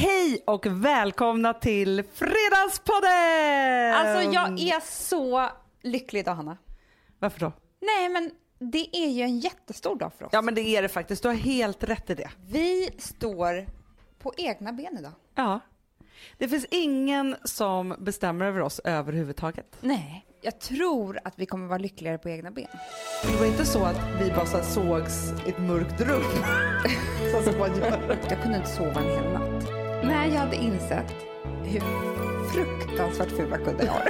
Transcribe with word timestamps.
Hej 0.00 0.42
och 0.46 0.66
välkomna 0.66 1.54
till 1.54 2.02
Fredagspodden! 2.14 3.94
Alltså 3.94 4.32
jag 4.32 4.60
är 4.60 4.80
så 4.80 5.48
lycklig 5.82 6.20
idag 6.20 6.34
Hanna. 6.34 6.56
Varför 7.18 7.40
då? 7.40 7.52
Nej 7.80 8.08
men 8.08 8.30
det 8.58 8.96
är 8.96 9.08
ju 9.08 9.22
en 9.22 9.38
jättestor 9.38 9.96
dag 9.96 10.12
för 10.18 10.24
oss. 10.24 10.30
Ja 10.32 10.42
men 10.42 10.54
det 10.54 10.60
är 10.60 10.82
det 10.82 10.88
faktiskt, 10.88 11.22
du 11.22 11.28
har 11.28 11.34
helt 11.34 11.84
rätt 11.84 12.10
i 12.10 12.14
det. 12.14 12.30
Vi 12.48 12.90
står 12.98 13.66
på 14.18 14.32
egna 14.36 14.72
ben 14.72 14.98
idag. 14.98 15.12
Ja. 15.34 15.60
Det 16.38 16.48
finns 16.48 16.66
ingen 16.70 17.36
som 17.44 17.94
bestämmer 17.98 18.46
över 18.46 18.60
oss 18.60 18.80
överhuvudtaget. 18.84 19.76
Nej, 19.80 20.26
jag 20.40 20.60
tror 20.60 21.18
att 21.24 21.34
vi 21.36 21.46
kommer 21.46 21.66
vara 21.66 21.78
lyckligare 21.78 22.18
på 22.18 22.28
egna 22.28 22.50
ben. 22.50 22.68
Det 23.26 23.36
var 23.36 23.46
inte 23.46 23.64
så 23.64 23.84
att 23.84 24.00
vi 24.20 24.30
bara 24.30 24.46
så 24.46 24.56
här 24.56 24.64
sågs 24.64 25.32
i 25.46 25.50
ett 25.50 25.58
mörkt 25.58 26.00
rum. 26.00 26.22
så 27.32 27.42
som 27.42 27.58
man 27.58 27.78
gör. 27.78 28.18
Jag 28.28 28.42
kunde 28.42 28.58
inte 28.58 28.70
sova 28.70 29.00
en 29.00 29.24
hel 29.24 29.32
natt. 29.32 29.49
När 30.10 30.26
jag 30.26 30.40
hade 30.40 30.56
insett 30.56 31.14
hur 31.64 31.80
fruktansvärt 32.52 33.30
fula 33.30 33.58
kuddar 33.58 33.84
jag 33.84 33.92
har. 33.92 34.08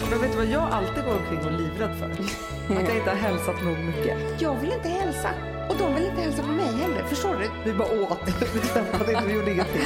Men 0.10 0.20
vet 0.20 0.32
du 0.32 0.36
vad 0.36 0.46
jag 0.46 0.62
alltid 0.62 1.04
går 1.04 1.12
omkring 1.12 1.38
och 1.38 1.46
är 1.46 1.58
livrädd 1.58 1.98
för? 1.98 2.10
Att 2.74 2.88
jag 2.88 2.96
inte 2.96 3.10
har 3.10 3.16
hälsat 3.16 3.64
nog 3.64 3.78
mycket. 3.78 4.40
Jag 4.40 4.60
vill 4.60 4.72
inte 4.72 4.88
hälsa. 4.88 5.30
Och 5.70 5.76
de 5.78 5.94
vill 5.94 6.04
inte 6.04 6.20
hälsa 6.20 6.42
på 6.42 6.48
mig 6.48 6.66
heller. 6.66 7.02
Förstår 7.02 7.36
du? 7.36 7.70
Vi 7.70 7.78
bara 7.78 8.02
åt. 8.02 8.18
Vi 8.54 8.60
träffade 8.60 9.12
inte, 9.12 9.26
vi 9.26 9.32
gjorde 9.32 9.52
ingenting. 9.52 9.82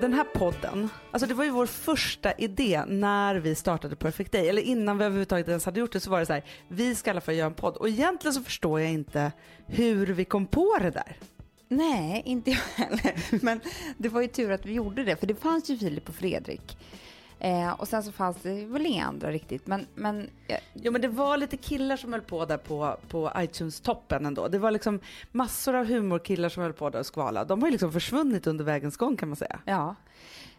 Den 0.00 0.12
här 0.12 0.24
podden, 0.24 0.88
alltså 1.10 1.28
det 1.28 1.34
var 1.34 1.44
ju 1.44 1.50
vår 1.50 1.66
första 1.66 2.32
idé 2.32 2.82
när 2.86 3.34
vi 3.34 3.54
startade 3.54 3.96
Perfect 3.96 4.32
Day. 4.32 4.48
Eller 4.48 4.62
innan 4.62 4.98
vi 4.98 5.04
överhuvudtaget 5.04 5.48
ens 5.48 5.64
hade 5.64 5.80
gjort 5.80 5.92
det 5.92 6.00
så 6.00 6.10
var 6.10 6.20
det 6.20 6.26
så 6.26 6.32
här, 6.32 6.44
vi 6.68 6.94
ska 6.94 7.10
i 7.10 7.12
alla 7.12 7.20
fall 7.20 7.34
göra 7.34 7.46
en 7.46 7.54
podd. 7.54 7.76
Och 7.76 7.88
egentligen 7.88 8.34
så 8.34 8.42
förstår 8.42 8.80
jag 8.80 8.90
inte 8.90 9.32
hur 9.66 10.06
vi 10.06 10.24
kom 10.24 10.46
på 10.46 10.78
det 10.80 10.90
där. 10.90 11.16
Nej, 11.76 12.22
inte 12.24 12.50
jag 12.50 12.84
heller. 12.86 13.14
Men 13.44 13.60
det 13.98 14.08
var 14.08 14.20
ju 14.20 14.28
tur 14.28 14.50
att 14.50 14.66
vi 14.66 14.72
gjorde 14.72 15.04
det, 15.04 15.16
för 15.16 15.26
det 15.26 15.34
fanns 15.34 15.70
ju 15.70 15.78
Filip 15.78 16.08
och 16.08 16.14
Fredrik. 16.14 16.76
Eh, 17.38 17.70
och 17.70 17.88
sen 17.88 18.02
så 18.02 18.12
fanns 18.12 18.36
det 18.42 18.64
väl 18.64 18.86
inga 18.86 19.06
andra 19.06 19.30
riktigt. 19.30 19.66
Men, 19.66 19.86
men, 19.94 20.30
eh, 20.46 20.56
Jo 20.74 20.92
men 20.92 21.00
det 21.00 21.08
var 21.08 21.36
lite 21.36 21.56
killar 21.56 21.96
som 21.96 22.12
höll 22.12 22.22
på 22.22 22.44
där 22.44 22.56
på, 22.56 22.96
på 23.08 23.32
iTunes-toppen 23.36 24.26
ändå. 24.26 24.48
Det 24.48 24.58
var 24.58 24.70
liksom 24.70 25.00
massor 25.32 25.74
av 25.74 25.86
humorkillar 25.86 26.48
som 26.48 26.62
höll 26.62 26.72
på 26.72 26.90
där 26.90 26.98
och 26.98 27.06
skvala. 27.06 27.44
De 27.44 27.62
har 27.62 27.68
ju 27.68 27.72
liksom 27.72 27.92
försvunnit 27.92 28.46
under 28.46 28.64
vägens 28.64 28.96
gång 28.96 29.16
kan 29.16 29.28
man 29.28 29.36
säga. 29.36 29.60
ja, 29.64 29.94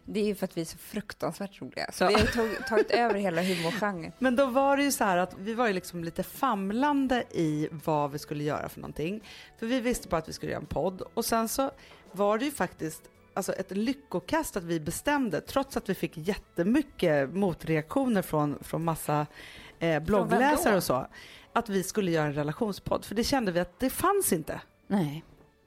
det 0.04 0.20
är 0.20 0.24
ju 0.24 0.34
för 0.34 0.44
att 0.44 0.56
vi 0.56 0.60
är 0.60 0.64
så 0.64 0.78
fruktansvärt 0.78 1.62
roliga. 1.62 1.90
Så 1.92 2.06
vi 2.08 2.14
har 2.14 2.20
ju 2.20 2.26
tagit, 2.68 2.90
över 2.90 3.14
hela 3.14 3.42
humorgenren. 3.42 4.12
Men 4.18 4.36
då 4.36 4.46
var 4.46 4.76
det 4.76 4.82
ju 4.82 4.92
så 4.92 5.04
här 5.04 5.16
att 5.16 5.34
vi 5.38 5.54
var 5.54 5.66
ju 5.66 5.72
liksom 5.72 6.04
lite 6.04 6.22
famlande 6.22 7.24
i 7.30 7.68
vad 7.84 8.10
vi 8.10 8.18
skulle 8.18 8.44
göra 8.44 8.68
för 8.68 8.80
någonting. 8.80 9.22
För 9.58 9.66
vi 9.66 9.80
visste 9.80 10.08
bara 10.08 10.16
att 10.16 10.28
vi 10.28 10.32
skulle 10.32 10.52
göra 10.52 10.60
en 10.60 10.66
podd 10.66 11.02
och 11.14 11.24
sen 11.24 11.48
så 11.48 11.70
var 12.12 12.38
det 12.38 12.44
ju 12.44 12.50
faktiskt 12.50 13.02
alltså 13.34 13.52
ett 13.52 13.70
lyckokast 13.70 14.56
att 14.56 14.64
vi 14.64 14.80
bestämde, 14.80 15.40
trots 15.40 15.76
att 15.76 15.88
vi 15.88 15.94
fick 15.94 16.16
jättemycket 16.16 17.34
motreaktioner 17.34 18.22
från, 18.22 18.58
från 18.60 18.84
massa 18.84 19.26
eh, 19.78 20.02
bloggläsare 20.02 20.76
och 20.76 20.82
så, 20.82 21.06
att 21.52 21.68
vi 21.68 21.82
skulle 21.82 22.10
göra 22.10 22.26
en 22.26 22.34
relationspodd. 22.34 23.04
För 23.04 23.14
det 23.14 23.24
kände 23.24 23.52
vi 23.52 23.60
att 23.60 23.80
det 23.80 23.90
fanns 23.90 24.32
inte. 24.32 24.60
Nej. 24.86 25.24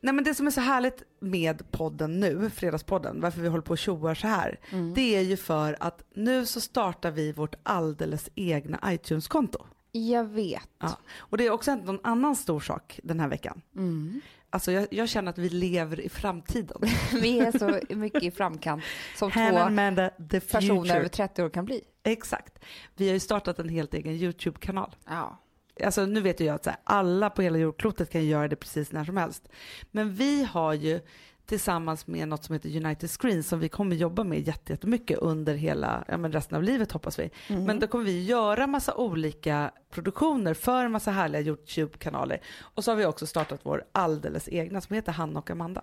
Nej 0.08 0.13
men 0.13 0.23
det 0.23 0.33
som 0.36 0.47
är 0.47 0.52
så 0.52 0.61
härligt 0.61 1.03
med 1.19 1.72
podden 1.72 2.19
nu, 2.19 2.50
Fredagspodden, 2.50 3.22
varför 3.22 3.41
vi 3.41 3.47
håller 3.47 3.61
på 3.63 3.72
och 3.72 3.77
tjoar 3.77 4.16
så 4.16 4.27
här, 4.27 4.59
Mm. 4.72 4.94
det 4.94 5.16
är 5.16 5.22
ju 5.22 5.38
för 5.38 5.77
att 5.80 6.03
nu 6.14 6.45
så 6.45 6.61
startar 6.61 7.11
vi 7.11 7.31
vårt 7.31 7.55
alldeles 7.64 8.30
egna 8.36 8.80
iTunes-konto. 8.86 9.66
Jag 9.91 10.23
vet. 10.23 10.69
Ja. 10.80 10.97
Och 11.17 11.38
det 11.38 11.45
är 11.45 11.52
också 11.52 11.72
en 11.72 11.99
annan 12.03 12.36
stor 12.36 12.59
sak 12.59 12.99
den 13.03 13.19
här 13.19 13.27
veckan. 13.27 13.61
Mm. 13.75 14.22
Alltså 14.49 14.72
jag, 14.72 14.88
jag 14.91 15.09
känner 15.09 15.30
att 15.30 15.38
vi 15.38 15.49
lever 15.49 15.99
i 15.99 16.09
framtiden. 16.09 16.81
Vi 17.14 17.39
är 17.39 17.58
så 17.58 17.95
mycket 17.95 18.23
i 18.23 18.31
framkant 18.31 18.83
som 19.17 19.31
två 19.31 19.39
Amanda, 19.39 20.09
personer 20.52 20.95
över 20.95 21.08
30 21.08 21.44
år 21.44 21.49
kan 21.49 21.66
bli. 21.66 21.81
Exakt. 22.03 22.59
Vi 22.95 23.08
har 23.08 23.14
ju 23.14 23.19
startat 23.19 23.59
en 23.59 23.69
helt 23.69 23.94
egen 23.94 24.14
YouTube-kanal. 24.14 24.95
Ja. 25.08 25.37
Alltså 25.83 26.05
nu 26.05 26.21
vet 26.21 26.39
ju 26.42 26.45
jag 26.45 26.55
att 26.55 26.65
här, 26.65 26.76
alla 26.83 27.30
på 27.30 27.42
hela 27.42 27.58
jordklotet 27.58 28.10
kan 28.10 28.26
göra 28.26 28.48
det 28.48 28.55
precis 28.55 28.92
när 28.92 29.04
som 29.05 29.17
helst. 29.17 29.48
Men 29.92 30.14
vi 30.14 30.43
har 30.43 30.73
ju 30.73 30.99
tillsammans 31.45 32.08
med 32.08 32.27
något 32.27 32.43
som 32.43 32.54
heter 32.54 32.86
United 32.86 33.10
Screen 33.11 33.43
som 33.43 33.60
vi 33.60 33.70
kommer 33.70 33.95
jobba 33.95 34.23
med 34.23 34.48
jätte- 34.48 34.73
jättemycket 34.73 35.17
under 35.20 35.55
hela, 35.55 36.04
ja 36.08 36.17
men 36.17 36.32
resten 36.32 36.55
av 36.58 36.64
livet 36.64 36.92
hoppas 36.92 37.20
vi. 37.20 37.30
Men 37.48 37.80
då 37.80 37.87
kommer 37.87 38.05
vi 38.05 38.23
göra 38.23 38.67
massa 38.67 38.95
olika 38.95 39.71
produktioner 39.89 40.54
för 40.54 40.86
en 40.86 40.92
massa 40.92 41.11
härliga 41.11 41.42
YouTube-kanaler. 41.42 42.42
Och 42.60 42.83
så 42.83 42.92
har 42.92 42.95
vi 42.95 43.05
också 43.05 43.26
startat 43.27 43.60
vår 43.64 43.83
alldeles 43.92 44.49
egna 44.49 44.82
som 44.82 44.95
heter 44.95 45.11
Hanna 45.11 45.39
och 45.39 45.49
Amanda. 45.49 45.82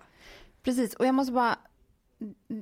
Precis, 0.63 0.93
och 0.93 1.05
jag 1.05 1.15
måste 1.15 1.33
bara... 1.33 1.57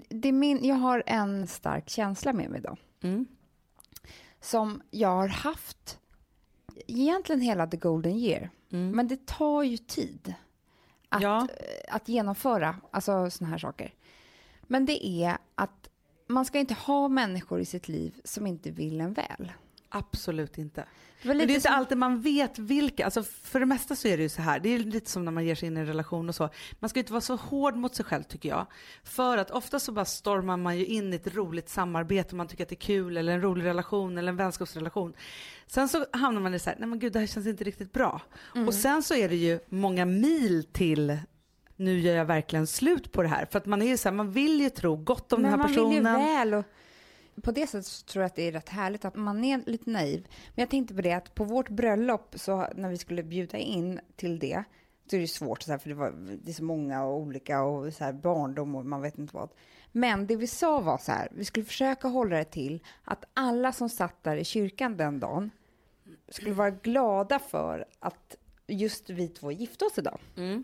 Det 0.09 0.27
är 0.27 0.31
min, 0.33 0.65
jag 0.65 0.75
har 0.75 1.03
en 1.05 1.47
stark 1.47 1.89
känsla 1.89 2.33
med 2.33 2.49
mig 2.49 2.59
idag. 2.59 2.77
Mm. 3.03 3.25
som 4.41 4.81
jag 4.91 5.09
har 5.09 5.27
haft 5.27 5.99
egentligen 6.87 7.41
hela 7.41 7.67
the 7.67 7.77
golden 7.77 8.15
year. 8.15 8.49
Men 8.69 9.07
det 9.07 9.25
tar 9.25 9.63
ju 9.63 9.77
tid 9.77 10.33
att, 11.09 11.21
Ja. 11.21 11.41
eh, 11.41 11.95
att 11.95 12.07
genomföra 12.09 12.75
alltså, 12.91 13.29
såna 13.29 13.49
här 13.49 13.57
saker. 13.57 13.93
Men 14.61 14.85
det 14.85 15.05
är 15.07 15.37
att 15.55 15.89
man 16.27 16.45
ska 16.45 16.59
inte 16.59 16.73
ha 16.73 17.07
människor 17.07 17.59
i 17.59 17.65
sitt 17.65 17.87
liv 17.87 18.21
som 18.23 18.47
inte 18.47 18.71
vill 18.71 19.01
en 19.01 19.13
väl. 19.13 19.51
Absolut 19.95 20.57
inte. 20.57 20.85
Det 21.21 21.27
Men 21.27 21.37
det 21.37 21.43
är 21.43 21.47
inte 21.47 21.61
som- 21.61 21.73
alltid 21.75 21.97
man 21.97 22.21
vet 22.21 22.59
vilka, 22.59 23.05
alltså 23.05 23.23
för 23.23 23.59
det 23.59 23.65
mesta 23.65 23.95
så 23.95 24.07
är 24.07 24.17
det 24.17 24.23
ju 24.23 24.29
så 24.29 24.41
här, 24.41 24.59
det 24.59 24.69
är 24.69 24.79
lite 24.79 25.11
som 25.11 25.25
när 25.25 25.31
man 25.31 25.45
ger 25.45 25.55
sig 25.55 25.67
in 25.67 25.77
i 25.77 25.79
en 25.79 25.85
relation 25.85 26.29
och 26.29 26.35
så. 26.35 26.49
Man 26.79 26.89
ska 26.89 26.99
ju 26.99 27.01
inte 27.01 27.13
vara 27.13 27.21
så 27.21 27.35
hård 27.35 27.75
mot 27.75 27.95
sig 27.95 28.05
själv 28.05 28.23
tycker 28.23 28.49
jag. 28.49 28.67
För 29.03 29.37
att 29.37 29.51
ofta 29.51 29.79
så 29.79 29.91
bara 29.91 30.05
stormar 30.05 30.57
man 30.57 30.77
ju 30.77 30.85
in 30.85 31.13
i 31.13 31.15
ett 31.15 31.35
roligt 31.35 31.69
samarbete, 31.69 32.35
man 32.35 32.47
tycker 32.47 32.63
att 32.63 32.69
det 32.69 32.75
är 32.75 32.77
kul, 32.77 33.17
eller 33.17 33.33
en 33.33 33.41
rolig 33.41 33.65
relation, 33.65 34.17
eller 34.17 34.29
en 34.29 34.35
vänskapsrelation. 34.37 35.13
Sen 35.67 35.89
så 35.89 36.05
hamnar 36.13 36.41
man 36.41 36.53
i 36.53 36.59
så 36.59 36.69
här, 36.69 36.77
nej 36.79 36.89
men 36.89 36.99
gud 36.99 37.13
det 37.13 37.19
här 37.19 37.27
känns 37.27 37.47
inte 37.47 37.63
riktigt 37.63 37.93
bra. 37.93 38.21
Mm. 38.55 38.67
Och 38.67 38.73
sen 38.73 39.03
så 39.03 39.13
är 39.15 39.29
det 39.29 39.35
ju 39.35 39.59
många 39.69 40.05
mil 40.05 40.63
till 40.71 41.17
nu 41.75 41.99
gör 41.99 42.15
jag 42.15 42.25
verkligen 42.25 42.67
slut 42.67 43.11
på 43.11 43.21
det 43.21 43.27
här. 43.27 43.45
För 43.51 43.57
att 43.59 43.65
man 43.65 43.81
är 43.81 43.85
ju 43.87 43.97
så 43.97 44.09
här, 44.09 44.15
man 44.15 44.31
vill 44.31 44.61
ju 44.61 44.69
tro 44.69 44.95
gott 44.95 45.33
om 45.33 45.41
Men 45.41 45.51
den 45.51 45.59
här 45.59 45.67
man 45.67 45.75
personen. 45.75 45.89
vill 45.89 45.97
ju 45.97 46.33
väl. 46.35 46.53
Och 46.53 46.65
på 47.41 47.51
det 47.51 47.67
sättet 47.67 48.05
tror 48.05 48.21
jag 48.21 48.29
att 48.29 48.35
det 48.35 48.47
är 48.47 48.51
rätt 48.51 48.69
härligt 48.69 49.05
att 49.05 49.15
man 49.15 49.43
är 49.43 49.63
lite 49.65 49.89
naiv. 49.89 50.27
Men 50.55 50.61
jag 50.61 50.69
tänkte 50.69 50.95
på 50.95 51.01
det 51.01 51.13
att 51.13 51.35
på 51.35 51.43
vårt 51.43 51.69
bröllop, 51.69 52.35
så 52.37 52.67
när 52.75 52.89
vi 52.89 52.97
skulle 52.97 53.23
bjuda 53.23 53.57
in 53.57 53.99
till 54.15 54.39
det, 54.39 54.63
så 55.09 55.15
är 55.15 55.19
det 55.19 55.27
svårt 55.27 55.61
så 55.61 55.71
här, 55.71 55.77
för 55.77 55.89
det, 55.89 55.95
var, 55.95 56.11
det 56.43 56.51
är 56.51 56.53
så 56.53 56.63
många 56.63 57.03
och 57.03 57.19
olika 57.19 57.61
och 57.61 57.93
så 57.93 58.03
här 58.03 58.13
barndom 58.13 58.75
och 58.75 58.85
man 58.85 59.01
vet 59.01 59.17
inte 59.17 59.35
vad. 59.35 59.49
Men 59.91 60.27
det 60.27 60.35
vi 60.35 60.47
sa 60.47 60.79
var 60.79 60.97
så 60.97 61.11
här, 61.11 61.27
vi 61.31 61.45
skulle 61.45 61.65
försöka 61.65 62.07
hålla 62.07 62.37
det 62.37 62.43
till 62.43 62.83
att 63.03 63.25
alla 63.33 63.71
som 63.71 63.89
satt 63.89 64.23
där 64.23 64.35
i 64.35 64.43
kyrkan 64.43 64.97
den 64.97 65.19
dagen 65.19 65.51
skulle 66.29 66.53
vara 66.53 66.71
glada 66.71 67.39
för 67.39 67.85
att 67.99 68.37
just 68.67 69.09
vi 69.09 69.27
två 69.27 69.51
gifte 69.51 69.85
oss 69.85 69.97
idag. 69.97 70.19
Mm. 70.37 70.63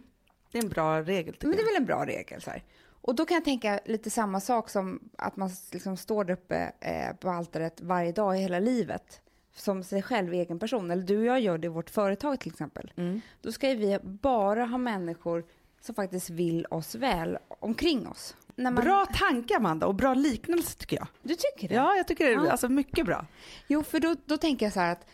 Det 0.51 0.57
är 0.57 0.63
en 0.63 0.69
bra 0.69 1.01
regel 1.01 1.35
Men 1.41 1.51
det 1.51 1.61
är 1.61 1.65
väl 1.65 1.81
en 1.81 1.85
bra 1.85 2.05
regel. 2.05 2.41
Så 2.41 2.49
här. 2.49 2.63
Och 3.01 3.15
då 3.15 3.25
kan 3.25 3.35
jag 3.35 3.45
tänka 3.45 3.79
lite 3.85 4.09
samma 4.09 4.39
sak 4.39 4.69
som 4.69 4.99
att 5.17 5.35
man 5.35 5.49
liksom 5.71 5.97
står 5.97 6.23
där 6.23 6.33
uppe 6.33 6.71
eh, 6.79 7.15
på 7.15 7.29
altaret 7.29 7.81
varje 7.81 8.11
dag 8.11 8.37
i 8.37 8.41
hela 8.41 8.59
livet 8.59 9.21
som 9.55 9.83
sig 9.83 10.01
själv, 10.01 10.33
egen 10.33 10.59
person. 10.59 10.91
Eller 10.91 11.03
du 11.03 11.17
och 11.19 11.25
jag 11.25 11.39
gör 11.39 11.57
det 11.57 11.65
i 11.65 11.69
vårt 11.69 11.89
företag 11.89 12.39
till 12.39 12.51
exempel. 12.51 12.93
Mm. 12.95 13.21
Då 13.41 13.51
ska 13.51 13.69
ju 13.69 13.75
vi 13.75 13.99
bara 14.03 14.65
ha 14.65 14.77
människor 14.77 15.45
som 15.81 15.95
faktiskt 15.95 16.29
vill 16.29 16.65
oss 16.69 16.95
väl 16.95 17.37
omkring 17.59 18.07
oss. 18.07 18.35
Man, 18.55 18.75
Bra 18.75 19.05
tanke 19.05 19.55
Amanda 19.55 19.85
och 19.85 19.95
bra 19.95 20.13
liknelse 20.13 20.77
tycker 20.77 20.97
jag. 20.97 21.07
Du 21.21 21.35
tycker 21.35 21.69
det? 21.69 21.75
Ja, 21.75 21.95
jag 21.95 22.07
tycker 22.07 22.25
det 22.25 22.31
Ja. 22.31 22.51
alltså, 22.51 22.69
mycket 22.69 23.05
bra. 23.05 23.25
Jo, 23.67 23.83
för 23.83 23.99
då, 23.99 24.15
då 24.25 24.37
tänker 24.37 24.65
jag 24.65 24.73
så 24.73 24.79
här 24.79 24.91
att, 24.91 25.05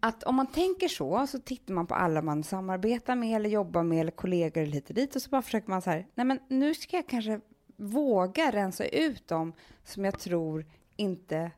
att 0.00 0.22
om 0.22 0.34
man 0.34 0.46
tänker 0.46 0.88
så, 0.88 1.26
så 1.26 1.38
tittar 1.38 1.74
man 1.74 1.86
på 1.86 1.94
alla 1.94 2.22
man 2.22 2.44
samarbetar 2.44 3.14
med 3.16 3.36
eller 3.36 3.50
jobbar 3.50 3.82
med 3.82 4.00
eller 4.00 4.10
kollegor 4.12 4.62
eller 4.62 4.82
och 4.88 4.94
dit 4.94 5.16
och 5.16 5.22
så 5.22 5.30
bara 5.30 5.42
försöker 5.42 5.70
man 5.70 5.82
så 5.82 5.90
här, 5.90 6.06
nej 6.14 6.26
men 6.26 6.38
nu 6.48 6.74
ska 6.74 6.96
jag 6.96 7.06
kanske 7.08 7.40
våga 7.76 8.50
rensa 8.50 8.84
ut 8.84 9.28
dem 9.28 9.52
som 9.84 10.04
jag 10.04 10.18
tror 10.18 10.66
inte 10.96 11.50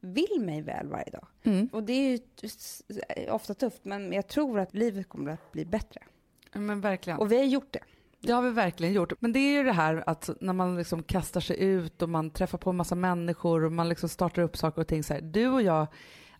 vill 0.00 0.40
mig 0.40 0.62
väl 0.62 0.88
varje 0.88 1.10
dag. 1.10 1.26
Och 1.72 1.82
det 1.82 1.92
är 1.92 2.10
ju 2.10 2.18
s- 2.42 2.82
ofta 3.30 3.54
tufft, 3.54 3.84
men 3.84 4.12
jag 4.12 4.26
tror 4.26 4.58
att 4.58 4.74
livet 4.74 5.08
kommer 5.08 5.30
att 5.30 5.52
bli 5.52 5.64
bättre. 5.64 6.00
Men 6.52 6.80
verkligen. 6.80 7.18
Och 7.18 7.32
vi 7.32 7.36
har 7.36 7.44
gjort 7.44 7.72
det. 7.72 7.80
Det 8.20 8.32
har 8.32 8.42
vi 8.42 8.50
verkligen 8.50 8.94
gjort. 8.94 9.12
Men 9.20 9.32
det 9.32 9.38
är 9.38 9.52
ju 9.52 9.64
det 9.64 9.72
här 9.72 10.04
att 10.06 10.30
när 10.40 10.52
man 10.52 10.76
liksom 10.76 11.02
kastar 11.02 11.40
sig 11.40 11.62
ut 11.64 12.02
och 12.02 12.08
man 12.08 12.30
träffar 12.30 12.58
på 12.58 12.70
en 12.70 12.76
massa 12.76 12.94
människor 12.94 13.64
och 13.64 13.72
man 13.72 13.88
liksom 13.88 14.08
startar 14.08 14.42
upp 14.42 14.56
saker 14.56 14.80
och 14.80 14.88
ting 14.88 15.02
så 15.04 15.14
här. 15.14 15.20
Du 15.20 15.48
och 15.48 15.62
jag, 15.62 15.86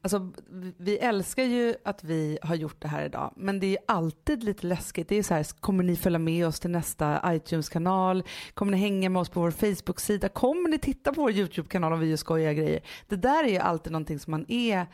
alltså 0.06 0.32
vi 0.76 0.98
älskar 0.98 1.42
ju 1.42 1.74
att 1.84 2.04
vi 2.04 2.38
har 2.42 2.54
gjort 2.54 2.82
det 2.82 2.88
här 2.88 3.04
idag. 3.04 3.32
Men 3.36 3.60
det 3.60 3.66
är 3.66 3.70
ju 3.70 3.76
alltid 3.88 4.44
lite 4.44 4.66
läskigt. 4.66 5.08
Det 5.08 5.16
är 5.16 5.22
så 5.22 5.34
här, 5.34 5.60
kommer 5.60 5.84
ni 5.84 5.96
följa 5.96 6.18
med 6.18 6.46
oss 6.46 6.60
till 6.60 6.70
nästa 6.70 7.34
iTunes-kanal? 7.34 8.22
Kommer 8.54 8.72
ni 8.72 8.78
hänga 8.78 9.10
med 9.10 9.20
oss 9.20 9.28
på 9.28 9.40
vår 9.40 9.50
Facebook-sida? 9.50 10.28
Kommer 10.28 10.68
ni 10.68 10.78
titta 10.78 11.12
på 11.12 11.20
vår 11.20 11.30
YouTube-kanal 11.30 11.92
om 11.92 12.00
vi 12.00 12.06
gör 12.06 12.16
skojiga 12.16 12.52
grejer? 12.52 12.80
Det 13.08 13.16
där 13.16 13.44
är 13.44 13.48
ju 13.48 13.58
alltid 13.58 13.92
någonting 13.92 14.18
som 14.18 14.30
man 14.30 14.44
är 14.48 14.86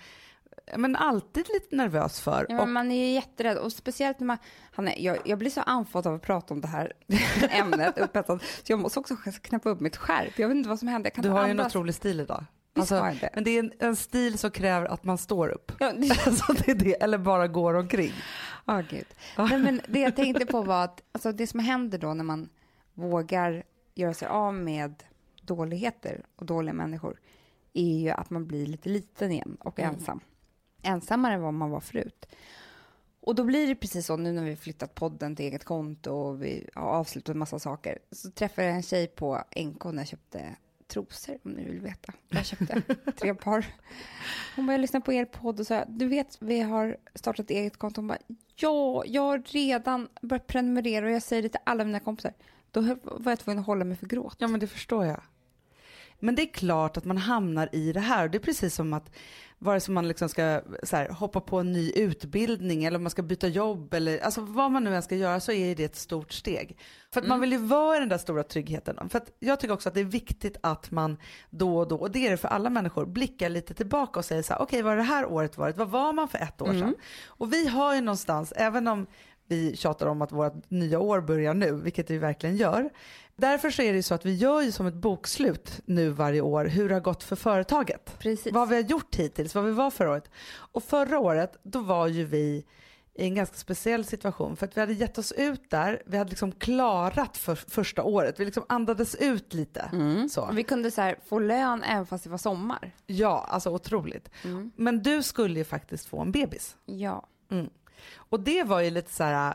men 0.76 0.96
alltid 0.96 1.46
lite 1.54 1.76
nervös 1.76 2.20
för. 2.20 2.46
Ja, 2.48 2.62
och, 2.62 2.68
man 2.68 2.92
är 2.92 3.06
ju 3.06 3.12
jätterädd 3.12 3.58
och 3.58 3.72
speciellt 3.72 4.20
när 4.20 4.26
man, 4.26 4.38
han 4.72 4.88
är, 4.88 4.98
jag, 4.98 5.18
jag 5.24 5.38
blir 5.38 5.50
så 5.50 5.60
andfådd 5.60 6.06
av 6.06 6.14
att 6.14 6.22
prata 6.22 6.54
om 6.54 6.60
det 6.60 6.68
här 6.68 6.92
ämnet, 7.50 7.98
så 8.26 8.72
jag 8.72 8.78
måste 8.78 9.00
också 9.00 9.16
knäppa 9.42 9.70
upp 9.70 9.80
mitt 9.80 9.96
skärp. 9.96 10.38
Jag 10.38 10.48
vet 10.48 10.56
inte 10.56 10.68
vad 10.68 10.78
som 10.78 10.88
händer. 10.88 11.12
Du 11.16 11.28
har 11.28 11.38
ju 11.38 11.44
en 11.44 11.50
andas. 11.50 11.66
otrolig 11.66 11.94
stil 11.94 12.20
idag. 12.20 12.44
Alltså, 12.74 13.14
men 13.34 13.44
det 13.44 13.50
är 13.50 13.58
en, 13.58 13.72
en 13.78 13.96
stil 13.96 14.38
som 14.38 14.50
kräver 14.50 14.86
att 14.86 15.04
man 15.04 15.18
står 15.18 15.48
upp. 15.48 15.72
Ja, 15.80 15.92
det- 15.92 16.10
Alltså 16.26 16.52
det 16.52 16.68
är 16.70 16.74
det, 16.74 17.02
eller 17.02 17.18
bara 17.18 17.48
går 17.48 17.74
omkring. 17.74 18.12
Ja, 18.66 18.82
gud. 18.90 19.06
Nej, 19.38 19.58
men 19.58 19.80
det 19.88 20.00
jag 20.00 20.16
tänkte 20.16 20.46
på 20.46 20.62
var 20.62 20.84
att 20.84 21.02
alltså, 21.12 21.32
det 21.32 21.46
som 21.46 21.60
händer 21.60 21.98
då 21.98 22.14
när 22.14 22.24
man 22.24 22.48
vågar 22.94 23.62
göra 23.94 24.14
sig 24.14 24.28
av 24.28 24.54
med 24.54 25.02
dåligheter 25.42 26.24
och 26.36 26.46
dåliga 26.46 26.72
människor 26.74 27.20
är 27.72 27.98
ju 27.98 28.10
att 28.10 28.30
man 28.30 28.46
blir 28.46 28.66
lite 28.66 28.88
liten 28.88 29.32
igen 29.32 29.56
och 29.60 29.78
Mm. 29.78 29.94
ensam. 29.94 30.20
Ensammare 30.82 31.34
än 31.34 31.42
vad 31.42 31.54
man 31.54 31.70
var 31.70 31.80
förut. 31.80 32.26
Och 33.20 33.34
då 33.34 33.44
blir 33.44 33.66
det 33.68 33.74
precis 33.74 34.06
så 34.06 34.16
nu 34.16 34.32
när 34.32 34.44
vi 34.44 34.56
flyttat 34.56 34.94
podden 34.94 35.36
till 35.36 35.46
eget 35.46 35.64
konto 35.64 36.10
och 36.12 36.42
vi 36.42 36.68
har 36.74 36.82
avslutat 36.88 37.32
en 37.34 37.38
massa 37.38 37.58
saker. 37.58 37.98
Så 38.12 38.30
träffade 38.30 38.66
jag 38.66 38.76
en 38.76 38.82
tjej 38.82 39.06
på 39.06 39.42
NK 39.56 39.84
när 39.84 39.98
jag 39.98 40.06
köpte 40.06 40.56
trosor, 40.92 41.38
om 41.44 41.50
ni 41.50 41.64
vill 41.64 41.80
veta. 41.80 42.12
Jag 42.28 42.46
köpte 42.46 42.82
tre 43.20 43.34
par. 43.34 43.66
Hon 44.56 44.66
bara, 44.66 44.72
jag 44.72 44.80
lyssnade 44.80 45.04
på 45.04 45.12
er 45.12 45.24
podd 45.24 45.60
och 45.60 45.66
sa, 45.66 45.84
du 45.88 46.06
vet, 46.06 46.36
vi 46.40 46.60
har 46.60 46.96
startat 47.14 47.50
eget 47.50 47.76
konto. 47.76 48.00
Hon 48.00 48.08
bara, 48.08 48.18
ja, 48.56 49.04
jag 49.06 49.22
har 49.22 49.42
redan 49.46 50.08
börjat 50.22 50.46
prenumerera 50.46 51.06
och 51.06 51.12
jag 51.12 51.22
säger 51.22 51.42
det 51.42 51.48
till 51.48 51.60
alla 51.64 51.84
mina 51.84 52.00
kompisar. 52.00 52.32
Då 52.70 52.80
var 53.02 53.32
jag 53.32 53.38
tvungen 53.38 53.58
att 53.58 53.66
hålla 53.66 53.84
mig 53.84 53.96
för 53.96 54.06
gråt. 54.06 54.36
Ja 54.38 54.48
men 54.48 54.60
det 54.60 54.66
förstår 54.66 55.04
jag. 55.04 55.22
Men 56.18 56.34
det 56.34 56.42
är 56.42 56.52
klart 56.52 56.96
att 56.96 57.04
man 57.04 57.18
hamnar 57.18 57.68
i 57.72 57.92
det 57.92 58.00
här. 58.00 58.28
Det 58.28 58.38
är 58.38 58.42
precis 58.42 58.74
som 58.74 58.92
att 58.92 59.10
vare 59.62 59.80
sig 59.80 59.94
man 59.94 60.08
liksom 60.08 60.28
ska 60.28 60.60
så 60.82 60.96
här, 60.96 61.08
hoppa 61.08 61.40
på 61.40 61.58
en 61.58 61.72
ny 61.72 61.90
utbildning 61.90 62.84
eller 62.84 62.96
om 62.96 63.02
man 63.02 63.10
ska 63.10 63.22
byta 63.22 63.48
jobb 63.48 63.94
eller 63.94 64.18
alltså 64.18 64.40
vad 64.40 64.70
man 64.70 64.84
nu 64.84 64.96
än 64.96 65.02
ska 65.02 65.16
göra 65.16 65.40
så 65.40 65.52
är 65.52 65.74
det 65.74 65.84
ett 65.84 65.96
stort 65.96 66.32
steg. 66.32 66.78
För 67.12 67.20
att 67.20 67.26
man 67.26 67.40
vill 67.40 67.52
ju 67.52 67.58
vara 67.58 67.96
i 67.96 68.00
den 68.00 68.08
där 68.08 68.18
stora 68.18 68.42
tryggheten. 68.42 69.08
För 69.08 69.18
att 69.18 69.30
jag 69.38 69.60
tycker 69.60 69.74
också 69.74 69.88
att 69.88 69.94
det 69.94 70.00
är 70.00 70.04
viktigt 70.04 70.56
att 70.60 70.90
man 70.90 71.16
då 71.50 71.78
och 71.78 71.88
då, 71.88 71.96
och 71.96 72.10
det 72.10 72.26
är 72.26 72.30
det 72.30 72.36
för 72.36 72.48
alla 72.48 72.70
människor, 72.70 73.06
blickar 73.06 73.48
lite 73.48 73.74
tillbaka 73.74 74.18
och 74.18 74.24
säger 74.24 74.42
så 74.42 74.52
här, 74.52 74.62
okej 74.62 74.82
vad 74.82 74.92
har 74.92 74.96
det 74.96 75.02
här 75.02 75.26
året 75.26 75.58
varit? 75.58 75.76
Vad 75.76 75.88
var 75.88 76.12
man 76.12 76.28
för 76.28 76.38
ett 76.38 76.62
år 76.62 76.72
sedan? 76.72 76.94
Och 77.26 77.52
vi 77.52 77.68
har 77.68 77.94
ju 77.94 78.00
någonstans, 78.00 78.52
även 78.56 78.88
om 78.88 79.06
vi 79.48 79.76
tjatar 79.76 80.06
om 80.06 80.22
att 80.22 80.32
vårt 80.32 80.70
nya 80.70 80.98
år 80.98 81.20
börjar 81.20 81.54
nu, 81.54 81.72
vilket 81.72 82.10
vi 82.10 82.18
verkligen 82.18 82.56
gör. 82.56 82.90
Därför 83.36 83.70
så 83.70 83.82
är 83.82 83.92
det 83.92 84.02
så 84.02 84.14
att 84.14 84.26
vi 84.26 84.34
gör 84.34 84.60
ju 84.60 84.72
som 84.72 84.86
ett 84.86 84.94
bokslut 84.94 85.80
nu 85.84 86.08
varje 86.08 86.40
år 86.40 86.64
hur 86.64 86.88
det 86.88 86.94
har 86.94 87.00
gått 87.00 87.22
för 87.22 87.36
företaget. 87.36 88.18
Precis. 88.18 88.52
Vad 88.52 88.68
vi 88.68 88.74
har 88.74 88.82
gjort 88.82 89.14
hittills, 89.14 89.54
vad 89.54 89.64
vi 89.64 89.72
var 89.72 89.90
förra 89.90 90.10
året. 90.10 90.30
Och 90.54 90.82
förra 90.82 91.18
året, 91.18 91.56
då 91.62 91.80
var 91.80 92.06
ju 92.06 92.24
vi 92.24 92.64
i 93.14 93.26
en 93.26 93.34
ganska 93.34 93.56
speciell 93.56 94.04
situation 94.04 94.56
för 94.56 94.66
att 94.66 94.76
vi 94.76 94.80
hade 94.80 94.92
gett 94.92 95.18
oss 95.18 95.32
ut 95.32 95.70
där, 95.70 96.02
vi 96.06 96.16
hade 96.16 96.30
liksom 96.30 96.52
klarat 96.52 97.36
för 97.36 97.54
första 97.54 98.02
året, 98.02 98.40
vi 98.40 98.44
liksom 98.44 98.64
andades 98.68 99.14
ut 99.14 99.54
lite. 99.54 99.90
Så. 100.30 100.42
Och 100.42 100.58
vi 100.58 100.62
kunde 100.62 100.90
så 100.90 101.14
få 101.28 101.38
lön 101.38 101.82
även 101.82 102.06
fast 102.06 102.24
det 102.24 102.30
var 102.30 102.38
sommar. 102.38 102.94
Ja, 103.06 103.46
alltså 103.48 103.70
otroligt. 103.70 104.30
Men 104.76 105.02
du 105.02 105.22
skulle 105.22 105.58
ju 105.58 105.64
faktiskt 105.64 106.06
få 106.06 106.20
en 106.20 106.32
bebis. 106.32 106.76
Ja. 106.84 107.26
Mm. 107.50 107.70
Och 108.16 108.40
det 108.40 108.62
var 108.64 108.80
ju 108.80 108.90
lite 108.90 109.12
så 109.12 109.24
här, 109.24 109.54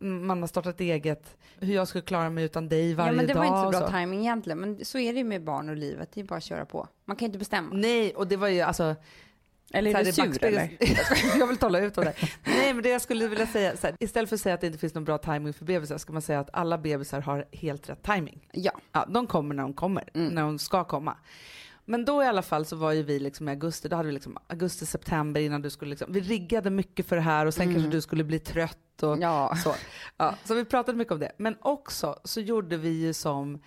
man 0.00 0.40
har 0.40 0.46
startat 0.46 0.80
eget, 0.80 1.36
hur 1.58 1.74
jag 1.74 1.88
skulle 1.88 2.02
klara 2.02 2.30
mig 2.30 2.44
utan 2.44 2.68
dig 2.68 2.94
varje 2.94 3.10
ja, 3.12 3.16
men 3.16 3.26
det 3.26 3.32
dag. 3.32 3.40
var 3.40 3.46
inte 3.66 3.78
så 3.78 3.80
bra 3.84 3.90
timing 3.90 4.20
egentligen. 4.20 4.58
Men 4.58 4.84
så 4.84 4.98
är 4.98 5.12
det 5.12 5.18
ju 5.18 5.24
med 5.24 5.44
barn 5.44 5.68
och 5.68 5.76
livet. 5.76 6.08
Det 6.14 6.20
är 6.20 6.24
bara 6.24 6.36
att 6.36 6.44
köra 6.44 6.64
på. 6.64 6.88
Man 7.04 7.16
kan 7.16 7.26
inte 7.26 7.38
bestämma. 7.38 7.70
Nej, 7.72 8.14
och 8.14 8.26
det 8.28 8.36
var 8.36 8.48
ju 8.48 8.60
alltså... 8.60 8.94
Eller 9.74 9.90
så 9.92 9.96
är 9.98 9.98
här, 9.98 10.04
du 10.04 10.12
sur 10.12 10.22
backspegeln- 10.22 10.46
eller? 10.80 11.38
jag 11.38 11.46
vill 11.46 11.56
tala 11.56 11.78
ut 11.80 11.98
om 11.98 12.04
det. 12.04 12.14
Nej, 12.44 12.74
men 12.74 12.82
det 12.82 12.88
jag 12.88 13.00
skulle 13.02 13.28
vilja 13.28 13.46
säga, 13.46 13.76
så 13.76 13.86
här, 13.86 13.96
istället 14.00 14.28
för 14.28 14.36
att 14.36 14.40
säga 14.40 14.54
att 14.54 14.60
det 14.60 14.66
inte 14.66 14.78
finns 14.78 14.94
någon 14.94 15.04
bra 15.04 15.18
timing 15.18 15.52
för 15.52 15.64
bebisar, 15.64 15.98
ska 15.98 16.12
man 16.12 16.22
säga 16.22 16.40
att 16.40 16.50
alla 16.52 16.78
bebisar 16.78 17.20
har 17.20 17.46
helt 17.52 17.88
rätt 17.90 18.02
timing. 18.02 18.48
Ja. 18.52 18.72
Ja, 18.92 19.06
de 19.08 19.26
kommer 19.26 19.54
när 19.54 19.62
de 19.62 19.72
kommer, 19.72 20.04
Mm. 20.14 20.34
när 20.34 20.42
de 20.42 20.58
ska 20.58 20.84
komma. 20.84 21.16
Men 21.84 22.04
då 22.04 22.22
i 22.22 22.26
alla 22.26 22.42
fall 22.42 22.64
så 22.64 22.76
var 22.76 22.92
ju 22.92 23.02
vi 23.02 23.18
liksom 23.18 23.48
i 23.48 23.50
augusti, 23.52 23.88
då 23.88 23.96
hade 23.96 24.06
vi 24.06 24.12
liksom 24.12 24.38
augusti, 24.46 24.86
september 24.86 25.40
innan 25.40 25.62
du 25.62 25.70
skulle 25.70 25.90
liksom, 25.90 26.12
vi 26.12 26.20
riggade 26.20 26.70
mycket 26.70 27.06
för 27.06 27.16
det 27.16 27.22
här 27.22 27.46
och 27.46 27.54
sen 27.54 27.72
kanske 27.74 27.90
du 27.90 28.00
skulle 28.00 28.24
bli 28.24 28.38
trött 28.38 28.78
och 29.02 29.08
Mm. 29.08 29.20
Ja. 29.22 29.56
så. 29.64 29.74
Ja, 30.16 30.34
så 30.44 30.54
vi 30.54 30.64
pratade 30.64 30.98
mycket 30.98 31.12
om 31.12 31.18
det. 31.20 31.32
Men 31.36 31.56
också 31.60 32.16
så 32.24 32.40
gjorde 32.40 32.76
vi 32.76 32.88
ju 32.88 33.12
som 33.12 33.62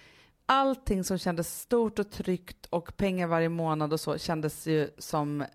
allting 0.45 1.03
som 1.03 1.17
kändes 1.17 1.59
stort 1.61 1.99
och 1.99 2.11
tryggt 2.11 2.65
och 2.65 2.97
pengar 2.97 3.27
varje 3.27 3.49
månad 3.49 3.93
och 3.93 3.99
så 3.99 4.17
kändes 4.17 4.67
ju 4.67 4.89
som 4.97 5.45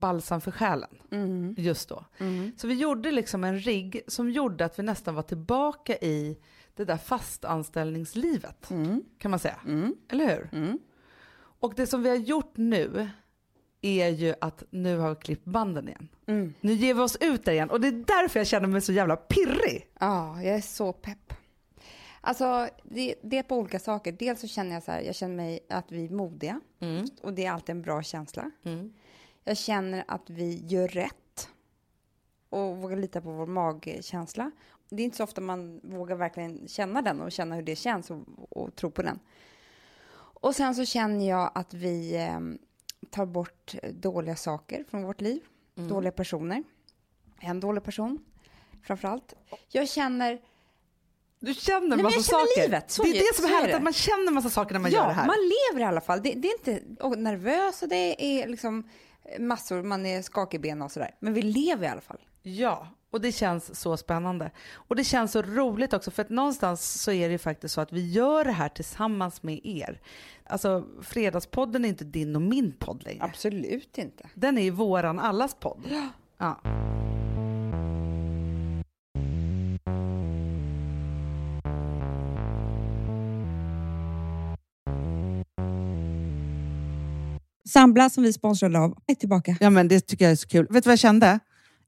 balsam 0.00 0.40
för 0.40 0.50
själen 0.50 0.90
Mm. 1.10 1.54
just 1.58 1.88
då. 1.88 2.04
Mm. 2.18 2.52
Så 2.56 2.66
vi 2.66 2.74
gjorde 2.74 3.10
liksom 3.10 3.44
en 3.44 3.58
rigg 3.58 4.00
som 4.06 4.30
gjorde 4.30 4.64
att 4.64 4.78
vi 4.78 4.82
nästan 4.82 5.14
var 5.14 5.22
tillbaka 5.22 5.96
i 5.96 6.38
det 6.74 6.84
där 6.84 6.96
fastanställningslivet 6.96 8.70
Mm. 8.70 9.02
kan 9.18 9.30
man 9.30 9.40
säga. 9.40 9.56
Mm. 9.66 9.94
Eller 10.08 10.28
hur? 10.50 10.78
Mm. 11.58 11.70
Och 11.70 11.74
det 11.74 11.86
som 11.86 12.02
vi 12.02 12.08
har 12.08 12.16
gjort 12.16 12.56
nu 12.56 13.08
är 13.80 14.08
ju 14.08 14.34
att 14.40 14.64
nu 14.70 14.98
har 14.98 15.10
vi 15.10 15.16
klippt 15.16 15.44
banden 15.44 15.88
igen. 15.88 16.08
Mm. 16.26 16.54
Nu 16.60 16.72
ger 16.72 16.94
vi 16.94 17.00
oss 17.00 17.16
ut 17.20 17.44
där 17.44 17.52
igen 17.52 17.70
och 17.70 17.80
det 17.80 17.88
är 17.88 18.04
därför 18.06 18.40
jag 18.40 18.46
känner 18.46 18.68
mig 18.68 18.80
så 18.80 18.92
jävla 18.92 19.16
pirrig. 19.16 19.88
Ja, 20.00 20.42
jag 20.42 20.56
är 20.56 20.60
så 20.60 20.92
pepp. 20.92 21.34
Alltså, 22.20 22.68
det, 22.82 23.14
det 23.22 23.38
är 23.38 23.42
på 23.42 23.56
olika 23.56 23.78
saker. 23.78 24.12
Dels 24.12 24.40
så 24.40 24.46
känner 24.46 24.74
jag 24.74 24.82
så 24.82 24.92
här, 24.92 25.00
jag 25.00 25.14
känner 25.14 25.36
mig 25.36 25.60
att 25.68 25.92
vi 25.92 26.04
är 26.04 26.10
modiga 26.10 26.60
och 27.22 27.32
det 27.32 27.44
är 27.44 27.50
alltid 27.50 27.70
en 27.70 27.82
bra 27.82 28.02
känsla. 28.02 28.50
Mm. 28.62 28.92
Jag 29.44 29.56
känner 29.56 30.04
att 30.08 30.30
vi 30.30 30.66
gör 30.66 30.88
rätt 30.88 31.48
och 32.48 32.76
vågar 32.76 32.96
lita 32.96 33.20
på 33.20 33.30
vår 33.32 33.46
magkänsla. 33.46 34.50
Det 34.90 35.02
är 35.02 35.04
inte 35.04 35.16
så 35.16 35.24
ofta 35.24 35.40
man 35.40 35.80
vågar 35.82 36.16
verkligen 36.16 36.68
känna 36.68 37.02
den 37.02 37.20
och 37.20 37.32
känna 37.32 37.54
hur 37.54 37.62
det 37.62 37.76
känns 37.76 38.10
och, 38.10 38.22
och 38.48 38.74
tro 38.76 38.90
på 38.90 39.02
den. 39.02 39.18
Och 40.40 40.54
sen 40.54 40.74
så 40.74 40.84
känner 40.84 41.28
jag 41.28 41.50
att 41.54 41.74
vi 41.74 42.16
eh, 42.16 42.40
tar 43.10 43.26
bort 43.26 43.74
dåliga 43.92 44.36
saker 44.36 44.84
från 44.90 45.02
vårt 45.02 45.20
liv, 45.20 45.40
dåliga 45.74 46.12
personer. 46.12 46.64
En 47.40 47.60
dålig 47.60 47.84
person, 47.84 48.18
framför 48.82 49.08
allt. 49.08 49.34
Jag 49.68 49.88
känner 49.88 50.40
Du 51.40 51.54
känner 51.54 51.96
men 51.96 52.02
massa 52.02 52.16
jag 52.16 52.24
känner 52.24 52.46
saker. 52.46 52.62
livet, 52.62 52.90
så 52.90 53.02
det 53.02 53.08
är 53.08 53.14
det 53.14 53.36
som 53.36 53.44
är 53.44 53.48
härligt, 53.48 53.74
att 53.74 53.82
man 53.82 53.92
känner 53.92 54.32
massa 54.32 54.50
saker 54.50 54.72
när 54.72 54.80
man 54.80 54.90
ja, 54.90 54.98
gör 54.98 55.06
det 55.06 55.12
här. 55.12 55.26
man 55.26 55.36
lever 55.36 55.84
i 55.84 55.88
alla 55.88 56.00
fall. 56.00 56.22
Det, 56.22 56.34
det 56.34 56.48
är 56.48 56.52
inte 56.52 57.02
och 57.02 57.18
nervös 57.18 57.82
och 57.82 57.88
det 57.88 58.24
är 58.24 58.48
liksom 58.48 58.88
massor, 59.38 59.82
man 59.82 60.06
är 60.06 60.22
skakig 60.22 60.58
i 60.58 60.60
benen 60.60 60.82
och 60.82 60.92
sådär. 60.92 61.14
Men 61.20 61.34
vi 61.34 61.42
lever 61.42 61.86
i 61.86 61.88
alla 61.88 62.00
fall. 62.00 62.20
Ja, 62.42 62.88
och 63.10 63.20
det 63.20 63.32
känns 63.32 63.80
så 63.80 63.96
spännande. 63.96 64.50
Och 64.74 64.96
det 64.96 65.04
känns 65.04 65.32
så 65.32 65.42
roligt 65.42 65.92
också 65.92 66.10
för 66.10 66.22
att 66.22 66.30
någonstans 66.30 67.02
så 67.02 67.12
är 67.12 67.28
det 67.28 67.32
ju 67.32 67.38
faktiskt 67.38 67.74
så 67.74 67.80
att 67.80 67.92
vi 67.92 68.10
gör 68.10 68.44
det 68.44 68.52
här 68.52 68.68
tillsammans 68.68 69.42
med 69.42 69.60
er. 69.64 70.00
Alltså 70.44 70.84
Fredagspodden 71.02 71.84
är 71.84 71.88
inte 71.88 72.04
din 72.04 72.36
och 72.36 72.42
min 72.42 72.72
podd 72.72 73.02
längre. 73.04 73.24
Absolut 73.24 73.98
inte. 73.98 74.28
Den 74.34 74.58
är 74.58 74.62
ju 74.62 74.70
våran 74.70 75.18
allas 75.18 75.54
podd. 75.54 75.80
Ja. 76.38 76.60
Sambla 87.68 88.10
som 88.10 88.22
vi 88.22 88.32
sponsrade 88.32 88.78
av 88.78 88.98
är 89.06 89.14
tillbaka. 89.14 89.56
Ja, 89.60 89.70
men 89.70 89.88
det 89.88 90.00
tycker 90.00 90.24
jag 90.24 90.32
är 90.32 90.36
så 90.36 90.48
kul. 90.48 90.66
Vet 90.70 90.84
du 90.84 90.88
vad 90.88 90.92
jag 90.92 90.98
kände? 90.98 91.40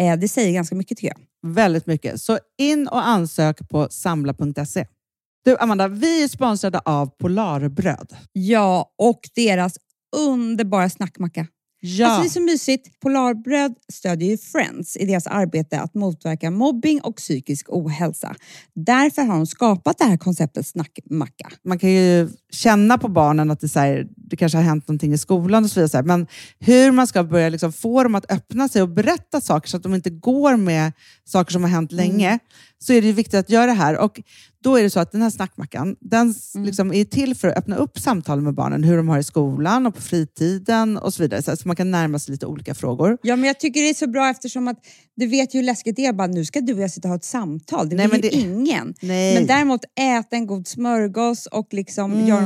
Eh, 0.00 0.18
det 0.18 0.28
säger 0.28 0.52
ganska 0.52 0.74
mycket 0.74 0.98
tycker 0.98 1.14
jag. 1.16 1.52
väldigt 1.52 1.86
mycket. 1.86 2.20
Så 2.20 2.38
in 2.58 2.88
och 2.88 3.06
ansök 3.06 3.68
på 3.68 3.88
samla.se. 3.90 4.86
Du 5.44 5.56
Amanda, 5.56 5.88
vi 5.88 6.22
är 6.22 6.28
sponsrade 6.28 6.78
av 6.78 7.06
Polarbröd. 7.06 8.16
Ja, 8.32 8.94
och 8.98 9.20
deras 9.34 9.76
underbara 10.16 10.90
snackmacka. 10.90 11.46
Ja. 11.80 12.06
Alltså 12.06 12.22
det 12.22 12.28
är 12.28 12.30
så 12.30 12.52
mysigt. 12.52 13.00
Polarbröd 13.00 13.74
stödjer 13.92 14.30
ju 14.30 14.38
Friends 14.38 14.96
i 14.96 15.06
deras 15.06 15.26
arbete 15.26 15.80
att 15.80 15.94
motverka 15.94 16.50
mobbing 16.50 17.00
och 17.00 17.16
psykisk 17.16 17.66
ohälsa. 17.68 18.34
Därför 18.74 19.22
har 19.22 19.34
de 19.34 19.46
skapat 19.46 19.98
det 19.98 20.04
här 20.04 20.16
konceptet 20.16 20.66
snackmacka. 20.66 21.48
man 21.64 21.78
kan 21.78 21.90
ju 21.90 22.28
känna 22.56 22.98
på 22.98 23.08
barnen 23.08 23.50
att 23.50 23.60
det, 23.60 23.68
så 23.68 23.78
här, 23.80 24.06
det 24.16 24.36
kanske 24.36 24.58
har 24.58 24.62
hänt 24.62 24.88
någonting 24.88 25.12
i 25.12 25.18
skolan 25.18 25.64
och 25.64 25.70
så 25.70 25.80
vidare. 25.80 26.02
Men 26.02 26.26
hur 26.58 26.90
man 26.90 27.06
ska 27.06 27.24
börja 27.24 27.48
liksom 27.48 27.72
få 27.72 28.02
dem 28.02 28.14
att 28.14 28.32
öppna 28.32 28.68
sig 28.68 28.82
och 28.82 28.88
berätta 28.88 29.40
saker 29.40 29.68
så 29.68 29.76
att 29.76 29.82
de 29.82 29.94
inte 29.94 30.10
går 30.10 30.56
med 30.56 30.92
saker 31.24 31.52
som 31.52 31.62
har 31.62 31.70
hänt 31.70 31.92
länge, 31.92 32.38
så 32.78 32.92
är 32.92 33.02
det 33.02 33.12
viktigt 33.12 33.34
att 33.34 33.50
göra 33.50 33.66
det 33.66 33.72
här. 33.72 33.98
Och 33.98 34.20
då 34.62 34.76
är 34.78 34.82
det 34.82 34.90
så 34.90 35.00
att 35.00 35.12
den 35.12 35.22
här 35.22 35.30
snackmackan, 35.30 35.96
den 36.00 36.30
s- 36.30 36.52
liksom 36.56 36.92
är 36.92 37.04
till 37.04 37.34
för 37.34 37.48
att 37.48 37.56
öppna 37.58 37.76
upp 37.76 37.98
samtal 37.98 38.40
med 38.40 38.54
barnen, 38.54 38.84
hur 38.84 38.96
de 38.96 39.08
har 39.08 39.18
i 39.18 39.22
skolan 39.22 39.86
och 39.86 39.94
på 39.94 40.02
fritiden 40.02 40.96
och 40.96 41.14
så 41.14 41.22
vidare. 41.22 41.42
Så, 41.56 41.68
man 41.68 41.76
kan 41.76 41.90
närma 41.90 42.18
sig 42.18 42.32
lite 42.32 42.46
olika 42.46 42.74
frågor. 42.74 43.18
Ja, 43.22 43.36
men 43.36 43.44
jag 43.46 43.60
tycker 43.60 43.82
det 43.82 43.88
är 43.90 43.94
så 43.94 44.06
bra 44.06 44.28
eftersom 44.30 44.68
att 44.68 44.76
du 45.16 45.26
vet 45.26 45.54
ju 45.54 45.58
hur 45.58 45.64
läskigt 45.64 45.96
det 45.96 46.06
är. 46.06 46.12
Bara, 46.12 46.26
nu 46.26 46.44
ska 46.44 46.60
du 46.60 46.74
och 46.74 46.80
jag 46.80 46.90
sitta 46.90 47.08
och 47.08 47.10
ha 47.10 47.16
ett 47.16 47.24
samtal. 47.24 47.88
Det 47.88 47.96
Nej, 47.96 48.06
vill 48.08 48.20
men 48.20 48.20
ju 48.22 48.28
det- 48.28 48.36
ingen. 48.36 48.94
Nej. 49.02 49.34
Men 49.34 49.46
däremot 49.46 49.80
äta 50.00 50.36
en 50.36 50.46
god 50.46 50.66
smörgås 50.68 51.46
och 51.46 51.68
liksom 51.70 52.12
Mm. 52.12 52.26
göra 52.26 52.45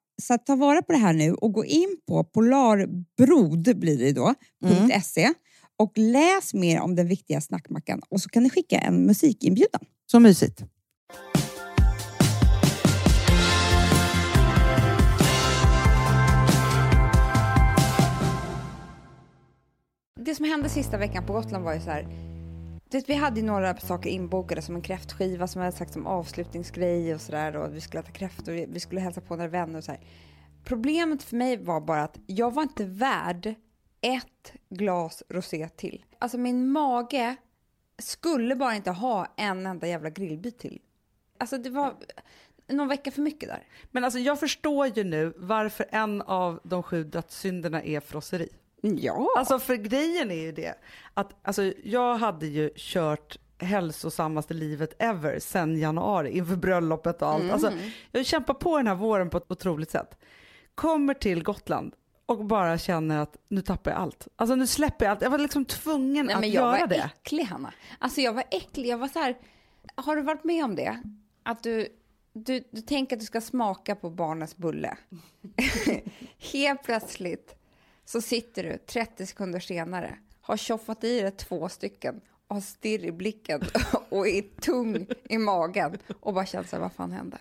så 0.21 0.33
att 0.33 0.45
ta 0.45 0.55
vara 0.55 0.81
på 0.81 0.91
det 0.91 0.97
här 0.97 1.13
nu 1.13 1.33
och 1.33 1.53
gå 1.53 1.65
in 1.65 1.97
på 2.07 2.23
polarbrod 2.23 3.79
blir 3.79 3.97
det 3.97 4.11
då, 4.11 4.33
Mm. 4.63 5.01
.se 5.01 5.33
och 5.77 5.91
läs 5.95 6.53
mer 6.53 6.81
om 6.81 6.95
den 6.95 7.07
viktiga 7.07 7.41
snackmackan 7.41 8.01
och 8.09 8.21
så 8.21 8.29
kan 8.29 8.43
ni 8.43 8.49
skicka 8.49 8.77
en 8.77 9.05
musikinbjudan. 9.05 9.81
Så 10.11 10.19
mysigt. 10.19 10.63
Det 20.25 20.35
som 20.35 20.45
hände 20.45 20.69
sista 20.69 20.97
veckan 20.97 21.25
på 21.25 21.33
Gotland 21.33 21.63
var 21.63 21.73
ju 21.73 21.79
så 21.79 21.89
här 21.89 22.30
vet, 22.97 23.09
vi 23.09 23.13
hade 23.13 23.39
ju 23.39 23.45
några 23.45 23.77
saker 23.77 24.09
inbokade 24.09 24.61
som 24.61 24.75
en 24.75 24.81
kräftskiva 24.81 25.47
som 25.47 25.61
jag 25.61 25.65
hade 25.65 25.77
sagt 25.77 25.93
som 25.93 26.07
avslutningsgrej 26.07 27.15
och 27.15 27.21
sådär 27.21 27.55
och 27.55 27.75
vi 27.75 27.81
skulle 27.81 27.99
äta 27.99 28.11
kräftor, 28.11 28.51
vi, 28.51 28.65
vi 28.69 28.79
skulle 28.79 29.01
hälsa 29.01 29.21
på 29.21 29.35
några 29.35 29.49
vänner 29.49 29.77
och 29.77 29.83
så 29.83 29.91
här. 29.91 30.01
Problemet 30.63 31.23
för 31.23 31.35
mig 31.35 31.57
var 31.57 31.81
bara 31.81 32.03
att 32.03 32.19
jag 32.25 32.53
var 32.53 32.63
inte 32.63 32.85
värd 32.85 33.55
ett 34.01 34.53
glas 34.69 35.23
rosé 35.29 35.69
till. 35.69 36.05
Alltså 36.19 36.37
min 36.37 36.71
mage 36.71 37.35
skulle 37.99 38.55
bara 38.55 38.75
inte 38.75 38.91
ha 38.91 39.33
en 39.37 39.65
enda 39.65 39.87
jävla 39.87 40.09
grillbit 40.09 40.59
till. 40.59 40.81
Alltså 41.37 41.57
det 41.57 41.69
var 41.69 41.93
någon 42.67 42.87
vecka 42.87 43.11
för 43.11 43.21
mycket 43.21 43.49
där. 43.49 43.67
Men 43.91 44.03
alltså 44.03 44.19
jag 44.19 44.39
förstår 44.39 44.97
ju 44.97 45.03
nu 45.03 45.33
varför 45.37 45.85
en 45.89 46.21
av 46.21 46.59
de 46.63 46.83
sju 46.83 47.03
dödssynderna 47.03 47.83
är 47.83 47.99
frosseri. 47.99 48.49
Ja. 48.81 49.27
Alltså 49.37 49.59
för 49.59 49.75
grejen 49.75 50.31
är 50.31 50.41
ju 50.41 50.51
det 50.51 50.73
att 51.13 51.35
alltså, 51.41 51.73
jag 51.83 52.15
hade 52.15 52.47
ju 52.47 52.69
kört 52.75 53.37
hälsosammaste 53.57 54.53
livet 54.53 54.95
ever 54.99 55.39
sen 55.39 55.79
januari 55.79 56.37
inför 56.37 56.55
bröllopet 56.55 57.21
och 57.21 57.27
allt. 57.27 57.51
Alltså, 57.51 57.71
jag 58.11 58.19
har 58.19 58.23
kämpat 58.23 58.59
på 58.59 58.77
den 58.77 58.87
här 58.87 58.95
våren 58.95 59.29
på 59.29 59.37
ett 59.37 59.51
otroligt 59.51 59.91
sätt. 59.91 60.17
Kommer 60.75 61.13
till 61.13 61.43
Gotland 61.43 61.95
och 62.25 62.45
bara 62.45 62.77
känner 62.77 63.17
att 63.19 63.37
nu 63.47 63.61
tappar 63.61 63.91
jag 63.91 63.99
allt. 63.99 64.27
Alltså 64.35 64.55
nu 64.55 64.67
släpper 64.67 65.05
jag 65.05 65.11
allt. 65.11 65.21
Jag 65.21 65.29
var 65.29 65.37
liksom 65.37 65.65
tvungen 65.65 66.25
Nej, 66.25 66.35
att 66.35 66.41
men 66.41 66.51
jag 66.51 66.63
göra 66.63 66.79
var 66.79 66.87
det. 66.87 67.11
äcklig 67.15 67.43
Hanna. 67.43 67.73
Alltså 67.99 68.21
jag 68.21 68.33
var 68.33 68.43
äcklig. 68.51 68.89
Jag 68.89 68.97
var 68.97 69.07
så 69.07 69.19
här, 69.19 69.37
har 69.95 70.15
du 70.15 70.21
varit 70.21 70.43
med 70.43 70.65
om 70.65 70.75
det? 70.75 71.01
Att 71.43 71.63
du, 71.63 71.87
du, 72.33 72.63
du 72.71 72.81
tänker 72.81 73.15
att 73.15 73.19
du 73.19 73.25
ska 73.25 73.41
smaka 73.41 73.95
på 73.95 74.09
barnens 74.09 74.57
bulle. 74.57 74.97
Helt 76.53 76.83
plötsligt 76.83 77.55
så 78.11 78.21
sitter 78.21 78.63
du 78.63 78.77
30 78.77 79.25
sekunder 79.25 79.59
senare, 79.59 80.17
har 80.41 80.57
tjoffat 80.57 81.03
i 81.03 81.21
dig 81.21 81.31
två 81.31 81.69
stycken 81.69 82.21
och 82.47 82.55
har 82.55 82.61
stirr 82.61 83.05
i 83.05 83.11
blicken 83.11 83.61
och 84.09 84.27
är 84.27 84.41
tung 84.41 85.07
i 85.23 85.37
magen 85.37 85.97
och 86.19 86.33
bara 86.33 86.45
känner 86.45 86.67
så 86.67 86.75
här, 86.75 86.81
vad 86.83 86.93
fan 86.93 87.11
hände? 87.11 87.37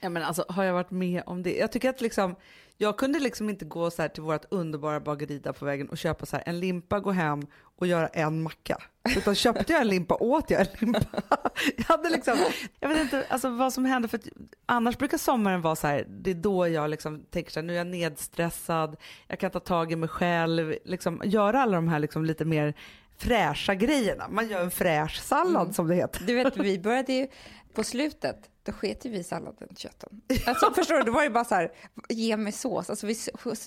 Ja, 0.00 0.08
men 0.08 0.22
alltså, 0.22 0.44
har 0.48 0.64
jag 0.64 0.72
varit 0.72 0.90
med 0.90 1.22
om 1.26 1.42
det? 1.42 1.56
Jag 1.56 1.72
tycker 1.72 1.90
att 1.90 2.00
liksom, 2.00 2.34
jag 2.82 2.96
kunde 2.96 3.18
liksom 3.18 3.50
inte 3.50 3.64
gå 3.64 3.90
så 3.90 4.08
till 4.08 4.22
vårt 4.22 4.44
underbara 4.48 5.00
bageri 5.00 5.38
där 5.38 5.52
på 5.52 5.64
vägen 5.64 5.88
och 5.88 5.98
köpa 5.98 6.26
så 6.26 6.38
en 6.46 6.60
limpa, 6.60 7.00
gå 7.00 7.10
hem 7.10 7.46
och 7.76 7.86
göra 7.86 8.06
en 8.06 8.42
macka. 8.42 8.78
Utan 9.16 9.34
köpte 9.34 9.72
jag 9.72 9.82
en 9.82 9.88
limpa 9.88 10.14
åt 10.14 10.50
jag 10.50 10.60
en 10.60 10.66
limpa. 10.78 11.00
Jag 11.76 11.84
hade 11.84 12.10
liksom, 12.10 12.36
jag 12.80 12.88
vet 12.88 13.00
inte 13.00 13.26
alltså, 13.28 13.48
vad 13.48 13.72
som 13.72 13.84
hände 13.84 14.08
för 14.08 14.18
att 14.18 14.28
annars 14.66 14.98
brukar 14.98 15.18
sommaren 15.18 15.60
vara 15.60 15.76
så 15.76 15.86
här, 15.86 16.06
det 16.08 16.30
är 16.30 16.34
då 16.34 16.68
jag 16.68 16.90
liksom 16.90 17.24
tänker 17.30 17.50
så 17.50 17.60
här, 17.60 17.66
nu 17.66 17.72
är 17.72 17.76
jag 17.76 17.86
nedstressad, 17.86 18.96
jag 19.28 19.38
kan 19.38 19.50
ta 19.50 19.60
tag 19.60 19.92
i 19.92 19.96
mig 19.96 20.08
själv, 20.08 20.74
liksom 20.84 21.22
göra 21.24 21.62
alla 21.62 21.76
de 21.76 21.88
här 21.88 21.98
liksom 21.98 22.24
lite 22.24 22.44
mer 22.44 22.74
fräscha 23.18 23.74
grejerna. 23.74 24.28
Man 24.28 24.48
gör 24.48 24.60
en 24.60 24.70
fräsch 24.70 25.20
sallad 25.22 25.74
som 25.74 25.88
det 25.88 25.94
heter. 25.94 26.24
Du 26.26 26.34
vet, 26.34 26.56
vi 26.56 26.78
började 26.78 27.12
ju 27.12 27.26
på 27.74 27.84
slutet, 27.84 28.36
då 28.64 28.72
sket 28.72 29.04
ju 29.04 29.10
vi 29.10 29.18
i 29.18 29.22
salladen, 29.24 29.68
köttet. 29.76 30.08
Alltså 30.46 30.72
förstår 30.74 30.94
du, 30.94 31.02
då 31.02 31.12
var 31.12 31.24
det 31.24 31.30
bara 31.30 31.44
så 31.44 31.54
här, 31.54 31.72
ge 32.08 32.36
mig 32.36 32.52
sås. 32.52 32.90
Alltså 32.90 33.06
vi, 33.06 33.14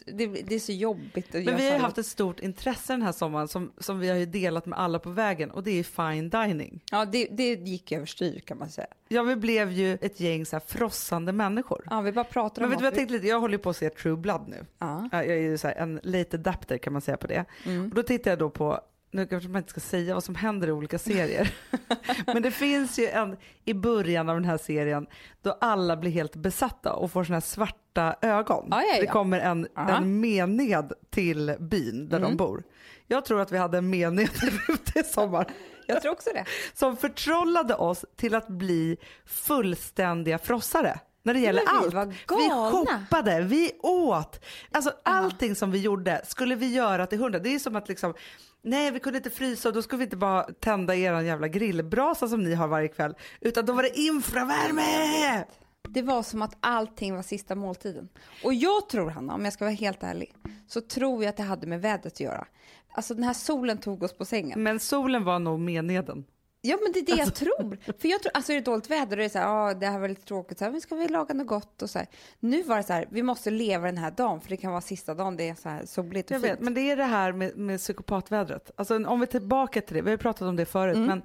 det, 0.06 0.28
det 0.28 0.56
är 0.56 0.60
så 0.60 0.72
jobbigt 0.72 1.28
att 1.28 1.34
Men 1.34 1.44
vi 1.46 1.52
har 1.52 1.60
ju 1.60 1.68
sallad. 1.68 1.82
haft 1.82 1.98
ett 1.98 2.06
stort 2.06 2.40
intresse 2.40 2.94
den 2.94 3.02
här 3.02 3.12
sommaren 3.12 3.48
som, 3.48 3.72
som 3.78 4.00
vi 4.00 4.10
har 4.10 4.16
ju 4.18 4.25
delat 4.25 4.66
med 4.66 4.80
alla 4.80 5.00
på 5.00 5.10
vägen 5.10 5.52
och 5.52 5.64
det 5.64 5.72
är 5.80 5.84
fine 5.84 6.30
dining. 6.30 6.82
Ja, 6.92 7.06
det, 7.06 7.28
det 7.32 7.54
gick 7.54 7.92
överstyr 7.92 8.40
kan 8.40 8.58
man 8.58 8.70
säga. 8.70 8.88
Ja, 9.08 9.24
vi 9.24 9.36
blev 9.36 9.72
ju 9.72 9.94
ett 10.02 10.20
gäng 10.20 10.46
så 10.46 10.56
här 10.56 10.64
frossande 10.68 11.32
människor. 11.32 11.88
Ja, 11.90 12.02
vi 12.02 12.12
bara 12.12 12.25
pratar 12.25 12.62
Men 12.62 12.66
om 12.66 12.72
vet 12.72 12.80
du 12.80 12.86
jag 12.86 12.96
tänkte 12.96 13.14
lite? 13.14 13.28
Jag 13.28 13.40
håller 13.40 13.54
ju 13.58 13.64
på 13.64 13.70
att 13.70 13.78
se 13.78 13.90
True 13.90 14.18
Blood 14.18 14.48
nu. 14.48 14.66
Ja. 14.80 15.10
Ja, 15.12 15.24
Jag 15.24 15.38
är 15.38 15.42
ju 15.42 15.58
så 15.58 15.68
här 15.68 15.75
en 15.75 16.00
late 16.04 16.38
adapter 16.38 16.78
kan 16.78 16.94
man 16.94 17.02
säga 17.02 17.18
på 17.18 17.28
det. 17.28 17.46
Och 17.90 17.96
då 17.96 18.04
tittar 18.04 18.32
jag 18.32 18.40
då 18.40 18.50
på, 18.50 18.80
nu 19.15 19.25
kanske 19.27 19.50
man 19.50 19.60
inte 19.60 19.69
ska 19.69 19.79
säga 19.81 20.13
vad 20.13 20.24
som 20.24 20.36
händer 20.36 20.67
i 20.67 20.72
olika 20.72 21.00
serier. 21.00 21.53
Men 22.25 22.41
det 22.41 22.51
finns 22.51 23.00
ju 23.00 23.07
en 23.07 23.38
i 23.65 23.74
början 23.74 24.29
av 24.29 24.36
den 24.36 24.45
här 24.45 24.57
serien 24.57 25.07
då 25.41 25.57
alla 25.62 25.98
blir 25.98 26.12
helt 26.12 26.36
besatta 26.36 26.93
och 26.93 27.12
får 27.12 27.24
såna 27.24 27.36
här 27.36 27.41
svarta 27.41 28.15
ögon. 28.22 28.67
Ja, 28.72 28.81
ja, 28.81 28.93
ja. 28.95 29.01
Det 29.01 29.07
kommer 29.07 29.39
en, 29.39 29.67
en 29.75 30.19
mened 30.19 30.93
till 31.10 31.55
byn 31.60 32.10
där 32.10 32.19
de 32.19 32.38
bor. 32.38 32.63
Jag 33.07 33.25
tror 33.25 33.41
att 33.41 33.51
vi 33.51 33.57
hade 33.57 33.77
en 33.77 33.89
mened 33.89 34.29
ute 34.69 35.00
i 35.00 35.03
sommar 35.03 35.48
Jag 35.88 36.01
tror 36.01 36.12
också 36.12 36.29
det. 36.34 36.45
som 36.74 36.98
förtrollade 36.98 37.75
oss 37.75 38.05
till 38.15 38.36
att 38.36 38.48
bli 38.48 38.98
fullständiga 39.25 40.38
frossare. 40.38 41.00
När 41.25 41.34
det 41.34 41.39
gäller 41.39 41.62
vi 41.62 41.67
allt. 41.67 41.94
var 41.94 42.05
Vi 42.05 42.50
shoppade, 42.72 43.41
vi 43.41 43.72
åt. 43.84 44.46
Alltså 44.72 44.94
allting 45.03 45.55
som 45.55 45.72
vi 45.72 45.82
gjorde 45.82 46.22
skulle 46.25 46.55
vi 46.55 46.74
göra 46.74 47.08
till 47.08 47.20
hundra. 47.20 47.39
Det 47.39 47.55
är 47.55 47.60
som 47.60 47.75
att 47.75 47.89
liksom, 47.89 48.13
nej 48.62 48.91
vi 48.91 49.00
kunde 49.00 49.17
inte 49.17 49.29
frysa 49.29 49.70
och 49.70 49.75
då 49.75 49.82
skulle 49.82 49.98
vi 49.98 50.03
inte 50.03 50.17
bara 50.17 50.44
tända 50.44 50.96
er 50.96 51.22
jävla 51.22 51.48
grillbrasa 51.48 52.27
som 52.27 52.44
ni 52.44 52.53
har 52.53 52.67
varje 52.67 52.88
kväll. 52.88 53.15
Utan 53.41 53.65
då 53.65 53.74
var 53.74 53.84
det 53.84 54.00
infravärme! 54.00 55.46
Det 55.89 56.01
var 56.01 56.24
som 56.24 56.41
att 56.41 56.58
allting 56.60 57.15
var 57.15 57.22
sista 57.22 57.55
måltiden. 57.55 58.10
Och 58.44 58.53
jag 58.53 58.89
tror, 58.89 59.10
Hanna, 59.10 59.34
om 59.34 59.44
jag 59.44 59.53
ska 59.53 59.65
vara 59.65 59.75
helt 59.75 60.03
ärlig, 60.03 60.36
så 60.67 60.82
tror 60.82 61.24
jag 61.24 61.29
att 61.29 61.38
det 61.38 61.44
hade 61.44 61.67
med 61.67 61.82
vädret 61.82 62.05
att 62.05 62.20
göra. 62.20 62.48
Alltså 62.91 63.13
den 63.13 63.24
här 63.24 63.34
solen 63.34 63.77
tog 63.77 64.03
oss 64.03 64.17
på 64.17 64.25
sängen. 64.25 64.63
Men 64.63 64.79
solen 64.79 65.24
var 65.24 65.39
nog 65.39 65.60
meneden. 65.60 66.25
Ja, 66.67 66.77
men 66.84 66.91
det 66.91 67.00
är 67.00 67.05
det 67.15 67.22
jag 67.22 67.36
tror. 67.36 67.77
För 68.00 68.07
jag 68.07 68.22
tror, 68.24 68.31
alltså 68.34 68.51
är 68.51 68.55
det 68.55 68.62
dåligt 68.62 68.89
väder 68.91 69.12
och 69.12 69.17
det 69.17 69.25
är 69.25 69.29
så 69.29 69.39
här, 69.39 69.45
ja, 69.67 69.74
det 69.74 69.88
här 69.88 70.00
var 70.00 70.07
lite 70.10 70.25
tråkigt, 70.25 70.57
så 70.60 70.63
här, 70.65 70.72
men 70.72 70.81
ska 70.81 70.95
vi 70.95 71.07
laga 71.07 71.34
något 71.34 71.48
gott 71.48 71.81
och 71.81 71.89
så 71.89 72.00
här. 72.00 72.07
Nu 72.39 72.63
var 72.63 72.77
det 72.77 72.84
så 72.84 72.93
här, 72.93 73.05
vi 73.10 73.24
måste 73.24 73.50
leva 73.51 73.86
den 73.86 73.98
här 73.98 74.12
dagen, 74.12 74.41
för 74.41 74.50
det 74.50 74.57
kan 74.57 74.72
vara 74.72 74.81
sista 74.81 75.13
dagen 75.13 75.38
det 75.38 75.50
är 75.50 75.55
så 75.55 75.69
här 75.69 75.86
soligt 75.86 76.31
och 76.31 76.36
Jag 76.36 76.41
fint. 76.41 76.53
vet, 76.53 76.60
men 76.62 76.74
det 76.74 76.91
är 76.91 76.95
det 76.98 77.03
här 77.03 77.31
med, 77.31 77.57
med 77.57 77.79
psykopatvädret. 77.79 78.72
Alltså, 78.75 79.05
om 79.05 79.19
vi 79.19 79.24
är 79.25 79.31
tillbaka 79.31 79.81
till 79.81 79.95
det, 79.95 80.01
vi 80.01 80.10
har 80.10 80.13
ju 80.13 80.17
pratat 80.17 80.41
om 80.41 80.55
det 80.55 80.65
förut, 80.65 80.95
Mm. 80.95 81.07
men 81.07 81.22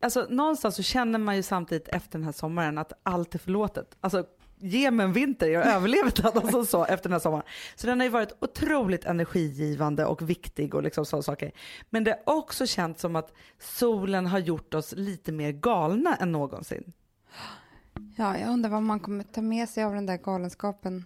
alltså, 0.00 0.26
någonstans 0.30 0.76
så 0.76 0.82
känner 0.82 1.18
man 1.18 1.36
ju 1.36 1.42
samtidigt 1.42 1.88
efter 1.88 2.12
den 2.18 2.24
här 2.24 2.32
sommaren 2.32 2.78
att 2.78 2.92
allt 3.02 3.34
är 3.34 3.38
förlåtet. 3.38 3.96
Alltså, 4.00 4.24
ge 4.56 4.90
mig 4.90 5.04
en 5.04 5.12
vinter, 5.12 5.48
jag 5.48 5.66
överlever 5.66 6.12
den 6.22 6.26
alltså, 6.42 6.64
så, 6.64 6.84
efter 6.84 7.02
den 7.02 7.12
här 7.12 7.18
sommaren. 7.20 7.44
Så 7.74 7.86
den 7.86 8.00
har 8.00 8.04
ju 8.04 8.10
varit 8.10 8.32
otroligt 8.40 9.04
energigivande 9.04 10.04
och 10.06 10.30
viktig 10.30 10.74
och 10.74 10.82
liksom 10.82 11.06
sådana 11.06 11.22
saker. 11.22 11.52
Men 11.90 12.04
det 12.04 12.22
har 12.26 12.34
också 12.36 12.66
känts 12.66 13.00
som 13.00 13.16
att 13.16 13.32
solen 13.58 14.26
har 14.26 14.38
gjort 14.38 14.74
oss 14.74 14.92
lite 14.96 15.32
mer 15.32 15.52
galna 15.52 16.16
än 16.16 16.32
någonsin. 16.32 16.92
Ja, 18.16 18.38
jag 18.38 18.48
undrar 18.50 18.70
vad 18.70 18.82
man 18.82 19.00
kommer 19.00 19.24
ta 19.24 19.42
med 19.42 19.68
sig 19.68 19.84
av 19.84 19.94
den 19.94 20.06
där 20.06 20.16
galenskapen 20.16 21.04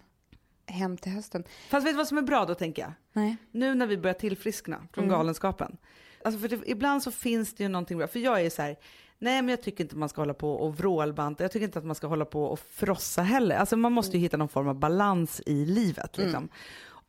hem 0.65 0.97
till 0.97 1.11
hösten. 1.11 1.43
Fast 1.69 1.85
vet 1.87 1.93
du 1.93 1.97
vad 1.97 2.07
som 2.07 2.17
är 2.17 2.21
bra 2.21 2.45
då 2.45 2.55
tänker 2.55 2.81
jag? 2.81 2.91
Nej. 3.13 3.37
Nu 3.51 3.75
när 3.75 3.87
vi 3.87 3.97
börjar 3.97 4.13
tillfriskna 4.13 4.87
från 4.93 5.03
Mm. 5.03 5.15
galenskapen. 5.17 5.77
Alltså 6.25 6.39
för 6.39 6.47
det, 6.47 6.59
ibland 6.65 7.03
så 7.03 7.11
finns 7.11 7.53
det 7.53 7.63
ju 7.63 7.69
någonting 7.69 7.97
bra. 7.97 8.07
För 8.07 8.19
jag 8.19 8.41
är 8.41 8.49
så 8.49 8.61
här, 8.61 8.75
nej 9.19 9.41
men 9.41 9.49
jag 9.49 9.61
tycker 9.61 9.83
inte 9.83 9.95
man 9.95 10.09
ska 10.09 10.21
hålla 10.21 10.33
på 10.33 10.53
och 10.53 10.77
vrålbanta. 10.77 11.43
Jag 11.43 11.51
tycker 11.51 11.65
inte 11.65 11.79
att 11.79 11.85
man 11.85 11.95
ska 11.95 12.07
hålla 12.07 12.25
på 12.25 12.43
och 12.43 12.59
frossa 12.59 13.21
heller. 13.21 13.55
Alltså 13.55 13.77
man 13.77 13.91
måste 13.91 14.17
ju 14.17 14.23
hitta 14.23 14.37
någon 14.37 14.49
form 14.49 14.67
av 14.67 14.75
balans 14.75 15.41
i 15.45 15.65
livet. 15.65 16.17
Liksom. 16.17 16.49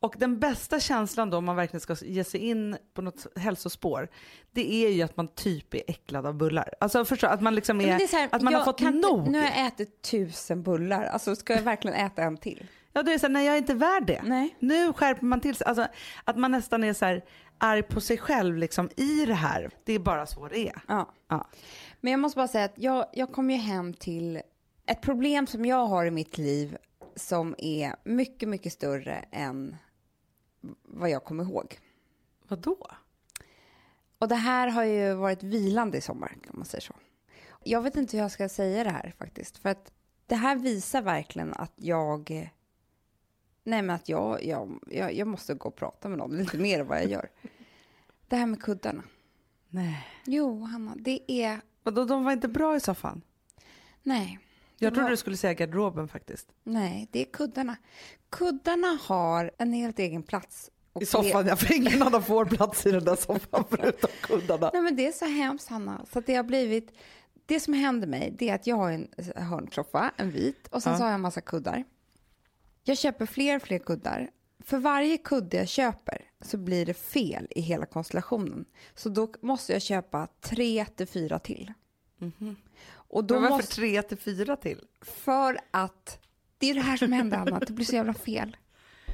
Och 0.01 0.15
den 0.17 0.39
bästa 0.39 0.79
känslan 0.79 1.29
då 1.29 1.37
om 1.37 1.45
man 1.45 1.55
verkligen 1.55 1.81
ska 1.81 1.95
ge 2.01 2.23
sig 2.23 2.39
in 2.39 2.77
på 2.93 3.01
något 3.01 3.27
hälsospår, 3.35 4.07
det 4.51 4.73
är 4.73 4.89
ju 4.89 5.01
att 5.01 5.17
man 5.17 5.27
typ 5.27 5.73
är 5.73 5.81
äcklad 5.87 6.25
av 6.25 6.35
bullar. 6.35 6.73
Alltså 6.79 7.05
förstå, 7.05 7.27
att 7.27 7.41
man 7.41 7.55
liksom 7.55 7.81
är, 7.81 7.87
är 7.87 8.11
här, 8.11 8.29
att 8.31 8.41
man 8.41 8.53
har 8.53 8.63
fått 8.63 8.79
kan 8.79 8.99
nog. 8.99 9.27
Nu 9.27 9.39
har 9.39 9.45
jag 9.45 9.67
ätit 9.67 10.01
tusen 10.01 10.63
bullar. 10.63 11.03
Alltså, 11.03 11.35
ska 11.35 11.53
jag 11.53 11.61
verkligen 11.61 11.97
äta 11.97 12.21
en 12.21 12.37
till? 12.37 12.67
Ja, 12.93 13.03
det 13.03 13.13
är 13.13 13.19
så 13.19 13.25
här, 13.27 13.33
nej 13.33 13.45
jag 13.45 13.53
är 13.53 13.57
inte 13.57 13.73
värd 13.73 14.05
det. 14.07 14.21
Nej. 14.23 14.55
Nu 14.59 14.93
skärper 14.93 15.25
man 15.25 15.41
till 15.41 15.55
sig. 15.55 15.67
Alltså, 15.67 15.87
att 16.23 16.37
man 16.37 16.51
nästan 16.51 16.83
är 16.83 16.93
så 16.93 17.05
här 17.05 17.23
arg 17.57 17.83
på 17.83 18.01
sig 18.01 18.17
själv 18.17 18.57
liksom, 18.57 18.89
i 18.97 19.25
det 19.25 19.33
här. 19.33 19.69
Det 19.83 19.93
är 19.93 19.99
bara 19.99 20.25
så 20.25 20.47
det 20.47 20.67
är. 20.67 20.81
Ja. 20.87 21.13
Ja. 21.29 21.47
Men 22.01 22.11
jag 22.11 22.19
måste 22.19 22.35
bara 22.35 22.47
säga 22.47 22.65
att 22.65 22.77
jag, 22.77 23.05
jag 23.13 23.31
kom 23.31 23.49
ju 23.49 23.57
hem 23.57 23.93
till 23.93 24.41
ett 24.85 25.01
problem 25.01 25.47
som 25.47 25.65
jag 25.65 25.85
har 25.85 26.05
i 26.05 26.11
mitt 26.11 26.37
liv 26.37 26.77
som 27.15 27.55
är 27.57 27.95
mycket, 28.03 28.49
mycket 28.49 28.73
större 28.73 29.25
än 29.31 29.75
vad 30.83 31.09
jag 31.09 31.23
kommer 31.23 31.43
ihåg. 31.43 31.79
Vadå? 32.47 32.87
Och 34.17 34.27
det 34.27 34.35
här 34.35 34.67
har 34.67 34.83
ju 34.83 35.13
varit 35.13 35.43
vilande 35.43 35.97
i 35.97 36.01
sommar, 36.01 36.37
kan 36.45 36.57
man 36.57 36.65
säga 36.65 36.81
så. 36.81 36.93
Jag 37.63 37.81
vet 37.81 37.95
inte 37.95 38.17
hur 38.17 38.23
jag 38.23 38.31
ska 38.31 38.49
säga 38.49 38.83
det 38.83 38.89
här 38.89 39.13
faktiskt, 39.17 39.57
för 39.57 39.69
att 39.69 39.91
det 40.27 40.35
här 40.35 40.55
visar 40.55 41.01
verkligen 41.01 41.53
att 41.53 41.73
jag... 41.75 42.51
Nej, 43.63 43.81
men 43.81 43.89
att 43.89 44.09
jag, 44.09 44.43
jag, 44.43 44.79
jag, 44.87 45.13
jag 45.13 45.27
måste 45.27 45.53
gå 45.53 45.69
och 45.69 45.75
prata 45.75 46.09
med 46.09 46.17
någon 46.17 46.37
lite 46.37 46.57
mer 46.57 46.79
än 46.79 46.87
vad 46.87 46.97
jag 46.97 47.09
gör. 47.09 47.29
Det 48.27 48.35
här 48.35 48.45
med 48.45 48.61
kuddarna. 48.61 49.03
Nej. 49.69 50.07
Jo, 50.25 50.63
Hanna, 50.63 50.95
det 50.95 51.31
är... 51.31 51.61
Vadå, 51.83 52.05
de 52.05 52.23
var 52.23 52.31
inte 52.31 52.47
bra 52.47 52.75
i 52.75 52.79
soffan? 52.79 53.21
Nej. 54.03 54.39
Jag 54.77 54.93
trodde 54.93 55.03
var- 55.03 55.09
du 55.09 55.17
skulle 55.17 55.37
säga 55.37 55.53
garderoben 55.53 56.07
faktiskt. 56.07 56.47
Nej, 56.63 57.07
det 57.11 57.21
är 57.21 57.25
kuddarna. 57.25 57.75
Kuddarna 58.29 58.97
har 59.01 59.51
en 59.57 59.73
helt 59.73 59.99
egen 59.99 60.23
plats. 60.23 60.71
I 61.01 61.05
soffan, 61.05 61.47
ja, 61.47 61.55
för 61.55 61.73
ingen 61.75 62.01
annan 62.01 62.23
får 62.23 62.45
plats 62.45 62.85
i 62.85 62.91
den 62.91 63.03
där 63.05 63.15
soffan 63.15 63.63
förutom 63.69 64.09
kuddarna. 64.21 64.69
Nej, 64.73 64.81
men 64.81 64.95
det 64.95 65.07
är 65.07 65.11
så 65.11 65.25
hemskt, 65.25 65.67
Hanna. 65.67 66.05
Så 66.13 66.19
det 66.19 66.35
har 66.35 66.43
blivit... 66.43 66.91
Det 67.45 67.59
som 67.59 67.73
händer 67.73 68.07
mig 68.07 68.35
det 68.39 68.49
är 68.49 68.55
att 68.55 68.67
jag 68.67 68.75
har 68.75 68.91
en 68.91 69.07
hörnsoffa, 69.35 70.11
en 70.17 70.31
vit, 70.31 70.67
och 70.67 70.83
sen 70.83 70.91
Ja. 70.91 70.97
så 70.97 71.03
har 71.03 71.09
jag 71.09 71.15
en 71.15 71.21
massa 71.21 71.41
kuddar. 71.41 71.83
Jag 72.83 72.97
köper 72.97 73.25
fler 73.25 73.55
och 73.55 73.61
fler 73.61 73.79
kuddar. 73.79 74.29
För 74.59 74.77
varje 74.77 75.17
kudde 75.17 75.57
jag 75.57 75.67
köper 75.67 76.21
så 76.41 76.57
blir 76.57 76.85
det 76.85 76.93
fel 76.93 77.47
i 77.49 77.61
hela 77.61 77.85
konstellationen. 77.85 78.65
Så 78.95 79.09
då 79.09 79.33
måste 79.41 79.73
jag 79.73 79.81
köpa 79.81 80.27
tre 80.41 80.85
till 80.85 81.07
fyra 81.07 81.39
till. 81.39 81.73
Och 82.91 83.23
då 83.23 83.33
Men 83.33 83.43
varför 83.43 83.57
måste, 83.57 83.75
tre 83.75 84.01
till 84.01 84.17
fyra 84.17 84.55
till? 84.55 84.81
för 85.01 85.59
att 85.71 86.19
det 86.57 86.69
är 86.69 86.73
det 86.75 86.81
här 86.81 86.97
som 86.97 87.11
händer, 87.11 87.37
Anna. 87.37 87.59
Det 87.59 87.73
blir 87.73 87.85
så 87.85 87.95
jävla 87.95 88.13
fel. 88.13 88.57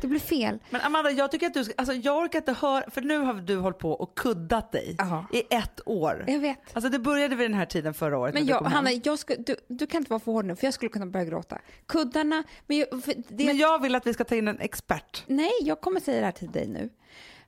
Det 0.01 0.07
blir 0.07 0.19
fel. 0.19 0.59
Men 0.69 0.81
Amanda, 0.81 1.11
jag 1.11 1.31
tycker 1.31 1.47
att 1.47 1.53
du 1.53 1.63
ska, 1.63 1.73
alltså 1.77 1.93
jag 1.93 2.17
orkar 2.17 2.39
inte 2.39 2.53
höra, 2.53 2.89
för 2.91 3.01
nu 3.01 3.17
har 3.17 3.33
du 3.33 3.57
hållit 3.57 3.77
på 3.77 3.91
och 3.91 4.17
kuddat 4.17 4.71
dig 4.71 4.95
Ja. 4.97 5.25
i 5.33 5.43
ett 5.55 5.79
år. 5.85 6.23
Jag 6.27 6.39
vet. 6.39 6.59
Alltså 6.73 6.89
det 6.89 6.99
började 6.99 7.35
vid 7.35 7.45
den 7.49 7.53
här 7.57 7.65
tiden 7.65 7.93
förra 7.93 8.17
året 8.17 8.33
Men 8.33 8.45
du 8.45 8.51
jag. 8.51 8.61
Hanna, 8.61 8.91
jag 8.91 9.19
ska, 9.19 9.35
du, 9.35 9.55
du 9.67 9.87
kan 9.87 10.01
inte 10.01 10.09
vara 10.09 10.19
för 10.19 10.31
hård 10.31 10.45
nu 10.45 10.55
för 10.55 10.67
jag 10.67 10.73
skulle 10.73 10.89
kunna 10.89 11.05
börja 11.05 11.25
gråta. 11.25 11.61
Kuddarna, 11.85 12.43
men, 12.67 12.77
jag, 12.77 12.87
det, 13.27 13.45
Men 13.45 13.57
jag 13.57 13.81
vill 13.81 13.95
att 13.95 14.07
vi 14.07 14.13
ska 14.13 14.23
ta 14.23 14.35
in 14.35 14.47
en 14.47 14.59
expert. 14.59 15.23
nej 15.27 15.51
jag 15.61 15.81
kommer 15.81 15.99
säga 15.99 16.19
det 16.19 16.25
här 16.25 16.31
till 16.31 16.51
dig 16.51 16.67
nu. 16.67 16.89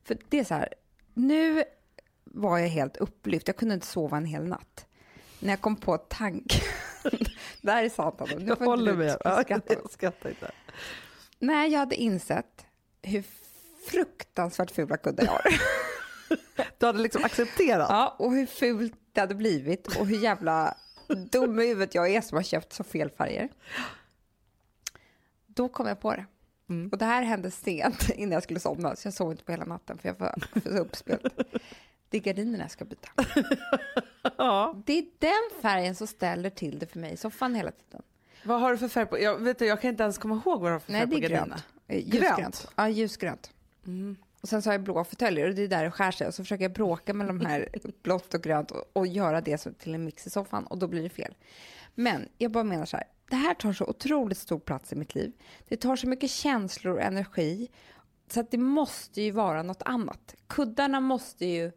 För 0.04 0.18
det 0.30 0.40
är 0.40 0.44
så 0.44 0.54
här, 0.54 0.74
nu 1.14 1.64
var 2.24 2.58
jag 2.58 2.68
helt 2.68 2.98
upplyft, 2.98 3.48
jag 3.48 3.56
kunde 3.58 3.74
inte 3.74 3.88
sova 3.88 4.18
en 4.18 4.26
hel 4.26 4.46
natt. 4.48 4.86
När 5.40 5.50
jag 5.50 5.62
kom 5.62 5.76
på 5.76 5.98
tanken, 5.98 6.62
det 7.62 7.72
här 7.72 7.84
är 7.84 7.90
sant 7.90 8.16
Hanna, 8.20 8.32
Jag 8.48 8.58
får 8.58 8.66
håller 8.66 8.92
inte 8.92 9.04
du 9.04 9.10
skratta. 9.44 9.74
jag 9.74 9.92
skrattar 9.92 10.30
inte. 10.30 10.52
När 11.40 11.68
jag 11.68 11.80
hade 11.80 11.96
insett 11.96 12.66
hur 13.02 13.24
fruktansvärt 13.90 14.72
fula 14.72 14.98
kuddar 14.98 15.24
jag 15.24 15.32
har. 15.32 15.62
Du 16.78 16.86
hade 16.86 17.00
liksom 17.00 17.24
accepterat. 17.24 17.88
Ja, 17.90 18.16
och 18.20 18.32
hur 18.32 18.46
fult 18.46 18.94
det 19.12 19.20
hade 19.20 19.36
blivit 19.36 19.88
och 20.00 20.08
hur 20.08 20.18
jävla 20.18 20.78
dum 21.32 21.60
i 21.60 21.68
huvudet 21.68 21.96
jag 21.96 22.10
är 22.10 22.22
som 22.22 22.36
har 22.36 22.44
köpt 22.44 22.74
så 22.74 22.84
fel 22.84 23.10
färger. 23.10 23.50
Då 25.48 25.70
kom 25.70 25.88
jag 25.88 26.00
på 26.00 26.12
det. 26.16 26.26
Mm. 26.70 26.90
Och 26.90 26.98
det 26.98 27.06
här 27.06 27.22
hände 27.24 27.52
sent 27.52 28.10
innan 28.10 28.32
jag 28.32 28.44
skulle 28.44 28.60
somna, 28.60 28.96
så 28.96 29.08
jag 29.08 29.14
sov 29.14 29.32
inte 29.32 29.44
på 29.44 29.52
hela 29.52 29.66
natten 29.66 29.98
för 29.98 30.10
jag 30.10 30.20
var 30.20 30.36
för 30.62 30.80
uppspelt. 30.80 31.34
Det 32.10 32.18
är 32.18 32.22
gardinerna 32.22 32.64
jag 32.64 32.72
ska 32.72 32.86
byta. 32.86 33.10
Ja. 34.38 34.76
Det 34.86 34.98
är 34.98 35.06
den 35.20 35.62
färgen 35.62 35.96
som 35.96 36.08
ställer 36.08 36.50
till 36.50 36.80
det 36.80 36.86
för 36.88 37.00
mig 37.00 37.14
i 37.14 37.18
soffan 37.18 37.56
hela 37.56 37.72
tiden. 37.72 38.02
Vad 38.44 38.62
har 38.62 38.72
du 38.72 38.78
för 38.78 38.88
färg 38.88 39.06
på? 39.06 39.20
Jag, 39.20 39.38
vet 39.38 39.60
du, 39.60 39.66
jag 39.66 39.82
kan 39.82 39.90
inte 39.90 40.04
ens 40.04 40.18
komma 40.18 40.36
ihåg 40.46 40.62
vad 40.62 40.70
du 40.70 40.74
har 40.74 40.80
för 40.80 40.92
Nej, 40.92 41.02
färg 41.02 41.10
det 41.10 41.16
på 41.16 41.18
är 41.18 41.22
gardinerna. 41.30 41.56
grönt. 41.56 41.64
Eh, 41.88 41.98
Grönt? 41.98 42.14
Ljusgrönt. 42.14 42.68
Ja, 42.76 42.90
ljusgrönt. 42.90 43.52
Mm. 43.88 44.16
Och 44.42 44.50
sen 44.50 44.62
så 44.62 44.70
har 44.70 44.74
jag 44.74 44.84
blå 44.84 45.04
fåtöljer 45.04 45.48
och 45.50 45.56
det 45.56 45.62
är 45.62 45.68
där 45.68 45.84
det 45.84 45.92
skär 45.92 46.12
sig. 46.12 46.28
Och 46.28 46.34
så 46.34 46.44
försöker 46.44 46.64
jag 46.64 46.74
bråka 46.74 47.14
med 47.14 47.28
de 47.28 47.40
här 47.46 47.70
blått 48.04 48.34
och 48.34 48.42
grönt 48.44 48.72
och, 48.72 48.84
och 48.94 49.08
göra 49.08 49.42
det 49.42 49.58
som 49.58 49.74
till 49.74 49.96
en 49.96 50.04
mix 50.04 50.28
i 50.28 50.30
soffan 50.30 50.66
och 50.66 50.78
då 50.78 50.88
blir 50.88 51.04
det 51.04 51.10
fel. 51.10 51.36
Men 51.96 52.28
jag 52.38 52.52
bara 52.52 52.64
menar 52.64 52.86
så 52.86 52.98
här, 52.98 53.06
det 53.30 53.36
här 53.36 53.54
tar 53.54 53.74
så 53.74 53.86
otroligt 53.86 54.38
stor 54.38 54.60
plats 54.60 54.94
i 54.94 54.96
mitt 54.96 55.16
liv. 55.16 55.32
Det 55.68 55.78
tar 55.78 55.96
så 55.96 56.08
mycket 56.08 56.32
känslor 56.32 56.94
och 56.94 57.02
energi 57.02 57.68
så 58.32 58.40
att 58.40 58.52
det 58.52 58.58
måste 58.58 59.22
ju 59.22 59.32
vara 59.32 59.64
något 59.64 59.82
annat. 59.86 60.36
Kuddarna 60.48 61.00
måste 61.00 61.46
ju 61.46 61.72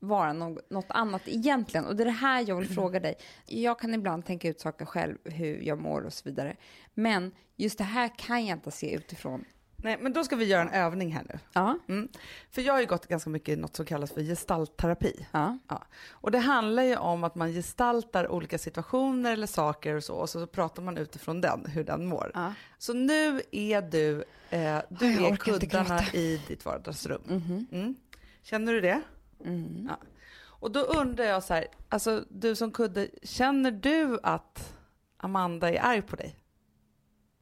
vara 0.00 0.32
något, 0.32 0.86
annat 0.88 1.22
egentligen. 1.24 1.86
Och 1.86 1.96
det 1.96 2.02
är 2.02 2.04
det 2.04 2.10
här 2.10 2.44
jag 2.48 2.56
vill 2.56 2.68
fråga 2.74 3.00
dig. 3.00 3.14
Jag 3.46 3.78
kan 3.78 3.94
ibland 3.94 4.26
tänka 4.26 4.48
ut 4.48 4.60
saker 4.60 4.84
själv, 4.84 5.16
hur 5.24 5.60
jag 5.62 5.78
mår 5.80 6.02
och 6.02 6.12
så 6.12 6.22
vidare. 6.24 6.56
Men 6.94 7.32
just 7.56 7.78
det 7.78 7.84
här 7.84 8.10
kan 8.18 8.46
jag 8.46 8.56
inte 8.56 8.70
se 8.70 8.94
utifrån. 8.94 9.44
Nej, 9.82 9.98
men 10.00 10.12
då 10.12 10.24
ska 10.24 10.36
vi 10.36 10.44
göra 10.44 10.62
en 10.62 10.68
övning 10.68 11.12
här 11.12 11.22
nu. 11.28 11.38
Ja, 11.52 11.78
Mm. 11.88 12.08
För 12.50 12.62
jag 12.62 12.72
har 12.72 12.80
ju 12.80 12.86
gått 12.86 13.06
ganska 13.06 13.30
mycket 13.30 13.48
i 13.48 13.56
något 13.56 13.76
som 13.76 13.86
kallas 13.86 14.12
för 14.12 14.20
gestaltterapi. 14.22 15.26
ja. 15.32 15.58
Ja. 15.68 15.84
Och 16.10 16.30
det 16.30 16.38
handlar 16.38 16.82
ju 16.82 16.96
om 16.96 17.24
att 17.24 17.34
man 17.34 17.52
gestaltar 17.52 18.28
olika 18.28 18.58
situationer 18.58 19.32
eller 19.32 19.46
saker 19.46 19.94
och 19.94 20.04
så, 20.04 20.14
och 20.14 20.30
så 20.30 20.46
pratar 20.46 20.82
man 20.82 20.96
utifrån 20.98 21.40
den, 21.40 21.66
hur 21.66 21.84
den 21.84 22.06
mår. 22.06 22.30
ja. 22.34 22.54
Så 22.78 22.92
nu 22.92 23.40
är 23.52 23.82
du, 23.82 24.24
eh, 24.50 24.78
du 24.88 25.12
jag 25.12 25.30
är 25.32 25.36
kuddarna 25.36 26.00
i 26.12 26.40
ditt 26.48 26.64
vardagsrum. 26.64 27.22
Mhm. 27.26 27.66
Mm. 27.72 27.94
Känner 28.42 28.72
du 28.72 28.80
det? 28.80 29.02
Mm. 29.44 29.86
Ja. 29.88 29.96
Och 30.42 30.70
då 30.70 30.80
undrar 30.80 31.24
jag 31.24 31.44
så 31.44 31.54
här, 31.54 31.66
alltså 31.88 32.24
du 32.28 32.56
som 32.56 32.72
kudde, 32.72 33.08
känner 33.22 33.70
du 33.70 34.18
att 34.22 34.74
Amanda 35.16 35.70
är 35.70 35.80
arg 35.80 36.02
på 36.02 36.16
dig? 36.16 36.36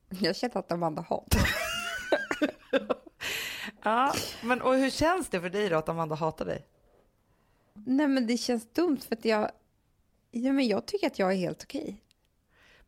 Jag 0.09 0.37
känner 0.37 0.57
att 0.57 0.73
Amanda 0.73 1.03
hatar 1.03 1.41
Ja, 3.83 4.15
men 4.43 4.63
och 4.63 4.75
hur 4.75 4.91
känns 4.91 5.29
det 5.29 5.41
för 5.41 5.51
dig 5.51 5.69
då 5.69 5.77
att 5.77 5.89
Amanda 5.89 6.15
hatar 6.15 6.45
dig? 6.45 6.67
Nej 7.75 8.09
men 8.09 8.27
det 8.27 8.37
känns 8.37 8.73
dumt 8.73 8.99
för 9.09 9.17
att 9.17 9.25
jag... 9.25 9.51
Ja, 10.31 10.53
men 10.53 10.67
jag 10.69 10.87
tycker 10.87 11.07
att 11.07 11.19
jag 11.19 11.33
är 11.33 11.37
helt 11.37 11.63
okej. 11.63 12.05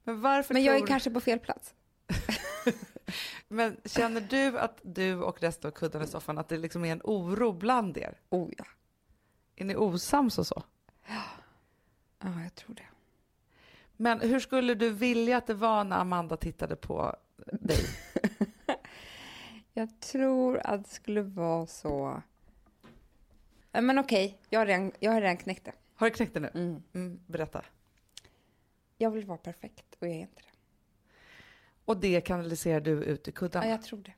Men 0.04 0.20
varför 0.20 0.54
Men 0.54 0.64
jag 0.64 0.74
är 0.74 0.78
tror... 0.78 0.86
kanske 0.86 1.10
på 1.10 1.20
fel 1.20 1.38
plats. 1.38 1.74
Men 3.48 3.76
känner 3.84 4.20
du 4.20 4.58
att 4.58 4.80
du 4.82 5.22
och 5.22 5.42
resten 5.42 5.68
av 5.68 5.72
kuddarna 5.72 6.04
i 6.04 6.08
soffan, 6.08 6.38
att 6.38 6.48
det 6.48 6.56
liksom 6.56 6.84
är 6.84 6.92
en 6.92 7.00
oro 7.04 7.52
bland 7.52 7.98
er? 7.98 8.20
Oh 8.30 8.50
ja. 8.58 8.64
Är 9.60 9.64
ni 9.64 9.76
osams 9.76 10.38
och 10.38 10.46
så? 10.46 10.62
Ja, 12.18 12.42
jag 12.42 12.54
tror 12.54 12.74
det. 12.74 12.86
Men 13.96 14.20
hur 14.20 14.40
skulle 14.40 14.74
du 14.74 14.90
vilja 14.90 15.36
att 15.36 15.46
det 15.46 15.54
var 15.54 15.84
när 15.84 15.96
Amanda 15.98 16.36
tittade 16.36 16.76
på 16.76 17.16
dig? 17.52 17.78
Jag 19.72 20.00
tror 20.00 20.60
att 20.64 20.84
det 20.84 20.90
skulle 20.90 21.22
vara 21.22 21.66
så... 21.66 22.22
Men 23.72 23.98
okej, 23.98 24.38
jag, 24.48 24.60
har 24.60 24.66
redan, 24.66 24.92
jag 25.00 25.12
har 25.12 25.20
redan 25.20 25.36
knäckt 25.36 25.64
det. 25.64 25.72
Har 25.94 26.06
du 26.06 26.14
knäckt 26.14 26.34
det 26.34 26.40
nu? 26.40 26.50
Mm. 26.54 26.82
Mm, 26.92 27.20
berätta. 27.26 27.64
Jag 28.98 29.10
vill 29.10 29.24
vara 29.24 29.38
perfekt 29.38 29.96
och 29.98 30.06
jag 30.06 30.14
är 30.14 30.20
inte 30.20 30.42
det. 30.42 30.58
Och 31.84 31.96
det 31.96 32.20
kanaliserar 32.20 32.80
du 32.80 32.90
ut 32.90 33.28
i 33.28 33.32
kuddarna? 33.32 33.66
Ja, 33.66 33.70
jag 33.70 33.82
tror 33.82 33.98
det. 33.98 34.12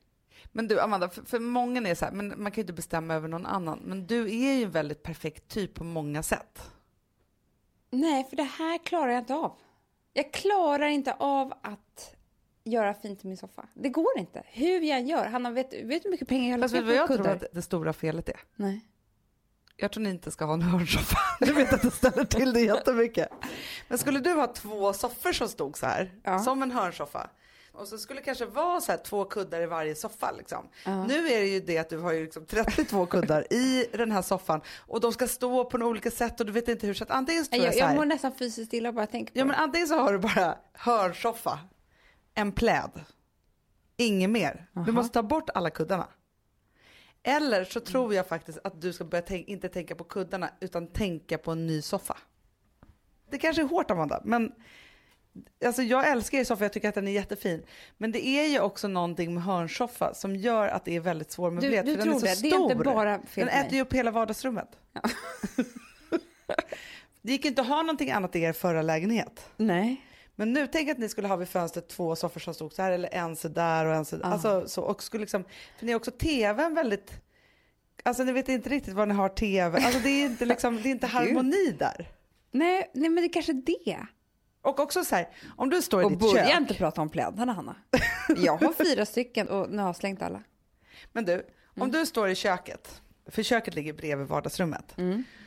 Men 0.51 0.67
du 0.67 0.79
Amanda, 0.81 1.09
för, 1.09 1.21
för 1.21 1.39
många 1.39 1.89
är 1.89 1.95
så 1.95 2.05
här, 2.05 2.11
men 2.11 2.27
man 2.27 2.51
kan 2.51 2.55
ju 2.55 2.61
inte 2.61 2.73
bestämma 2.73 3.13
över 3.13 3.27
någon 3.27 3.45
annan. 3.45 3.79
Men 3.79 4.07
du 4.07 4.21
är 4.25 4.53
ju 4.53 4.63
en 4.63 4.71
väldigt 4.71 5.03
perfekt 5.03 5.47
typ 5.47 5.73
på 5.73 5.83
många 5.83 6.23
sätt. 6.23 6.71
Nej, 7.89 8.23
för 8.29 8.35
det 8.35 8.43
här 8.43 8.77
klarar 8.77 9.11
jag 9.11 9.21
inte 9.21 9.35
av. 9.35 9.57
Jag 10.13 10.33
klarar 10.33 10.87
inte 10.87 11.13
av 11.13 11.53
att 11.63 12.15
göra 12.63 12.93
fint 12.93 13.23
i 13.25 13.27
min 13.27 13.37
soffa. 13.37 13.65
Det 13.73 13.89
går 13.89 14.17
inte. 14.17 14.43
Hur 14.45 14.81
jag 14.81 15.01
gör. 15.01 15.25
Hanna, 15.25 15.51
vet, 15.51 15.73
vet 15.73 15.81
du 15.81 15.99
hur 16.03 16.11
mycket 16.11 16.27
pengar 16.27 16.51
jag 16.51 16.59
vad 16.59 16.71
på 16.71 16.77
jag 16.93 17.07
tror 17.07 17.17
kuddar? 17.17 17.35
att 17.35 17.43
det 17.51 17.61
stora 17.61 17.93
felet 17.93 18.29
är? 18.29 18.39
Nej. 18.55 18.81
Jag 19.75 19.91
tror 19.91 20.03
ni 20.03 20.09
inte 20.09 20.31
ska 20.31 20.45
ha 20.45 20.53
en 20.53 20.61
hörnsoffa. 20.61 21.17
Du 21.45 21.53
vet 21.53 21.73
att 21.73 21.81
det 21.81 21.91
ställer 21.91 22.25
till 22.25 22.53
det 22.53 22.61
jättemycket. 22.61 23.29
Men 23.87 23.97
skulle 23.97 24.19
du 24.19 24.33
ha 24.33 24.47
två 24.47 24.93
soffor 24.93 25.31
som 25.31 25.47
stod 25.49 25.77
så 25.77 25.85
här, 25.85 26.11
Ja. 26.23 26.39
som 26.39 26.63
en 26.63 26.71
hörnsoffa. 26.71 27.29
Och 27.73 27.87
så 27.87 27.97
skulle 27.97 28.19
det 28.19 28.25
kanske 28.25 28.45
vara 28.45 28.81
så 28.81 28.91
här 28.91 28.99
två 28.99 29.25
kuddar 29.25 29.61
i 29.61 29.65
varje 29.65 29.95
soffa 29.95 30.31
liksom. 30.31 30.69
Nu 30.85 31.27
är 31.27 31.39
det 31.39 31.47
ju 31.47 31.59
det 31.59 31.77
att 31.77 31.89
du 31.89 31.97
har 31.97 32.11
ju 32.13 32.23
liksom 32.23 32.45
32 32.45 33.05
kuddar 33.09 33.53
i 33.53 33.87
den 33.93 34.11
här 34.11 34.21
soffan 34.21 34.61
och 34.87 34.99
de 35.01 35.13
ska 35.13 35.27
stå 35.27 35.65
på 35.65 35.77
några 35.77 35.89
olika 35.89 36.11
sätt 36.11 36.39
och 36.39 36.45
du 36.45 36.51
vet 36.51 36.67
inte 36.67 36.87
hur. 36.87 36.93
Så 36.93 37.03
att 37.03 37.11
antingen 37.11 37.45
tror 37.45 37.57
jag, 37.57 37.67
Jag, 37.67 37.73
så 37.73 37.79
jag 37.79 37.87
här, 37.87 37.95
mår 37.95 38.05
nästan 38.05 38.31
fysiskt 38.35 38.73
illa 38.73 38.91
bara 38.93 39.01
jag 39.01 39.11
tänker 39.11 39.33
på 39.33 39.39
Ja 39.39 39.43
det. 39.43 39.47
men 39.47 39.55
antingen 39.59 39.87
så 39.87 39.95
har 39.95 40.13
du 40.13 40.19
bara 40.19 40.57
hörnsoffa, 40.73 41.59
en 42.33 42.51
pläd, 42.51 42.91
inget 43.97 44.29
mer. 44.29 44.69
Du 44.85 44.91
måste 44.91 45.13
ta 45.13 45.23
bort 45.23 45.49
alla 45.53 45.69
kuddarna. 45.69 46.07
Eller 47.23 47.63
så 47.65 47.79
tror 47.79 48.13
jag 48.13 48.27
faktiskt 48.27 48.59
att 48.63 48.81
du 48.81 48.93
ska 48.93 49.03
börja 49.05 49.21
tänk, 49.21 49.47
inte 49.47 49.69
tänka 49.69 49.95
på 49.95 50.03
kuddarna 50.03 50.49
utan 50.61 50.87
tänka 50.87 51.37
på 51.37 51.51
en 51.51 51.67
ny 51.67 51.81
soffa. 51.81 52.17
Det 53.29 53.37
kanske 53.37 53.61
är 53.61 53.67
hårt 53.67 53.91
Amanda, 53.91 54.21
men 54.25 54.51
alltså 55.65 55.81
jag 55.83 56.09
älskar 56.09 56.37
ju 56.37 56.45
soffa, 56.45 56.63
jag 56.65 56.73
tycker 56.73 56.89
att 56.89 56.95
den 56.95 57.07
är 57.07 57.11
jättefin. 57.11 57.63
Men 57.97 58.11
det 58.11 58.25
är 58.27 58.47
ju 58.47 58.59
också 58.59 58.87
någonting 58.87 59.33
med 59.33 59.43
hörnsoffa 59.43 60.13
som 60.13 60.35
gör 60.35 60.67
att 60.67 60.85
det 60.85 60.95
är 60.95 60.99
väldigt 60.99 61.27
Du, 61.27 61.33
svårmöblerat. 61.33 61.85
du 61.85 61.95
för 61.95 62.01
tror 62.01 62.13
den 62.13 62.23
är 62.23 62.27
det? 62.29 62.35
så 62.35 62.41
Det 62.43 62.49
stor. 62.49 62.59
är 62.59 62.71
inte 62.73 62.83
bara 62.83 63.19
fel 63.21 63.45
Den 63.45 63.55
mig. 63.55 63.65
äter 63.65 63.73
ju 63.75 63.81
upp 63.81 63.93
hela 63.93 64.11
vardagsrummet. 64.11 64.69
det 67.21 67.31
gick 67.31 67.45
inte 67.45 67.61
att 67.61 67.67
ha 67.67 67.81
någonting 67.81 68.11
annat 68.11 68.35
i 68.35 68.41
er 68.41 68.53
förra 68.53 68.81
lägenhet. 68.81 69.45
Nej. 69.57 70.01
Men 70.35 70.53
nu 70.53 70.67
tänk 70.67 70.89
att 70.89 70.97
ni 70.97 71.09
skulle 71.09 71.27
ha 71.27 71.35
vid 71.35 71.47
fönstret 71.47 71.87
två 71.89 72.15
soffor 72.15 72.39
som 72.39 72.53
stod 72.53 72.73
så 72.73 72.81
här 72.81 72.91
eller 72.91 73.09
en 73.13 73.35
så 73.35 73.47
där 73.47 73.85
och 73.85 73.95
en 73.95 74.05
så 74.05 74.21
alltså, 74.23 74.67
så 74.67 74.81
och 74.83 75.03
skulle 75.03 75.21
liksom, 75.21 75.43
för 75.79 75.85
ni 75.85 75.91
har 75.91 75.99
också 75.99 76.11
tvn 76.11 76.73
väldigt, 76.75 77.11
alltså 78.03 78.23
ni 78.23 78.31
vet 78.31 78.49
inte 78.49 78.69
riktigt 78.69 78.93
var 78.93 79.05
ni 79.05 79.13
har 79.13 79.29
tv, 79.29 79.77
alltså 79.79 79.99
det 79.99 80.09
är 80.09 80.25
inte 80.25 80.45
liksom, 80.45 80.81
det 80.81 80.89
är 80.89 80.91
inte 80.91 81.07
harmoni 81.17 81.71
där. 81.79 82.07
Nej, 82.51 82.91
nej, 82.93 83.09
men 83.09 83.23
det 83.23 83.27
är 83.29 83.33
kanske 83.33 83.53
det. 83.53 83.99
Och 84.63 84.79
också 84.79 85.03
så 85.03 85.15
här, 85.15 85.29
om 85.57 85.69
du 85.69 85.81
står 85.81 86.01
i 86.01 86.05
Och 86.05 86.11
ditt 86.11 86.19
börja 86.19 86.45
kök, 86.45 86.57
inte 86.61 86.73
prata 86.73 87.01
om 87.01 87.09
plädarna, 87.09 87.53
Hanna. 87.53 87.75
Jag 88.37 88.57
har 88.57 88.73
fyra 88.73 89.05
stycken 89.05 89.49
och 89.49 89.69
nu 89.69 89.77
har 89.77 89.85
jag 89.85 89.95
slängt 89.95 90.21
alla. 90.21 90.43
men 91.11 91.25
du, 91.25 91.45
om 91.79 91.91
du 91.91 92.05
står 92.05 92.29
i 92.29 92.35
köket, 92.35 93.01
för 93.27 93.43
köket 93.43 93.75
ligger 93.75 93.93
bredvid 93.93 94.27
vardagsrummet, 94.27 94.95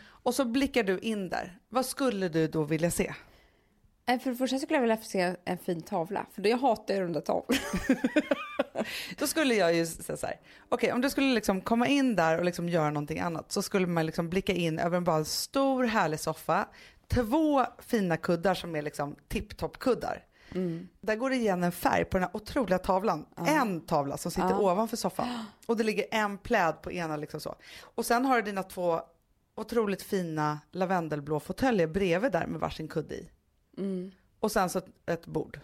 och 0.06 0.34
så 0.34 0.44
blickar 0.44 0.82
du 0.82 0.98
in 0.98 1.28
där, 1.28 1.58
vad 1.68 1.86
skulle 1.86 2.28
du 2.28 2.46
då 2.48 2.64
vilja 2.64 2.90
se? 2.90 3.14
Nej, 4.08 4.18
För 4.18 4.30
det 4.30 4.36
första 4.36 4.58
skulle 4.58 4.76
jag 4.76 4.82
vilja 4.82 4.96
se 4.96 5.34
en 5.44 5.58
fin 5.58 5.82
tavla, 5.82 6.26
för 6.34 6.46
jag 6.46 6.58
hatar 6.58 6.94
ju 6.94 7.00
runda 7.00 7.20
tavlor. 7.20 7.58
Då 9.18 9.26
skulle 9.26 9.54
jag 9.54 9.74
ju 9.74 9.86
säga 9.86 10.16
så 10.16 10.26
här, 10.26 10.36
okej 10.68 10.92
om 10.92 11.00
du 11.00 11.10
skulle 11.10 11.34
liksom 11.34 11.60
komma 11.60 11.86
in 11.86 12.16
där 12.16 12.38
och 12.38 12.44
liksom 12.44 12.68
göra 12.68 12.90
någonting 12.90 13.20
annat 13.20 13.52
så 13.52 13.62
skulle 13.62 13.86
man 13.86 14.06
liksom 14.06 14.28
blicka 14.28 14.52
in 14.52 14.78
över 14.78 14.96
en 14.96 15.04
bara 15.04 15.24
stor 15.24 15.84
härlig 15.84 16.20
soffa, 16.20 16.68
två 17.08 17.64
fina 17.78 18.16
kuddar 18.16 18.54
som 18.54 18.76
är 18.76 18.82
liksom 18.82 19.16
tipptopp-kuddar. 19.28 20.24
Där 21.00 21.16
går 21.16 21.30
det 21.30 21.36
igen 21.36 21.64
en 21.64 21.72
färg 21.72 22.04
på 22.04 22.18
den 22.18 22.22
här 22.22 22.36
otroliga 22.36 22.78
tavlan. 22.78 23.26
En 23.46 23.80
tavla 23.80 24.16
som 24.16 24.30
sitter 24.30 24.60
ovanför 24.60 24.96
soffan. 24.96 25.44
Och 25.66 25.76
det 25.76 25.84
ligger 25.84 26.04
en 26.10 26.38
pläd 26.38 26.82
på 26.82 26.92
ena 26.92 27.16
liksom 27.16 27.40
så. 27.40 27.54
Och 27.80 28.06
sen 28.06 28.24
har 28.24 28.36
du 28.36 28.42
dina 28.42 28.62
två 28.62 29.00
otroligt 29.54 30.02
fina 30.02 30.60
lavendelblå 30.70 31.40
fåtöljer 31.40 31.86
bredvid 31.86 32.32
där 32.32 32.46
med 32.46 32.60
varsin 32.60 32.88
kudde 32.88 33.14
i. 33.14 33.30
Och 34.40 34.52
sen 34.52 34.70
så 34.70 34.78
ett, 34.78 34.86
ett 35.06 35.26
bord. 35.26 35.60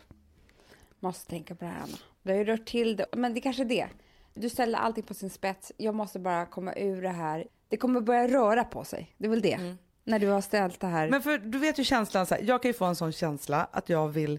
Måste 1.00 1.30
tänka 1.30 1.54
på 1.54 1.64
det 1.64 1.70
här, 1.70 1.82
Anna. 1.82 1.96
Du 2.22 2.30
har 2.30 2.38
ju 2.38 2.44
rört 2.44 2.66
till 2.66 2.96
det. 2.96 3.06
Men 3.12 3.34
det 3.34 3.38
är 3.38 3.42
kanske 3.42 3.62
är 3.62 3.66
det. 3.66 3.88
Du 4.34 4.48
ställer 4.50 4.78
allting 4.78 5.04
på 5.04 5.14
sin 5.14 5.30
spets. 5.30 5.72
Jag 5.76 5.94
måste 5.94 6.18
bara 6.18 6.46
komma 6.46 6.74
ur 6.74 7.02
det 7.02 7.08
här. 7.08 7.46
Det 7.68 7.76
kommer 7.76 8.00
börja 8.00 8.28
röra 8.28 8.64
på 8.64 8.84
sig. 8.84 9.14
Det 9.18 9.26
är 9.26 9.30
väl 9.30 9.42
det. 9.42 9.76
När 10.04 10.18
du 10.18 10.28
har 10.28 10.40
ställt 10.40 10.80
det 10.80 10.86
här. 10.86 11.08
Men 11.08 11.22
för 11.22 11.38
du 11.38 11.58
vet 11.58 11.78
ju 11.78 11.84
känslan 11.84 12.26
så 12.26 12.34
här, 12.34 12.42
jag 12.42 12.62
kan 12.62 12.68
ju 12.68 12.72
få 12.72 12.84
en 12.84 12.96
sån 12.96 13.12
känsla 13.12 13.68
att 13.72 13.88
jag 13.88 14.08
vill 14.08 14.38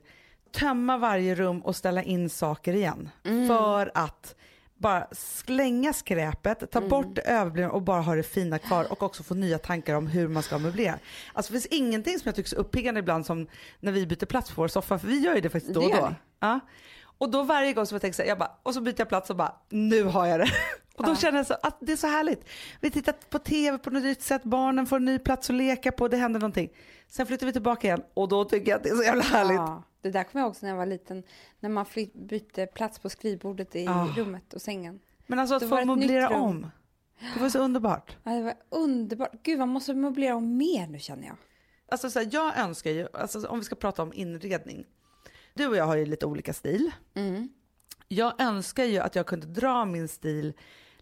tömma 0.51 0.97
varje 0.97 1.35
rum 1.35 1.61
och 1.61 1.75
ställa 1.75 2.03
in 2.03 2.29
saker 2.29 2.73
igen. 2.73 3.09
För 3.47 3.91
att 3.93 4.35
bara 4.77 5.07
slänga 5.11 5.93
skräpet, 5.93 6.71
ta 6.71 6.81
bort 6.81 7.15
det 7.15 7.21
överblivna 7.21 7.71
och 7.71 7.81
bara 7.81 8.01
ha 8.01 8.15
det 8.15 8.23
fina 8.23 8.59
kvar 8.59 8.91
och 8.91 9.03
också 9.03 9.23
få 9.23 9.33
nya 9.33 9.57
tankar 9.57 9.95
om 9.95 10.07
hur 10.07 10.27
man 10.27 10.43
ska 10.43 10.57
möblera. 10.57 10.99
Alltså 11.33 11.53
det 11.53 11.59
finns 11.59 11.79
ingenting 11.79 12.19
som 12.19 12.23
jag 12.25 12.35
tycker 12.35 12.47
är 12.47 12.55
så 12.55 12.55
uppiggande 12.55 12.99
ibland 12.99 13.25
som 13.25 13.47
när 13.79 13.91
vi 13.91 14.07
byter 14.07 14.25
plats 14.25 14.51
på 14.51 14.61
vår 14.61 14.67
soffa, 14.67 14.99
för 14.99 15.07
vi 15.07 15.19
gör 15.19 15.35
ju 15.35 15.41
det 15.41 15.49
faktiskt 15.49 15.73
då 15.73 15.81
och 15.81 15.91
då. 15.91 16.15
Ja. 16.39 16.59
Och 17.17 17.31
då 17.31 17.43
varje 17.43 17.73
gång 17.73 17.85
som 17.85 17.95
jag 17.95 18.01
tänker 18.01 18.15
så 18.15 18.21
här, 18.21 18.29
jag 18.29 18.37
bara, 18.39 18.51
och 18.63 18.73
så 18.73 18.81
byter 18.81 18.95
jag 18.97 19.09
plats 19.09 19.29
och 19.29 19.35
bara, 19.35 19.55
nu 19.69 20.03
har 20.03 20.25
jag 20.25 20.39
det. 20.39 20.47
Och 20.97 21.05
då 21.05 21.15
känner 21.15 21.37
jag 21.39 21.47
så 21.47 21.55
att 21.63 21.77
det 21.79 21.91
är 21.91 21.95
så 21.97 22.07
härligt. 22.07 22.49
Vi 22.81 22.91
tittar 22.91 23.13
på 23.29 23.39
tv 23.39 23.77
på 23.77 23.89
något 23.89 24.03
nytt 24.03 24.21
sätt, 24.21 24.43
barnen 24.43 24.85
får 24.85 24.95
en 24.95 25.05
ny 25.05 25.19
plats 25.19 25.49
att 25.49 25.55
leka 25.55 25.91
på, 25.91 26.07
det 26.07 26.17
händer 26.17 26.39
någonting. 26.39 26.69
Sen 27.07 27.25
flyttar 27.27 27.45
vi 27.45 27.53
tillbaka 27.53 27.87
igen 27.87 28.03
och 28.13 28.27
då 28.27 28.45
tycker 28.45 28.71
jag 28.71 28.77
att 28.77 28.83
det 28.83 28.89
är 28.89 28.95
så 28.95 29.03
jävla 29.03 29.23
härligt. 29.23 29.55
Ja, 29.55 29.83
det 30.01 30.09
där 30.09 30.23
kommer 30.23 30.41
jag 30.43 30.49
också 30.49 30.65
när 30.65 30.69
jag 30.69 30.77
var 30.77 30.85
liten. 30.85 31.23
När 31.59 31.69
man 31.69 31.85
flytt, 31.85 32.13
bytte 32.13 32.65
plats 32.65 32.99
på 32.99 33.09
skrivbordet 33.09 33.75
i 33.75 33.87
Ah. 33.87 34.07
rummet 34.17 34.53
och 34.53 34.61
sängen. 34.61 34.99
Men 35.27 35.39
alltså 35.39 35.55
att 35.55 35.69
få 35.69 35.85
möblera 35.85 36.29
om. 36.29 36.71
Det 37.35 37.39
var 37.41 37.49
så 37.49 37.59
underbart. 37.59 38.17
Ja, 38.23 38.31
det 38.31 38.41
var 38.43 38.53
underbart. 38.69 39.31
Gud, 39.43 39.59
man 39.59 39.69
måste 39.69 39.93
möblera 39.93 40.35
om 40.35 40.57
mer 40.57 40.87
nu 40.87 40.99
känner 40.99 41.27
jag. 41.27 41.35
Alltså 41.91 42.09
så 42.09 42.19
här, 42.19 42.29
jag 42.31 42.57
önskar 42.57 42.91
ju, 42.91 43.07
alltså 43.13 43.47
om 43.47 43.59
vi 43.59 43.65
ska 43.65 43.75
prata 43.75 44.03
om 44.03 44.13
inredning. 44.13 44.85
Du 45.53 45.67
och 45.67 45.75
jag 45.75 45.85
har 45.85 45.95
ju 45.95 46.05
lite 46.05 46.25
olika 46.25 46.53
stil. 46.53 46.91
Mm. 47.13 47.49
Jag 48.07 48.41
önskar 48.41 48.83
ju 48.83 48.99
att 48.99 49.15
jag 49.15 49.25
kunde 49.25 49.47
dra 49.47 49.85
min 49.85 50.07
stil 50.07 50.53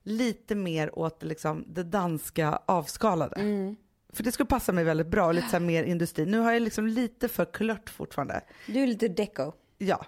lite 0.03 0.55
mer 0.55 0.99
åt 0.99 1.23
liksom 1.23 1.63
det 1.67 1.83
danska 1.83 2.59
avskalade. 2.65 3.35
Mm. 3.35 3.75
För 4.13 4.23
det 4.23 4.31
skulle 4.31 4.47
passa 4.47 4.71
mig 4.71 4.83
väldigt 4.83 5.07
bra, 5.07 5.31
lite 5.31 5.49
så 5.49 5.59
mer 5.59 5.83
industri. 5.83 6.25
Nu 6.25 6.39
har 6.39 6.51
jag 6.51 6.61
liksom 6.61 6.87
lite 6.87 7.27
för 7.27 7.45
klört 7.45 7.89
fortfarande. 7.89 8.41
Du 8.67 8.83
är 8.83 8.87
lite 8.87 9.07
deco. 9.07 9.51
Ja. 9.77 10.05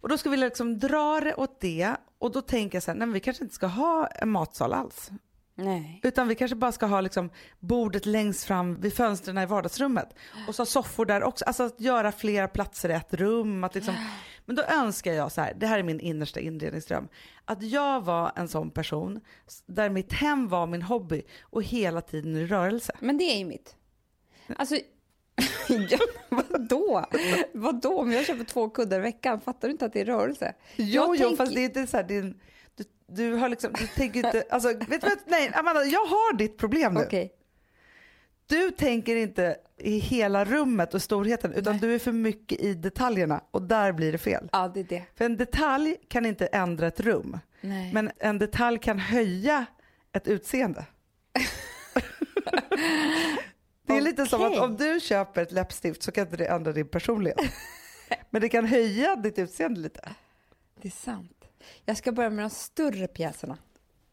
Och 0.00 0.08
då 0.08 0.18
skulle 0.18 0.36
vi 0.36 0.42
liksom 0.42 0.78
dra 0.78 1.20
det 1.20 1.34
åt 1.34 1.60
det 1.60 1.96
och 2.18 2.32
då 2.32 2.42
tänker 2.42 2.76
jag 2.76 2.82
så 2.82 2.90
här, 2.90 2.98
nej 2.98 3.06
men 3.06 3.12
vi 3.12 3.20
kanske 3.20 3.44
inte 3.44 3.54
ska 3.54 3.66
ha 3.66 4.06
en 4.06 4.28
matsal 4.28 4.72
alls. 4.72 5.10
Nej. 5.58 6.00
Utan 6.02 6.28
vi 6.28 6.34
kanske 6.34 6.54
bara 6.56 6.72
ska 6.72 6.86
ha 6.86 7.00
liksom 7.00 7.30
bordet 7.60 8.06
längst 8.06 8.44
fram 8.44 8.80
vid 8.80 8.94
fönstren 8.94 9.38
i 9.38 9.46
vardagsrummet. 9.46 10.14
Och 10.48 10.54
så 10.54 10.66
soffor 10.66 11.04
där 11.04 11.22
också. 11.22 11.44
Alltså 11.44 11.62
att 11.62 11.80
göra 11.80 12.12
flera 12.12 12.48
platser 12.48 12.88
i 12.88 12.92
ett 12.92 13.14
rum. 13.14 13.64
Att 13.64 13.74
liksom, 13.74 13.94
men 14.46 14.56
då 14.56 14.62
önskar 14.62 15.12
jag 15.12 15.32
så 15.32 15.40
här, 15.40 15.54
det 15.56 15.66
här 15.66 15.78
är 15.78 15.82
min 15.82 16.00
innersta 16.00 16.40
inredningsdröm. 16.40 17.08
Att 17.44 17.62
jag 17.62 18.04
var 18.04 18.32
en 18.36 18.48
sån 18.48 18.70
person 18.70 19.20
där 19.66 19.90
mitt 19.90 20.12
hem 20.12 20.48
var 20.48 20.66
min 20.66 20.82
hobby 20.82 21.22
och 21.42 21.62
hela 21.62 22.00
tiden 22.00 22.36
i 22.36 22.46
rörelse. 22.46 22.92
Men 23.00 23.18
det 23.18 23.24
är 23.24 23.38
ju 23.38 23.44
mitt. 23.44 23.76
Alltså, 24.56 24.76
ja, 25.68 25.98
vadå? 26.28 27.04
Vadå? 27.52 27.98
Om 28.00 28.12
jag 28.12 28.26
köper 28.26 28.44
två 28.44 28.68
kuddar 28.70 28.98
i 28.98 29.02
veckan, 29.02 29.40
fattar 29.40 29.68
du 29.68 29.72
inte 29.72 29.84
att 29.86 29.92
det 29.92 30.00
är 30.00 30.04
rörelse? 30.04 30.54
Jo, 30.76 30.84
Jag 30.84 31.16
jo, 31.16 31.22
tänker- 31.28 31.36
fast 31.36 31.54
det 31.54 31.60
är 31.60 31.64
inte 31.64 31.86
så 31.86 31.96
här, 31.96 32.04
din, 32.04 32.40
du, 33.06 33.34
har 33.34 33.48
liksom, 33.48 33.72
du 33.72 33.86
tänker 33.86 34.26
inte, 34.26 34.44
alltså 34.50 34.68
vet 34.68 35.00
du 35.00 35.08
vad, 35.08 35.18
nej 35.26 35.50
Amanda, 35.54 35.84
jag 35.84 36.06
har 36.06 36.36
ditt 36.36 36.58
problem 36.58 36.94
nu. 36.94 37.00
Okej. 37.00 37.32
Du 38.46 38.70
tänker 38.70 39.16
inte 39.16 39.56
i 39.78 39.98
hela 39.98 40.44
rummet 40.44 40.94
och 40.94 41.02
storheten 41.02 41.52
utan 41.52 41.78
du 41.78 41.94
är 41.94 41.98
för 41.98 42.12
mycket 42.12 42.60
i 42.60 42.74
detaljerna 42.74 43.40
och 43.50 43.62
där 43.62 43.92
blir 43.92 44.12
det 44.12 44.18
fel. 44.18 44.48
Ja, 44.52 44.68
det 44.68 44.80
är 44.80 44.84
det. 44.84 45.02
För 45.14 45.24
en 45.24 45.36
detalj 45.36 45.96
kan 46.08 46.26
inte 46.26 46.46
ändra 46.46 46.86
ett 46.86 47.00
rum, 47.00 47.38
Nej. 47.60 47.92
men 47.92 48.10
en 48.18 48.38
detalj 48.38 48.78
kan 48.78 48.98
höja 48.98 49.66
ett 50.12 50.28
utseende. 50.28 50.86
det 53.86 53.96
är 53.96 54.00
lite 54.00 54.26
som 54.26 54.42
att 54.42 54.58
om 54.58 54.76
du 54.76 55.00
köper 55.00 55.42
ett 55.42 55.52
läppstift 55.52 56.02
så 56.02 56.12
kan 56.12 56.24
inte 56.24 56.36
det 56.36 56.46
ändra 56.46 56.72
din 56.72 56.88
personlighet. 56.88 57.40
Men 58.30 58.42
det 58.42 58.48
kan 58.48 58.66
höja 58.66 59.16
ditt 59.16 59.38
utseende 59.38 59.80
lite. 59.80 60.08
Det 60.82 60.88
är 60.88 60.92
sant. 60.92 61.35
Jag 61.84 61.96
ska 61.96 62.12
börja 62.12 62.30
med 62.30 62.44
de 62.44 62.50
större 62.50 63.06
pjäserna. 63.06 63.58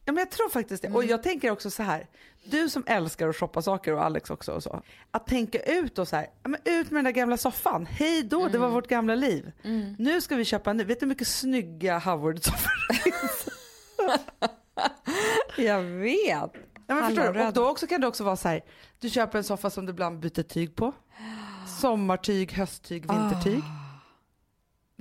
Ja, 0.06 0.14
men 0.14 0.22
jag 0.22 0.32
tror 0.32 0.50
faktiskt 0.50 0.82
det. 0.84 0.90
Och 0.90 1.04
jag 1.04 1.24
tänker 1.24 1.52
också 1.52 1.72
så 1.72 1.84
här, 1.84 2.08
du 2.44 2.70
som 2.70 2.84
älskar 2.88 3.28
att 3.30 3.36
shoppa 3.36 3.62
saker 3.62 3.94
och 3.94 4.04
Alex 4.04 4.30
också 4.30 4.52
och 4.52 4.64
så. 4.64 4.82
Att 5.12 5.28
tänka 5.28 5.60
ut 5.60 6.00
och 6.00 6.08
så 6.08 6.16
här, 6.16 6.28
ja, 6.44 6.50
men 6.50 6.60
ut 6.66 6.92
med 6.92 6.98
den 6.98 7.04
där 7.04 7.12
gamla 7.12 7.38
soffan. 7.38 7.86
Hej 7.86 8.24
då, 8.24 8.48
det 8.48 8.58
var 8.58 8.70
vårt 8.70 8.88
gamla 8.88 9.16
liv. 9.16 9.52
Nu 9.98 10.22
ska 10.22 10.36
vi 10.36 10.46
köpa 10.46 10.72
en 10.72 10.78
ny. 10.78 10.84
Vet 10.84 11.00
du 11.00 11.06
hur 11.06 11.10
mycket 11.10 11.28
snygga 11.28 12.00
Howard-soffor? 12.00 12.72
Jag 15.58 15.82
vet. 15.82 16.52
Ja, 16.88 16.96
men 16.96 17.08
förstår 17.08 17.34
du? 17.34 17.48
Och 17.48 17.54
då 17.54 17.70
också 17.70 17.88
kan 17.88 18.02
det 18.02 18.08
också 18.08 18.24
vara 18.24 18.36
så 18.36 18.48
här, 18.48 18.62
du 19.00 19.10
köper 19.10 19.38
en 19.38 19.44
soffa 19.44 19.70
som 19.70 19.86
du 19.86 19.92
ibland 19.92 20.20
byter 20.20 20.44
tyg 20.44 20.76
på. 20.76 20.94
Sommartyg, 21.82 22.52
hösttyg, 22.54 23.12
vintertyg. 23.12 23.64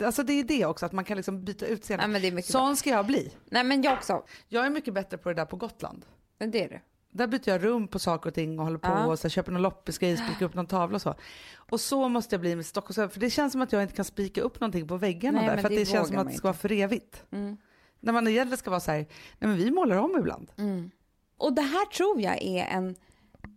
Alltså 0.02 0.22
det 0.22 0.32
är 0.32 0.44
det 0.44 0.66
också, 0.66 0.86
att 0.86 0.92
man 0.92 1.04
kan 1.04 1.16
liksom 1.16 1.44
byta 1.44 1.66
utseende. 1.66 2.06
Nej, 2.06 2.12
men 2.12 2.22
det 2.22 2.28
är 2.28 2.32
mycket 2.32 2.50
Sån 2.50 2.76
ska 2.76 2.90
jag 2.90 3.06
bli. 3.06 3.32
Nej, 3.50 3.64
men 3.64 3.82
jag 3.82 3.94
också. 3.94 4.22
Jag 4.48 4.66
är 4.66 4.70
mycket 4.70 4.94
bättre 4.94 5.18
på 5.18 5.28
det 5.28 5.34
där 5.34 5.44
på 5.44 5.56
Gotland. 5.56 6.04
Men 6.38 6.50
det 6.50 6.64
är 6.64 6.68
du. 6.68 6.80
Där 7.10 7.26
byter 7.26 7.48
jag 7.48 7.64
rum 7.64 7.88
på 7.88 7.98
saker 7.98 8.30
och 8.30 8.34
ting 8.34 8.58
och 8.58 8.64
håller 8.64 8.78
på 8.78 8.88
Ja. 8.88 9.06
och 9.06 9.18
så 9.18 9.22
här, 9.28 9.30
köper 9.30 9.52
någon 9.52 9.62
loppisgrej, 9.62 10.16
spikar 10.16 10.46
upp 10.46 10.54
någon 10.54 10.66
tavla 10.66 10.94
och 10.94 11.02
så. 11.02 11.14
Och 11.54 11.80
så 11.80 12.08
måste 12.08 12.34
jag 12.34 12.40
bli 12.40 12.56
med 12.56 12.66
Stockholm, 12.66 13.10
för 13.10 13.20
det 13.20 13.30
känns 13.30 13.52
som 13.52 13.62
att 13.62 13.72
jag 13.72 13.82
inte 13.82 13.94
kan 13.94 14.04
spika 14.04 14.42
upp 14.42 14.60
någonting 14.60 14.88
på 14.88 14.96
väggarna 14.96 15.40
Nej, 15.40 15.48
där, 15.48 15.56
för 15.62 15.68
det 15.68 15.74
det, 15.76 15.86
känns 15.86 16.08
som 16.08 16.18
att 16.18 16.28
det 16.28 16.34
ska 16.34 16.48
vara 16.48 16.56
för 16.56 16.72
evigt. 16.72 17.24
Mm. 17.30 17.56
När 18.00 18.12
man 18.12 18.28
egentligen 18.28 18.58
ska 18.58 18.70
vara 18.70 18.80
så 18.80 18.90
här, 18.90 18.98
nej 18.98 19.48
men 19.48 19.56
vi 19.56 19.70
målar 19.70 19.96
om 19.96 20.18
ibland. 20.18 20.52
Mm. 20.58 20.90
Och 21.36 21.52
det 21.52 21.62
här 21.62 21.86
tror 21.86 22.20
jag 22.20 22.42
är 22.42 22.64
en, 22.64 22.94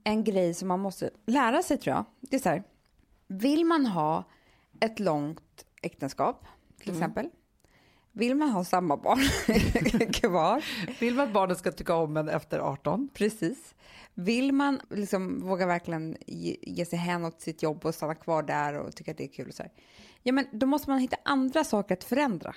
en 0.03 0.23
grej 0.23 0.53
som 0.53 0.67
man 0.67 0.79
måste 0.79 1.09
lära 1.25 1.63
sig 1.63 1.77
tror 1.77 1.95
jag. 1.95 2.05
Det 2.21 2.35
är 2.35 2.39
så 2.39 2.49
här, 2.49 2.63
vill 3.27 3.65
man 3.65 3.85
ha 3.85 4.23
ett 4.79 4.99
långt 4.99 5.65
äktenskap 5.85 6.45
till 6.79 6.93
exempel, 6.93 7.29
vill 8.11 8.35
man 8.35 8.49
ha 8.49 8.63
samma 8.63 8.97
barn 8.97 9.19
kvar, 10.13 10.63
Vill 10.99 11.15
man 11.15 11.27
att 11.27 11.33
barnen 11.33 11.55
ska 11.55 11.71
tycka 11.71 11.95
om 11.95 12.17
en 12.17 12.29
efter 12.29 12.59
18? 12.59 13.09
precis. 13.13 13.75
Vill 14.13 14.51
man 14.51 14.81
liksom 14.89 15.41
våga 15.41 15.65
verkligen 15.65 16.17
ge, 16.27 16.57
ge 16.61 16.85
sig 16.85 16.99
hän 16.99 17.25
åt 17.25 17.41
sitt 17.41 17.63
jobb 17.63 17.85
och 17.85 17.95
stanna 17.95 18.15
kvar 18.15 18.43
där 18.43 18.73
och 18.73 18.95
tycka 18.95 19.11
att 19.11 19.17
det 19.17 19.23
är 19.23 19.27
kul 19.27 19.47
och 19.47 19.53
så 19.53 19.63
här. 19.63 19.71
Ja, 20.23 20.33
men 20.33 20.47
då 20.51 20.65
måste 20.65 20.89
man 20.89 20.99
hitta 20.99 21.17
andra 21.25 21.63
saker 21.63 21.93
att 21.93 22.03
förändra. 22.03 22.55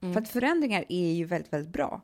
För 0.00 0.20
att 0.20 0.28
förändringar 0.28 0.84
är 0.88 1.12
ju 1.12 1.24
väldigt, 1.24 1.52
väldigt 1.52 1.72
bra. 1.72 2.00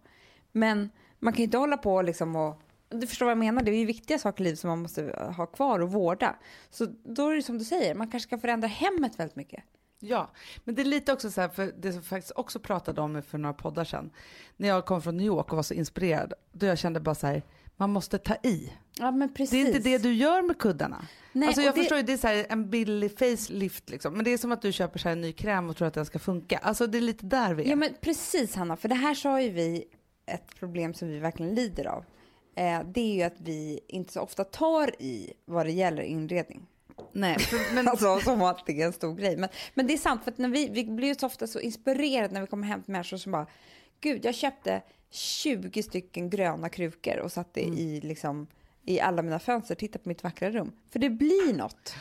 Men 0.53 0.91
man 1.19 1.33
kan 1.33 1.39
ju 1.39 1.45
inte 1.45 1.59
hålla 1.59 1.77
på 1.77 2.03
liksom 2.03 2.37
och 2.37 2.63
du 2.89 3.07
förstår 3.07 3.27
vad 3.27 3.31
jag 3.31 3.39
menar, 3.39 3.63
det 3.63 3.71
är 3.71 3.77
ju 3.77 3.87
viktiga 3.87 4.19
saker 4.19 4.41
i 4.41 4.45
livet 4.45 4.59
som 4.59 4.71
man 4.71 4.83
måste 4.83 5.33
ha 5.37 5.47
kvar 5.47 5.81
och 5.81 5.93
vårda. 5.93 6.37
Så 6.71 6.87
då 7.05 7.29
är 7.29 7.35
det 7.35 7.43
som 7.43 7.59
du 7.59 7.65
säger, 7.65 7.95
man 7.95 8.11
kanske 8.11 8.29
ska 8.29 8.39
förändra 8.39 8.69
hemmet 8.69 9.19
väldigt 9.19 9.37
mycket. 9.37 9.65
Ja, 10.05 10.31
men 10.65 10.75
det 10.75 10.83
är 10.83 10.87
lite 10.87 11.13
också 11.13 11.31
så 11.31 11.41
här, 11.41 11.49
för 11.49 11.73
det 11.79 11.93
som 11.93 12.03
faktiskt 12.03 12.33
också 12.37 12.59
pratade 12.61 13.01
om 13.01 13.23
för 13.23 13.39
några 13.39 13.55
poddar 13.55 13.85
sedan, 13.85 14.11
när 14.57 14.69
jag 14.69 14.87
kom 14.87 15.03
från 15.03 15.17
New 15.17 15.27
York 15.27 15.51
och 15.51 15.57
var 15.57 15.63
så 15.63 15.75
inspirerad, 15.75 16.33
då 16.53 16.67
jag 16.67 16.79
kände 16.79 17.01
bara 17.01 17.15
så 17.15 17.27
här, 17.27 17.43
man 17.77 17.91
måste 17.91 18.19
ta 18.19 18.35
i. 18.43 18.73
Ja, 18.99 19.11
men 19.11 19.35
precis. 19.35 19.51
Det 19.51 19.63
är 19.63 19.67
inte 19.67 19.79
det 19.91 19.99
du 19.99 20.13
gör 20.15 20.43
med 20.43 20.59
kuddarna. 20.59 21.07
Nej, 21.33 21.47
alltså 21.47 21.63
jag 21.63 21.75
det- 21.75 21.79
förstår 21.81 21.99
ju, 21.99 22.05
det 22.05 22.13
är 22.13 22.17
så 22.17 22.27
här 22.27 22.47
en 22.49 22.71
billig 22.71 23.19
facelift 23.19 23.91
liksom, 23.91 24.15
men 24.15 24.25
det 24.25 24.31
är 24.31 24.39
som 24.39 24.53
att 24.53 24.63
du 24.63 24.73
köper 24.73 24.99
så 24.99 25.09
här 25.09 25.13
en 25.17 25.21
ny 25.21 25.33
kräm 25.33 25.69
och 25.71 25.77
tror 25.77 25.89
att 25.89 25.95
den 25.95 26.07
ska 26.07 26.19
funka. 26.19 26.59
Alltså 26.59 26.87
det 26.87 26.99
är 26.99 27.03
lite 27.03 27.27
där 27.27 27.55
vi 27.55 27.65
är. 27.65 27.69
Ja 27.71 27.77
men 27.77 27.95
precis 28.01 28.55
Hanna, 28.55 28.77
för 28.77 28.89
det 28.89 28.95
här 28.95 29.15
sa 29.15 29.41
ju 29.41 29.51
vi 29.51 29.85
ett 30.27 30.55
problem 30.59 30.95
som 30.95 31.09
vi 31.09 31.19
verkligen 31.19 31.55
lider 31.55 31.87
av. 31.87 32.05
Eh, 32.57 32.81
det 32.95 33.01
är 33.01 33.15
ju 33.15 33.23
att 33.23 33.41
vi 33.41 33.81
inte 33.89 34.13
så 34.13 34.21
ofta 34.21 34.45
tar 34.45 35.03
i 35.03 35.33
vad 35.45 35.67
det 35.67 35.73
gäller 35.73 36.03
inredning. 36.03 36.67
Nej, 37.13 37.39
för, 37.39 37.75
men 37.75 37.89
Alltså 37.89 38.21
som 38.21 38.43
att 38.43 38.67
det 38.67 38.83
är 38.83 38.87
en 38.87 38.93
stor 38.93 39.15
grej. 39.15 39.37
Men, 39.37 39.49
men 39.75 39.87
det 39.87 39.93
är 39.93 39.99
sant, 39.99 40.25
för 40.25 40.31
att 40.31 40.39
när 40.39 40.49
vi, 40.49 40.69
vi 40.69 40.85
blir 40.85 41.09
ju 41.09 41.15
så 41.15 41.27
ofta 41.27 41.47
så 41.47 41.61
inspirerade 41.61 42.35
när 42.35 42.41
vi 42.41 42.47
kommer 42.47 42.67
hem 42.67 42.83
till 42.83 42.93
människor 42.93 43.17
som 43.17 43.33
bara, 43.33 43.47
gud 44.01 44.25
jag 44.25 44.35
köpte 44.35 44.83
20 45.11 45.83
stycken 45.83 46.31
gröna 46.31 46.69
krukor 46.69 47.19
och 47.19 47.33
satte 47.33 47.61
i 47.61 48.01
liksom 48.01 48.47
i 48.85 49.01
alla 49.01 49.23
mina 49.23 49.39
fönster, 49.39 49.75
titta 49.75 49.99
på 49.99 50.09
mitt 50.09 50.23
vackra 50.23 50.51
rum. 50.51 50.73
För 50.91 50.99
det 50.99 51.11
blir 51.11 51.55
något. 51.55 51.95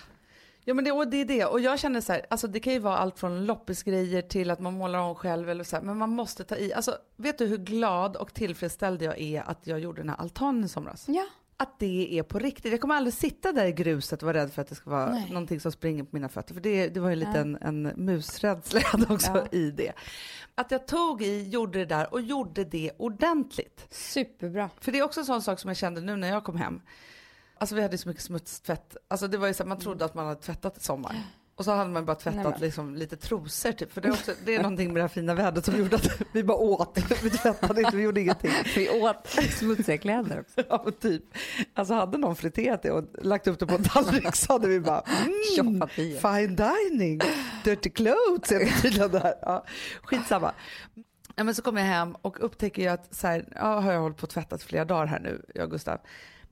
Ja 0.65 0.73
men 0.73 0.85
det, 0.85 0.91
och 0.91 1.07
det 1.07 1.17
är 1.17 1.25
det. 1.25 1.45
Och 1.45 1.59
jag 1.59 1.79
känner 1.79 2.01
så 2.01 2.13
här, 2.13 2.25
alltså 2.29 2.47
det 2.47 2.59
kan 2.59 2.73
ju 2.73 2.79
vara 2.79 2.97
allt 2.97 3.19
från 3.19 3.45
loppisgrejer 3.45 4.21
till 4.21 4.51
att 4.51 4.59
man 4.59 4.73
målar 4.73 4.99
om 4.99 5.15
själv 5.15 5.49
eller 5.49 5.63
så 5.63 5.75
här, 5.75 5.83
men 5.83 5.97
man 5.97 6.09
måste 6.09 6.43
ta 6.43 6.55
i. 6.55 6.73
Alltså 6.73 6.97
vet 7.15 7.37
du 7.37 7.45
hur 7.45 7.57
glad 7.57 8.15
och 8.15 8.33
tillfredsställd 8.33 9.01
jag 9.01 9.19
är 9.21 9.41
att 9.41 9.67
jag 9.67 9.79
gjorde 9.79 10.01
den 10.01 10.09
här 10.09 10.17
altanen 10.17 10.63
i 10.63 10.69
somras? 10.69 11.05
Ja. 11.07 11.25
Att 11.62 11.80
det 11.80 12.17
är 12.19 12.24
på 12.24 12.39
riktigt. 12.39 12.71
Jag 12.71 12.82
kommer 12.82 12.95
aldrig 12.95 13.13
sitta 13.13 13.52
där 13.52 13.65
i 13.65 13.71
gruset 13.71 14.21
och 14.24 14.26
vara 14.28 14.38
rädd 14.38 14.54
för 14.54 14.62
att 14.62 14.67
det 14.67 14.76
ska 14.76 14.89
vara 14.89 15.12
Nej. 15.12 15.30
någonting 15.30 15.60
som 15.60 15.71
springer 15.71 16.04
på 16.04 16.10
mina 16.12 16.30
fötter. 16.30 16.54
För 16.54 16.62
det, 16.62 16.88
det 16.88 17.00
var 17.00 17.10
ju 17.10 17.15
lite 17.15 17.39
en, 17.39 17.58
en 17.62 17.82
musrädsla 17.82 18.82
också 19.10 19.32
Ja. 19.36 19.47
i 19.58 19.71
det. 19.71 19.91
Att 20.56 20.71
jag 20.71 20.88
tog 20.88 21.21
i, 21.21 21.50
gjorde 21.50 21.80
det 21.80 21.86
där 21.86 22.13
och 22.13 22.21
gjorde 22.21 22.63
det 22.63 22.91
ordentligt. 22.97 23.88
Superbra. 23.89 24.69
För 24.80 24.91
det 24.91 25.00
är 25.00 25.04
också 25.04 25.19
en 25.19 25.26
sån 25.26 25.41
sak 25.41 25.60
som 25.60 25.67
jag 25.67 25.78
kände 25.78 26.02
nu 26.02 26.15
när 26.15 26.28
jag 26.30 26.43
kom 26.43 26.56
hem. 26.56 26.82
Alltså 27.58 27.76
vi 27.76 27.82
hade 27.82 27.97
så 27.97 28.10
mycket 28.10 28.24
smutstvätt. 28.24 28.97
Alltså 29.08 29.28
det 29.28 29.38
var 29.38 29.47
ju 29.47 29.54
så 29.54 29.63
att 29.63 29.69
man 29.69 29.80
trodde 29.80 30.06
att 30.06 30.13
man 30.13 30.26
hade 30.28 30.41
tvättat 30.41 30.78
i 30.78 30.80
sommar. 30.80 31.15
Och 31.55 31.65
så 31.65 31.71
hade 31.71 31.89
man 31.89 32.05
bara 32.05 32.15
tvättat 32.15 32.43
Nej, 32.43 32.53
liksom 32.59 32.95
lite 32.95 33.17
trosor 33.17 33.71
typ. 33.71 33.93
För 33.93 34.01
det 34.01 34.07
är, 34.07 34.11
också, 34.11 34.31
det 34.45 34.55
är 34.55 34.61
någonting 34.61 34.87
med 34.87 34.95
det 34.95 35.01
här 35.01 35.07
fina 35.07 35.33
vädret 35.33 35.65
som 35.65 35.77
gjorde 35.77 35.95
att 35.95 36.21
vi 36.31 36.43
bara 36.43 36.57
åt. 36.57 36.97
Vi 37.23 37.29
tvättade 37.29 37.81
inte, 37.81 37.97
vi 37.97 38.03
gjorde 38.03 38.21
ingenting. 38.21 38.51
Vi 38.75 38.89
åt 38.89 39.27
smutsiga 39.27 39.97
kläder 39.97 40.39
också. 40.39 40.63
Ja 40.69 40.85
typ. 40.99 41.23
Alltså 41.73 41.93
hade 41.93 42.17
någon 42.17 42.35
friterat 42.35 42.83
det 42.83 42.91
och 42.91 43.03
lagt 43.21 43.47
upp 43.47 43.59
det 43.59 43.65
på 43.67 43.75
en 43.75 43.83
tallrik 43.83 44.35
så 44.35 44.53
hade 44.53 44.67
vi 44.67 44.79
bara 44.79 45.03
mm, 45.59 45.87
fine 45.97 46.55
dining, 46.55 47.19
dirty 47.63 47.89
clothes 47.89 48.51
är 48.51 48.59
det 48.59 48.81
tydligen 48.81 49.11
där. 49.11 49.33
Ja, 49.41 49.65
skitsamma. 50.03 50.53
Ja, 51.35 51.43
men 51.43 51.55
så 51.55 51.61
kommer 51.61 51.81
jag 51.81 51.87
hem 51.87 52.15
och 52.21 52.45
upptäcker 52.45 52.81
ju 52.81 52.87
att 52.87 53.15
så 53.15 53.27
här, 53.27 53.45
ja, 53.55 53.79
har 53.79 53.93
jag 53.93 54.01
hållit 54.01 54.17
på 54.17 54.23
och 54.23 54.29
tvättat 54.29 54.63
flera 54.63 54.85
dagar 54.85 55.05
här 55.05 55.19
nu, 55.19 55.45
jag 55.55 55.63
och 55.63 55.71
Gustav. 55.71 55.99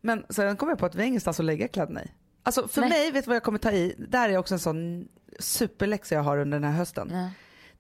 Men 0.01 0.25
sen 0.29 0.57
kommer 0.57 0.71
jag 0.71 0.79
på 0.79 0.85
att 0.85 0.95
vi 0.95 0.99
har 0.99 1.07
ingenstans 1.07 1.39
att 1.39 1.45
lägga 1.45 1.67
kläderna 1.67 2.03
i. 2.03 2.11
Alltså 2.43 2.67
för 2.67 2.81
Nej. 2.81 2.89
mig, 2.89 3.11
vet 3.11 3.25
du 3.25 3.29
vad 3.29 3.35
jag 3.35 3.43
kommer 3.43 3.59
ta 3.59 3.71
i? 3.71 3.95
Där 3.97 4.29
är 4.29 4.37
också 4.37 4.53
en 4.53 4.59
sån 4.59 5.07
superläxa 5.39 6.15
jag 6.15 6.23
har 6.23 6.37
under 6.37 6.59
den 6.59 6.71
här 6.71 6.77
hösten. 6.77 7.09
Ja. 7.11 7.29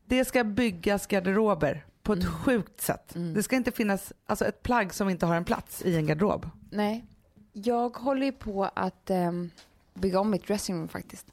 Det 0.05 0.25
ska 0.25 0.43
byggas 0.43 1.07
garderober 1.07 1.85
på 2.03 2.13
ett 2.13 2.25
sjukt 2.25 2.81
sätt. 2.81 3.15
Mm. 3.15 3.33
Det 3.33 3.43
ska 3.43 3.55
inte 3.55 3.71
finnas 3.71 4.13
alltså, 4.25 4.45
ett 4.45 4.63
plagg 4.63 4.93
som 4.93 5.09
inte 5.09 5.25
har 5.25 5.35
en 5.35 5.45
plats 5.45 5.81
i 5.85 5.95
en 5.95 6.07
garderob. 6.07 6.49
Nej. 6.71 7.05
Jag 7.53 7.97
håller 7.97 8.25
ju 8.25 8.31
på 8.31 8.69
att 8.73 9.09
ehm, 9.09 9.49
bygga 9.93 10.19
om 10.19 10.29
mitt 10.29 10.47
dressingroom 10.47 10.87
faktiskt. 10.87 11.27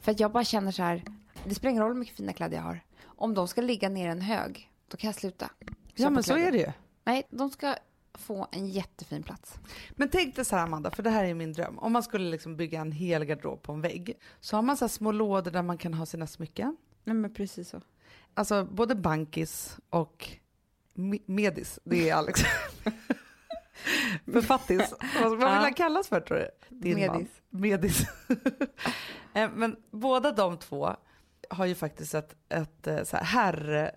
För 0.00 0.12
att 0.12 0.20
jag 0.20 0.32
bara 0.32 0.44
känner 0.44 0.72
så 0.72 0.82
här, 0.82 1.02
det 1.44 1.54
spelar 1.54 1.70
ingen 1.70 1.82
roll 1.82 1.92
hur 1.92 1.98
mycket 2.00 2.16
fina 2.16 2.32
kläder 2.32 2.56
jag 2.56 2.64
har. 2.64 2.80
Om 3.04 3.34
de 3.34 3.48
ska 3.48 3.60
ligga 3.60 3.88
ner 3.88 4.08
en 4.08 4.20
hög, 4.20 4.70
då 4.88 4.96
kan 4.96 5.08
jag 5.08 5.14
sluta. 5.14 5.50
Ja 5.94 6.10
men 6.10 6.22
så 6.22 6.36
är 6.36 6.52
det 6.52 6.58
ju. 6.58 6.72
Nej, 7.04 7.26
de 7.30 7.50
ska 7.50 7.74
få 8.18 8.48
en 8.52 8.66
jättefin 8.66 9.22
plats. 9.22 9.54
Men 9.90 10.08
tänk 10.08 10.36
dig 10.36 10.44
så 10.44 10.56
här 10.56 10.62
Amanda, 10.62 10.90
för 10.90 11.02
det 11.02 11.10
här 11.10 11.24
är 11.24 11.34
min 11.34 11.52
dröm. 11.52 11.78
Om 11.78 11.92
man 11.92 12.02
skulle 12.02 12.30
liksom 12.30 12.56
bygga 12.56 12.80
en 12.80 12.92
hel 12.92 13.24
garderob 13.24 13.62
på 13.62 13.72
en 13.72 13.80
vägg 13.80 14.18
så 14.40 14.56
har 14.56 14.62
man 14.62 14.76
så 14.76 14.88
små 14.88 15.12
lådor 15.12 15.50
där 15.50 15.62
man 15.62 15.78
kan 15.78 15.94
ha 15.94 16.06
sina 16.06 16.26
smycken. 16.26 16.76
Nej 17.04 17.16
men 17.16 17.34
precis 17.34 17.68
så. 17.68 17.80
Alltså 18.34 18.64
både 18.64 18.94
bankis 18.94 19.76
och 19.90 20.28
me- 20.94 21.22
medis, 21.26 21.78
det 21.84 22.08
är 22.10 22.14
Alex. 22.14 22.40
Författis, 24.32 24.94
vad 25.14 25.30
vad 25.30 25.38
vill 25.38 25.48
han 25.48 25.74
kallas 25.74 26.08
för 26.08 26.20
tror 26.20 26.38
du? 26.38 26.48
Din 26.68 27.06
man. 27.06 27.16
Medis. 27.16 27.30
Medis. 27.50 28.06
Eh, 29.34 29.50
Men 29.54 29.76
båda 29.90 30.32
de 30.32 30.58
två 30.58 30.96
har 31.50 31.66
ju 31.66 31.74
faktiskt 31.74 32.14
ett, 32.14 32.34
ett 32.48 32.86
eh, 32.86 33.02
så 33.04 33.16
här 33.16 33.90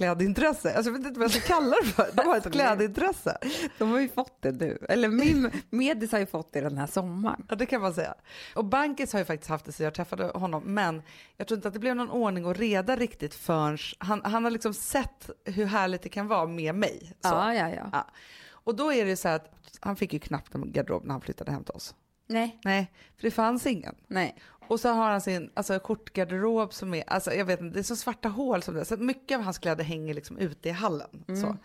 herrklädintresse. 0.00 0.74
Alltså 0.76 0.90
jag 0.90 0.98
vet 0.98 1.06
inte 1.06 1.20
vad 1.20 1.24
jag 1.24 1.42
ska 1.42 1.54
kalla 1.54 1.76
det 1.82 1.88
för. 1.88 2.10
De 2.14 2.26
har 2.26 2.36
ett 2.36 2.52
klädintresse. 2.52 3.38
De 3.78 3.90
har 3.90 4.00
ju 4.00 4.08
fått 4.08 4.42
det 4.42 4.52
nu. 4.52 4.86
Eller 4.88 5.08
min 5.08 5.50
medis 5.70 6.12
har 6.12 6.18
ju 6.18 6.26
fått 6.26 6.52
det 6.52 6.60
den 6.60 6.78
här 6.78 6.86
sommaren. 6.86 7.46
Ja 7.48 7.54
det 7.56 7.66
kan 7.66 7.80
man 7.80 7.94
säga. 7.94 8.14
Och 8.54 8.64
Bankis 8.64 9.12
har 9.12 9.20
ju 9.20 9.24
faktiskt 9.24 9.50
haft 9.50 9.64
det 9.64 9.72
så 9.72 9.82
jag 9.82 9.94
träffade 9.94 10.24
honom 10.24 10.62
men 10.66 11.02
jag 11.36 11.46
tror 11.48 11.58
inte 11.58 11.68
att 11.68 11.74
det 11.74 11.80
blev 11.80 11.96
någon 11.96 12.10
ordning 12.10 12.46
och 12.46 12.56
reda 12.56 12.96
riktigt 12.96 13.34
förrän 13.34 13.78
han, 13.98 14.20
han 14.24 14.44
har 14.44 14.50
liksom 14.50 14.74
sett 14.74 15.30
hur 15.44 15.64
härligt 15.64 16.02
det 16.02 16.08
kan 16.08 16.26
vara 16.28 16.46
med 16.46 16.74
mig. 16.74 17.12
Så. 17.20 17.28
Ja, 17.28 17.54
ja, 17.54 17.70
ja. 17.70 17.88
Ja. 17.92 18.06
Och 18.50 18.76
då 18.76 18.92
är 18.92 19.04
det 19.04 19.16
så 19.16 19.28
här 19.28 19.36
att 19.36 19.50
han 19.80 19.96
fick 19.96 20.12
ju 20.12 20.18
knappt 20.18 20.54
en 20.54 20.72
garderob 20.72 21.04
när 21.04 21.12
han 21.12 21.20
flyttade 21.20 21.52
hem 21.52 21.64
till 21.64 21.74
oss. 21.74 21.94
Nej, 22.26 22.58
Nej, 22.64 22.92
för 23.16 23.22
det 23.22 23.30
fanns 23.30 23.66
ingen. 23.66 23.94
nej. 24.06 24.36
Och 24.68 24.80
så 24.80 24.88
har 24.88 25.10
han 25.10 25.20
sin 25.20 25.50
alltså, 25.54 25.80
skjortgarderob 25.84 26.72
som 26.72 26.94
är, 26.94 27.04
alltså 27.06 27.34
jag 27.34 27.44
vet 27.44 27.60
inte, 27.60 27.74
det 27.74 27.80
är 27.80 27.82
så 27.82 27.96
svarta 27.96 28.28
hål 28.28 28.62
som 28.62 28.74
det. 28.74 28.84
Så 28.84 28.96
mycket 28.96 29.38
av 29.38 29.44
hans 29.44 29.58
kläder 29.58 29.84
hänger 29.84 30.14
liksom 30.14 30.38
ute 30.38 30.68
i 30.68 30.72
hallen. 30.72 31.24
Så. 31.26 31.56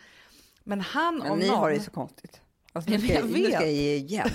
Men 0.63 0.81
han 0.81 1.17
Men 1.17 1.31
om 1.31 1.39
ni 1.39 1.47
någon, 1.47 1.57
har 1.57 1.69
det 1.71 1.79
så 1.79 1.91
konstigt. 1.91 2.41
Alltså, 2.73 2.91
nu, 2.91 2.99
ska 2.99 3.13
jag, 3.13 3.23
jag 3.23 3.29
nu 3.29 3.45
ska 3.45 3.61
jag 3.61 3.71
ge 3.71 3.95
igen. 3.95 4.29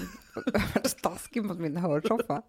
Taskig 1.03 1.44
mot 1.44 1.59
min 1.59 1.77
hörsoffa. 1.77 2.42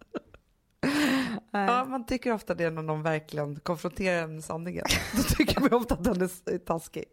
Ja, 1.50 1.84
man 1.84 2.06
tycker 2.06 2.32
ofta 2.32 2.54
det 2.54 2.70
när 2.70 2.82
någon 2.82 3.02
verkligen 3.02 3.60
konfronterar 3.60 4.22
en 4.22 4.34
med 4.34 4.44
sanningen. 4.44 4.84
Då 5.16 5.22
tycker 5.22 5.60
man 5.60 5.72
ofta 5.72 5.94
att 5.94 6.04
den 6.04 6.22
är 6.22 6.58
taskig. 6.58 7.04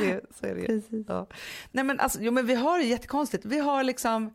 Det, 0.00 0.20
så 0.40 0.46
är 0.46 0.54
det. 0.54 1.04
Ja. 1.08 1.26
Nej 1.70 1.84
men 1.84 2.00
alltså, 2.00 2.18
jo 2.22 2.32
men 2.32 2.46
vi 2.46 2.54
har 2.54 2.78
det 2.78 2.84
jättekonstigt. 2.84 3.44
Vi 3.44 3.58
har 3.58 3.84
liksom 3.84 4.34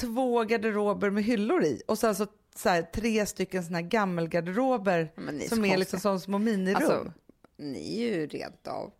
två 0.00 0.44
garderober 0.44 1.10
med 1.10 1.24
hyllor 1.24 1.64
i 1.64 1.82
och 1.86 1.98
sen 1.98 2.14
så, 2.14 2.26
så 2.54 2.68
här, 2.68 2.82
tre 2.82 3.26
stycken 3.26 3.64
såna 3.64 3.78
här 3.78 3.84
gammelgarderober 3.84 5.12
som 5.14 5.28
är 5.28 5.48
konstiga. 5.48 5.76
liksom 5.76 6.00
som 6.00 6.20
små 6.20 6.38
minirum. 6.38 6.76
Alltså, 6.76 7.12
ni 7.56 8.02
är 8.02 8.14
ju 8.16 8.26
rent 8.26 8.66
av 8.66 8.92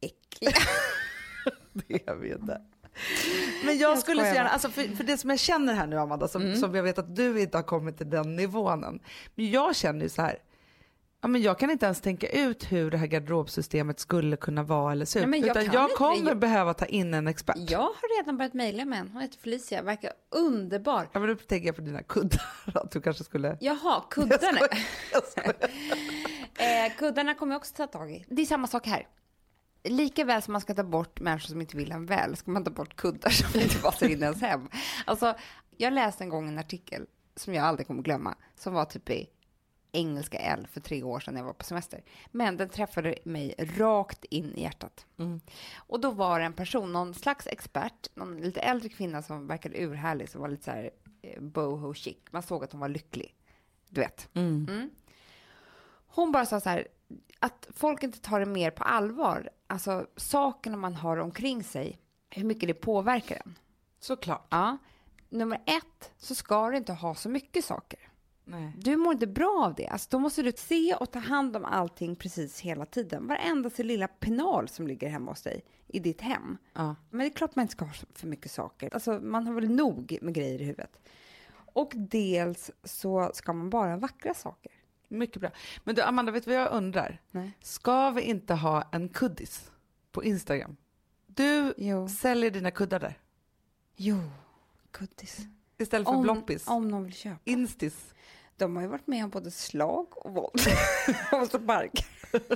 äckliga. 0.00 0.52
det 1.72 2.02
jag 2.06 2.16
vet 2.16 2.40
inte. 2.40 2.62
Men 3.64 3.78
jag, 3.78 3.90
Jag 3.90 3.98
skulle 3.98 4.20
så 4.20 4.34
gärna, 4.34 4.48
alltså 4.48 4.68
för, 4.70 4.82
för 4.82 5.04
det 5.04 5.18
som 5.18 5.30
jag 5.30 5.38
känner 5.38 5.74
här 5.74 5.86
nu 5.86 5.98
Amanda, 5.98 6.28
som, 6.28 6.56
som 6.56 6.74
jag 6.74 6.82
vet 6.82 6.98
att 6.98 7.16
du 7.16 7.40
inte 7.40 7.58
har 7.58 7.62
kommit 7.62 7.96
till 7.96 8.10
den 8.10 8.36
nivån 8.36 8.84
än. 8.84 9.00
Men 9.34 9.50
jag 9.50 9.76
känner 9.76 10.02
ju 10.02 10.08
så 10.08 10.22
här, 10.22 10.38
ja, 11.20 11.28
men 11.28 11.42
jag 11.42 11.58
kan 11.58 11.70
inte 11.70 11.86
ens 11.86 12.00
tänka 12.00 12.28
ut 12.28 12.72
hur 12.72 12.90
det 12.90 12.96
här 12.98 13.06
garderobsystemet 13.06 14.00
skulle 14.00 14.36
kunna 14.36 14.62
vara 14.62 14.92
eller 14.92 15.04
se 15.04 15.18
ut. 15.20 15.28
Nej, 15.28 15.40
jag 15.40 15.50
utan 15.50 15.72
jag 15.74 15.90
kommer 15.90 16.28
Jag- 16.28 16.38
behöva 16.38 16.74
ta 16.74 16.86
in 16.86 17.14
en 17.14 17.28
expert. 17.28 17.56
Jag 17.70 17.78
har 17.78 18.18
redan 18.18 18.36
börjat 18.36 18.54
mejla 18.54 18.84
med 18.84 18.98
en. 19.00 19.08
Hon 19.08 19.22
heter 19.22 19.38
Felicia. 19.38 19.82
Verkar 19.82 20.12
underbar. 20.30 21.08
Ja, 21.12 21.20
men 21.20 21.28
då 21.28 21.34
tänker 21.34 21.66
jag 21.66 21.76
på 21.76 21.82
dina 21.82 22.02
kuddar, 22.02 22.42
att 22.74 22.90
du 22.90 23.00
kanske 23.00 23.24
skulle... 23.24 23.58
Jaha, 23.60 24.02
kuddarna. 24.10 24.58
Jag 25.12 25.24
skojar. 25.24 25.54
eh, 26.86 26.92
kuddarna 26.98 27.34
kommer 27.34 27.52
jag 27.54 27.60
också 27.60 27.74
ta 27.74 27.86
tag 27.86 28.10
i. 28.12 28.24
Det 28.28 28.42
är 28.42 28.46
samma 28.46 28.66
sak 28.66 28.86
här. 28.86 29.06
Lika 29.84 30.24
väl 30.24 30.42
som 30.42 30.52
man 30.52 30.60
ska 30.60 30.74
ta 30.74 30.84
bort 30.84 31.20
människor 31.20 31.48
som 31.48 31.60
inte 31.60 31.76
vill 31.76 31.92
en 31.92 32.06
väl, 32.06 32.36
ska 32.36 32.50
man 32.50 32.64
ta 32.64 32.70
bort 32.70 32.96
kuddar 32.96 33.30
som 33.30 33.60
inte 33.60 33.78
passar 33.82 34.06
in 34.08 34.18
i 34.18 34.22
ens 34.22 34.40
hem. 34.40 34.68
Alltså, 35.04 35.34
jag 35.76 35.92
läste 35.92 36.24
en 36.24 36.30
gång 36.30 36.48
en 36.48 36.58
artikel 36.58 37.06
som 37.36 37.54
jag 37.54 37.64
aldrig 37.64 37.86
kommer 37.86 38.02
glömma, 38.02 38.34
som 38.56 38.74
var 38.74 38.84
typ 38.84 39.10
i 39.10 39.28
engelska 39.98 40.38
L 40.38 40.66
för 40.72 40.80
tre 40.80 41.02
år 41.02 41.20
sedan 41.20 41.34
när 41.34 41.40
jag 41.40 41.46
var 41.46 41.52
på 41.52 41.64
semester. 41.64 42.02
Men 42.30 42.56
den 42.56 42.68
träffade 42.68 43.14
mig 43.24 43.54
rakt 43.58 44.24
in 44.24 44.54
i 44.54 44.62
hjärtat. 44.62 45.06
Mm. 45.18 45.40
Och 45.76 46.00
då 46.00 46.10
var 46.10 46.38
det 46.38 46.46
en 46.46 46.52
person, 46.52 46.92
någon 46.92 47.14
slags 47.14 47.46
expert, 47.46 48.08
någon 48.14 48.40
lite 48.40 48.60
äldre 48.60 48.88
kvinna 48.88 49.22
som 49.22 49.46
verkade 49.46 49.82
urhärlig, 49.82 50.28
som 50.28 50.40
var 50.40 50.48
lite 50.48 50.64
så 50.64 50.70
här 50.70 50.90
eh, 51.22 51.40
boho 51.40 51.94
chic. 51.94 52.16
Man 52.30 52.42
såg 52.42 52.64
att 52.64 52.72
hon 52.72 52.80
var 52.80 52.88
lycklig. 52.88 53.34
Du 53.88 54.00
vet. 54.00 54.28
Mm. 54.34 54.66
Mm. 54.70 54.90
Hon 56.06 56.32
bara 56.32 56.46
sa 56.46 56.60
så 56.60 56.68
här, 56.68 56.88
att 57.40 57.68
folk 57.70 58.02
inte 58.02 58.20
tar 58.20 58.40
det 58.40 58.46
mer 58.46 58.70
på 58.70 58.84
allvar. 58.84 59.50
Alltså 59.66 60.06
sakerna 60.16 60.76
man 60.76 60.94
har 60.94 61.16
omkring 61.16 61.64
sig, 61.64 61.98
hur 62.30 62.44
mycket 62.44 62.68
det 62.68 62.74
påverkar 62.74 63.42
en. 63.44 63.58
Såklart. 64.00 64.46
Ja. 64.50 64.78
Nummer 65.28 65.62
ett, 65.66 66.12
så 66.18 66.34
ska 66.34 66.70
du 66.70 66.76
inte 66.76 66.92
ha 66.92 67.14
så 67.14 67.28
mycket 67.28 67.64
saker. 67.64 68.07
Nej. 68.50 68.72
Du 68.78 68.96
mår 68.96 69.12
inte 69.12 69.26
bra 69.26 69.64
av 69.66 69.74
det. 69.74 69.86
Alltså, 69.88 70.08
då 70.10 70.18
måste 70.18 70.42
du 70.42 70.52
se 70.56 70.94
och 70.94 71.10
ta 71.10 71.18
hand 71.18 71.56
om 71.56 71.64
allting 71.64 72.16
precis 72.16 72.60
hela 72.60 72.86
tiden. 72.86 73.26
Varenda 73.26 73.70
sin 73.70 73.86
lilla 73.86 74.08
penal 74.08 74.68
som 74.68 74.86
ligger 74.86 75.08
hemma 75.08 75.30
hos 75.30 75.42
dig 75.42 75.64
i 75.86 75.98
ditt 75.98 76.20
hem. 76.20 76.56
Ja. 76.72 76.96
Men 77.10 77.18
det 77.20 77.26
är 77.26 77.30
klart 77.30 77.56
man 77.56 77.62
inte 77.62 77.72
ska 77.72 77.84
ha 77.84 77.92
för 78.14 78.26
mycket 78.26 78.50
saker. 78.50 78.94
Alltså, 78.94 79.20
man 79.22 79.46
har 79.46 79.54
väl 79.54 79.70
nog 79.70 80.18
med 80.22 80.34
grejer 80.34 80.60
i 80.60 80.64
huvudet. 80.64 80.98
Och 81.72 81.92
dels 81.96 82.70
så 82.84 83.30
ska 83.34 83.52
man 83.52 83.70
bara 83.70 83.96
vackra 83.96 84.34
saker. 84.34 84.72
Mycket 85.08 85.40
bra. 85.40 85.50
Men 85.84 85.94
du 85.94 86.02
Amanda, 86.02 86.32
vet 86.32 86.44
du 86.44 86.50
vad 86.50 86.60
jag 86.60 86.72
undrar? 86.72 87.20
Nej. 87.30 87.50
Ska 87.62 88.10
vi 88.10 88.22
inte 88.22 88.54
ha 88.54 88.88
en 88.92 89.08
kuddis 89.08 89.70
på 90.12 90.24
Instagram? 90.24 90.76
Du 91.26 91.74
Jo. 91.76 92.08
säljer 92.08 92.50
dina 92.50 92.70
kuddar 92.70 93.00
där 93.00 93.18
Jo, 93.96 94.16
kuddis. 94.90 95.38
istället 95.78 96.08
för 96.08 96.14
Om, 96.14 96.22
bloppis. 96.22 96.68
om 96.68 96.88
någon 96.88 97.04
vill 97.04 97.14
köpa. 97.14 97.38
Instis. 97.44 98.14
De 98.58 98.76
har 98.76 98.82
ju 98.82 98.88
varit 98.88 99.06
med 99.06 99.24
om 99.24 99.30
både 99.30 99.50
slag 99.50 100.06
och 100.26 100.34
våld. 100.34 100.60
och 101.32 101.46
spark. 101.48 102.06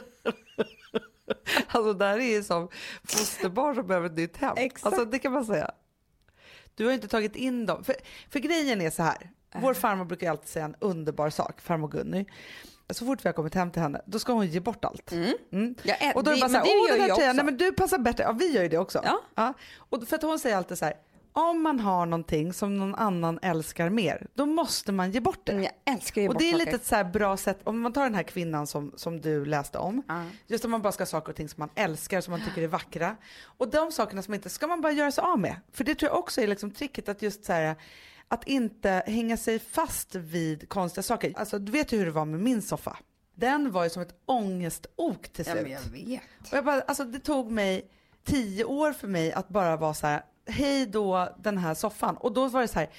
Alltså 1.66 1.92
där 1.92 2.18
är 2.18 2.36
ju 2.36 2.42
som 2.42 2.68
fosterbarn 3.04 3.74
som 3.74 3.86
behöver 3.86 4.06
ett 4.06 4.16
nytt 4.16 4.36
hem. 4.36 4.54
Exakt. 4.56 4.86
Alltså 4.86 5.04
det 5.04 5.18
kan 5.18 5.32
man 5.32 5.44
säga. 5.44 5.70
Du 6.74 6.86
har 6.86 6.92
inte 6.92 7.08
tagit 7.08 7.36
in 7.36 7.66
dem. 7.66 7.84
För, 7.84 7.94
för 8.30 8.38
grejen 8.38 8.80
är 8.80 8.90
så 8.90 9.02
här. 9.02 9.30
Vår 9.54 9.74
farmor 9.74 10.04
brukar 10.04 10.30
alltid 10.30 10.48
säga 10.48 10.64
en 10.64 10.76
underbar 10.80 11.30
sak, 11.30 11.60
farmor 11.60 11.88
Gunny. 11.88 12.24
Så 12.90 13.06
fort 13.06 13.24
vi 13.24 13.28
har 13.28 13.32
kommit 13.32 13.54
hem 13.54 13.70
till 13.70 13.82
henne, 13.82 14.00
då 14.06 14.18
ska 14.18 14.32
hon 14.32 14.46
ge 14.46 14.60
bort 14.60 14.84
allt. 14.84 15.12
Mm. 15.12 15.74
Ja, 15.82 15.94
ä- 15.94 16.12
Och 16.14 16.24
då 16.24 16.30
är 16.30 16.34
det 16.34 16.40
bara 16.40 16.50
så 16.50 16.56
här, 16.56 16.64
åh 16.66 16.88
den 16.90 17.00
här 17.00 17.12
också. 17.12 17.32
nej 17.32 17.44
men 17.44 17.56
du 17.56 17.72
passar 17.72 17.98
bättre. 17.98 18.22
Ja 18.24 18.32
vi 18.32 18.52
gör 18.52 18.62
ju 18.62 18.68
det 18.68 18.78
också. 18.78 19.02
Ja. 19.34 19.54
Och 19.76 20.08
för 20.08 20.16
att 20.16 20.22
hon 20.22 20.38
säger 20.38 20.56
alltid 20.56 20.78
så 20.78 20.84
här, 20.84 20.94
om 21.32 21.62
man 21.62 21.80
har 21.80 22.06
någonting 22.06 22.52
som 22.52 22.78
någon 22.78 22.94
annan 22.94 23.38
älskar 23.42 23.90
mer, 23.90 24.26
då 24.34 24.46
måste 24.46 24.92
man 24.92 25.10
ge 25.10 25.20
bort 25.20 25.40
det. 25.46 25.52
Men 25.52 25.62
jag 25.62 25.72
älskar 25.94 26.22
ju 26.22 26.28
Och 26.28 26.38
det 26.38 26.50
är 26.50 26.56
lite 26.58 26.70
ett 26.70 26.84
så 26.86 26.94
här 26.94 27.04
bra 27.04 27.36
sätt, 27.36 27.58
om 27.64 27.80
man 27.80 27.92
tar 27.92 28.02
den 28.02 28.14
här 28.14 28.22
kvinnan 28.22 28.66
som, 28.66 28.92
som 28.96 29.20
du 29.20 29.44
läste 29.44 29.78
om, 29.78 30.02
Ja. 30.08 30.24
just 30.46 30.64
om 30.64 30.70
man 30.70 30.82
bara 30.82 30.92
ska 30.92 31.00
ha 31.02 31.06
saker 31.06 31.30
och 31.30 31.36
ting 31.36 31.48
som 31.48 31.60
man 31.60 31.70
älskar, 31.74 32.20
som 32.20 32.30
man 32.30 32.40
tycker 32.44 32.62
är 32.62 32.66
vackra. 32.68 33.16
Och 33.44 33.68
de 33.70 33.92
sakerna 33.92 34.22
som 34.22 34.34
inte 34.34 34.50
ska 34.50 34.66
man 34.66 34.80
bara 34.80 34.92
göra 34.92 35.12
sig 35.12 35.22
av 35.24 35.38
med. 35.38 35.56
För 35.72 35.84
det 35.84 35.94
tror 35.94 36.10
jag 36.10 36.18
också 36.18 36.40
är 36.40 36.46
liksom 36.46 36.70
tricket 36.70 37.08
att 37.08 37.22
just 37.22 37.44
så 37.44 37.52
här, 37.52 37.76
att 38.28 38.46
inte 38.48 39.02
hänga 39.06 39.36
sig 39.36 39.58
fast 39.58 40.14
vid 40.14 40.68
konstiga 40.68 41.02
saker. 41.02 41.32
Alltså 41.36 41.58
du 41.58 41.72
vet 41.72 41.92
ju 41.92 41.98
hur 41.98 42.04
det 42.04 42.10
var 42.12 42.24
med 42.24 42.40
min 42.40 42.62
soffa. 42.62 42.96
Den 43.34 43.70
var 43.72 43.84
ju 43.84 43.90
som 43.90 44.02
ett 44.02 44.14
ångestok 44.26 45.28
till 45.28 45.44
Ja, 45.46 45.52
slut. 45.52 45.62
men 45.62 45.72
jag 45.72 45.80
vet. 45.80 46.22
Och 46.50 46.56
jag 46.56 46.64
bara, 46.64 46.80
alltså 46.80 47.04
det 47.04 47.18
tog 47.18 47.50
mig 47.50 47.90
tio 48.24 48.64
år 48.64 48.92
för 48.92 49.08
mig 49.08 49.32
att 49.32 49.48
bara 49.48 49.76
vara 49.76 49.94
så 49.94 50.06
här, 50.06 50.22
hej 50.46 50.86
då 50.86 51.28
den 51.38 51.58
här 51.58 51.74
soffan. 51.74 52.16
Och 52.16 52.32
då 52.32 52.48
var 52.48 52.60
det 52.60 52.68
så 52.68 52.78
här, 52.78 52.90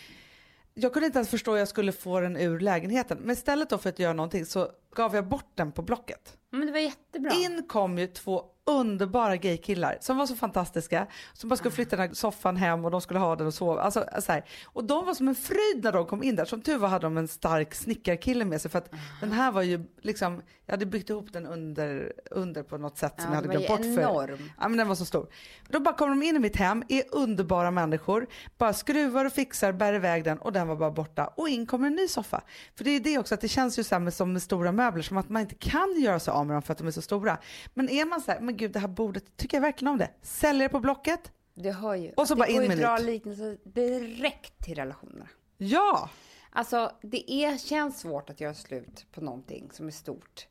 jag 0.74 0.94
kunde 0.94 1.06
inte 1.06 1.18
ens 1.18 1.30
förstå 1.30 1.52
hur 1.52 1.60
jag 1.60 1.68
skulle 1.68 1.92
få 1.92 2.20
den 2.20 2.38
ur 2.38 2.60
lägenheten. 2.60 3.18
Men 3.22 3.34
istället 3.34 3.70
då 3.70 3.78
för 3.78 3.90
att 3.90 4.00
göra 4.00 4.14
någonting 4.14 4.46
så 4.46 4.72
gav 4.96 5.16
jag 5.16 5.28
bort 5.28 5.52
den 5.56 5.72
på 5.72 5.82
Blocket. 5.82 6.38
Men 6.58 6.66
det 6.66 6.72
var 6.72 6.80
jättebra. 6.80 7.32
In 7.32 7.64
kom 7.68 7.98
ju 7.98 8.08
två 8.08 8.44
underbara 8.66 9.38
gaykillar 9.38 9.98
som 10.02 10.18
var 10.18 10.26
så 10.26 10.36
fantastiska. 10.36 11.08
Som 11.34 11.50
bara 11.50 11.56
skulle 11.56 11.72
flytta 11.72 11.96
den 11.96 12.08
här 12.08 12.14
soffan 12.14 12.58
hem 12.58 12.86
och 12.86 12.92
de 12.92 13.02
skulle 13.02 13.20
ha 13.20 13.36
den 13.36 13.48
och 13.48 13.54
sova. 13.54 13.82
Alltså, 13.82 14.06
så 14.22 14.32
här. 14.32 14.44
Och 14.66 14.84
de 14.84 15.06
var 15.06 15.14
som 15.14 15.28
en 15.28 15.36
fröjd 15.36 15.84
när 15.84 15.92
de 15.92 16.06
kom 16.06 16.24
in 16.24 16.36
där. 16.36 16.46
Som 16.46 16.62
tur 16.62 16.78
var 16.78 16.88
hade 16.90 17.06
de 17.06 17.18
en 17.18 17.28
stark 17.28 17.76
snickarkille 17.76 18.46
med 18.46 18.62
sig. 18.62 18.72
För 18.72 18.78
att 18.78 18.94
den 19.22 19.32
här 19.32 19.52
var 19.52 19.62
ju 19.62 19.84
liksom, 20.02 20.42
jag 20.66 20.74
hade 20.74 20.86
byggt 20.86 21.10
ihop 21.10 21.34
den 21.34 21.46
under, 21.46 22.14
under 22.32 22.64
på 22.64 22.78
något 22.78 22.98
sätt 22.98 23.14
som 23.18 23.24
Ja, 23.24 23.30
jag 23.30 23.36
hade 23.36 23.48
glömt 23.48 23.68
bort. 23.68 23.80
enorm. 23.80 24.38
För, 24.38 24.54
ja 24.60 24.68
men 24.68 24.78
den 24.78 24.88
var 24.88 24.96
så 24.96 25.06
stor. 25.06 25.28
Då 25.70 25.80
bara 25.80 25.96
kommer 25.96 26.10
de 26.10 26.24
in 26.24 26.36
i 26.36 26.40
mitt 26.40 26.56
hem, 26.56 26.84
är 26.90 27.04
underbara 27.12 27.72
människor. 27.72 28.28
Bara 28.58 28.74
skruvar 28.74 29.26
och 29.26 29.34
fixar, 29.34 29.72
bär 29.72 29.94
iväg 29.94 30.24
den 30.24 30.38
och 30.38 30.54
den 30.54 30.68
var 30.68 30.76
bara 30.76 30.92
borta. 30.92 31.28
Och 31.28 31.50
in 31.50 31.66
kommer 31.66 31.88
en 31.88 31.96
ny 31.96 32.08
soffa. 32.08 32.42
För 32.76 32.84
det 32.84 32.90
är 32.92 33.00
det 33.00 33.18
också 33.18 33.34
att 33.36 33.42
det 33.42 33.48
känns 33.48 33.80
ju 33.80 33.84
så 33.84 33.96
här 33.96 34.00
med, 34.00 34.14
som 34.14 34.34
med 34.34 34.42
stora 34.42 34.72
möbler 34.72 35.04
som 35.04 35.18
att 35.18 35.30
man 35.30 35.42
inte 35.42 35.56
kan 35.56 35.96
göra 36.02 36.20
sig 36.20 36.32
av 36.32 36.43
med 36.46 36.56
dem 36.56 36.62
för 36.62 36.72
att 36.72 36.78
de 36.78 36.88
är 36.88 36.92
så 36.92 37.02
stora. 37.02 37.38
Men 37.74 37.90
är 37.90 38.06
man 38.06 38.22
så 38.22 38.32
här, 38.32 38.40
men 38.40 38.58
gud 38.58 38.72
det 38.72 38.80
här 38.80 38.88
bordet, 38.88 39.38
tycker 39.38 39.58
jag 39.58 39.62
verkligen 39.62 39.92
om 39.92 39.98
det. 39.98 40.10
Säljer 40.22 40.64
det 40.64 40.70
på 40.70 40.80
Blocket? 40.80 41.32
Du 41.54 41.72
hör 41.72 41.96
ju. 41.96 42.12
Och 42.12 42.28
så 42.28 42.36
bara 42.36 42.46
det 42.46 42.52
in 42.52 42.58
går 42.58 42.64
ju 42.64 42.68
med 42.70 42.78
att 42.78 42.84
dra 42.84 42.96
nytt. 42.98 43.06
liknelser 43.06 43.58
direkt 43.64 44.64
till 44.64 44.76
relationerna. 44.76 45.28
Ja! 45.58 46.10
Alltså, 46.50 46.92
det 47.02 47.32
är, 47.32 47.58
känns 47.58 48.00
svårt 48.00 48.30
att 48.30 48.42
göra 48.42 48.54
slut 48.54 49.06
på 49.12 49.22
någonting 49.22 49.70
som 49.72 49.88
är 49.88 49.92
stort 49.92 50.48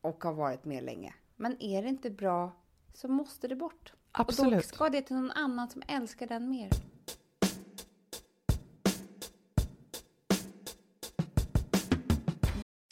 och 0.00 0.24
har 0.24 0.32
varit 0.32 0.64
med 0.64 0.84
länge. 0.84 1.14
Men 1.36 1.62
är 1.62 1.82
det 1.82 1.88
inte 1.88 2.10
bra 2.10 2.52
så 2.94 3.08
måste 3.08 3.48
det 3.48 3.56
bort. 3.56 3.92
Och 3.92 4.18
då 4.18 4.22
Absolut. 4.22 4.66
ska 4.66 4.88
det 4.88 5.02
till 5.02 5.16
någon 5.16 5.30
annan 5.30 5.70
som 5.70 5.82
älskar 5.88 6.26
den 6.26 6.50
mer. 6.50 6.70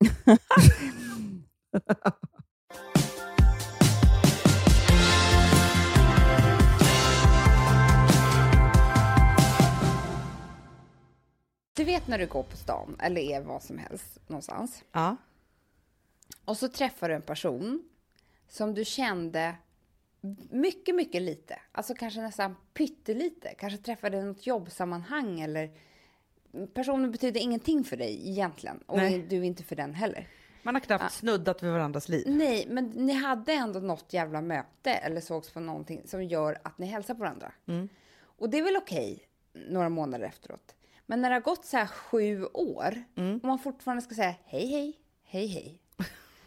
Du 11.76 11.84
vet 11.84 12.08
när 12.08 12.18
du 12.18 12.26
går 12.26 12.42
på 12.42 12.56
stan 12.56 12.96
eller 13.00 13.20
är 13.20 13.40
vad 13.40 13.62
som 13.62 13.78
helst 13.78 14.18
någonstans 14.26 14.84
Ja. 14.92 15.16
och 16.44 16.56
så 16.56 16.68
träffar 16.68 17.08
du 17.08 17.14
en 17.14 17.22
person 17.22 17.88
som 18.48 18.74
du 18.74 18.84
kände 18.84 19.54
mycket, 20.50 20.94
mycket 20.94 21.22
lite. 21.22 21.60
Alltså 21.72 21.94
kanske 21.94 22.20
nästan 22.20 22.56
pyttelite. 22.74 23.54
Kanske 23.58 23.78
träffade 23.78 24.16
i 24.18 24.22
något 24.22 24.46
jobbsammanhang 24.46 25.40
eller 25.40 25.70
personen 26.66 27.10
betyder 27.10 27.40
ingenting 27.40 27.84
för 27.84 27.96
dig 27.96 28.30
egentligen 28.30 28.78
och 28.86 28.96
Nej. 28.96 29.26
du 29.28 29.44
inte 29.44 29.62
för 29.62 29.76
den 29.76 29.94
heller. 29.94 30.28
Man 30.62 30.74
har 30.74 30.80
knappt 30.80 31.12
snuddat 31.12 31.62
vid 31.62 31.70
varandras 31.70 32.08
liv. 32.08 32.24
Nej, 32.26 32.66
men 32.68 32.88
ni 32.88 33.12
hade 33.12 33.52
ändå 33.52 33.80
något 33.80 34.12
jävla 34.12 34.40
möte 34.40 34.90
eller 34.90 35.20
sågs 35.20 35.50
på 35.50 35.60
någonting 35.60 36.02
som 36.06 36.24
gör 36.24 36.58
att 36.64 36.78
ni 36.78 36.86
hälsar 36.86 37.14
på 37.14 37.20
varandra. 37.20 37.52
Och 38.20 38.50
det 38.50 38.58
är 38.58 38.62
väl 38.62 38.76
okej 38.76 39.28
några 39.52 39.88
månader 39.88 40.24
efteråt. 40.26 40.74
Men 41.06 41.20
när 41.22 41.30
det 41.30 41.34
har 41.36 41.40
gått 41.40 41.64
så 41.64 41.76
här 41.76 41.86
sju 41.86 42.44
år 42.44 43.04
och 43.42 43.44
man 43.44 43.58
fortfarande 43.58 44.02
ska 44.02 44.14
säga 44.14 44.34
hej, 44.44 44.66
hej, 44.66 44.96
hej, 45.24 45.46
hej. 45.46 45.80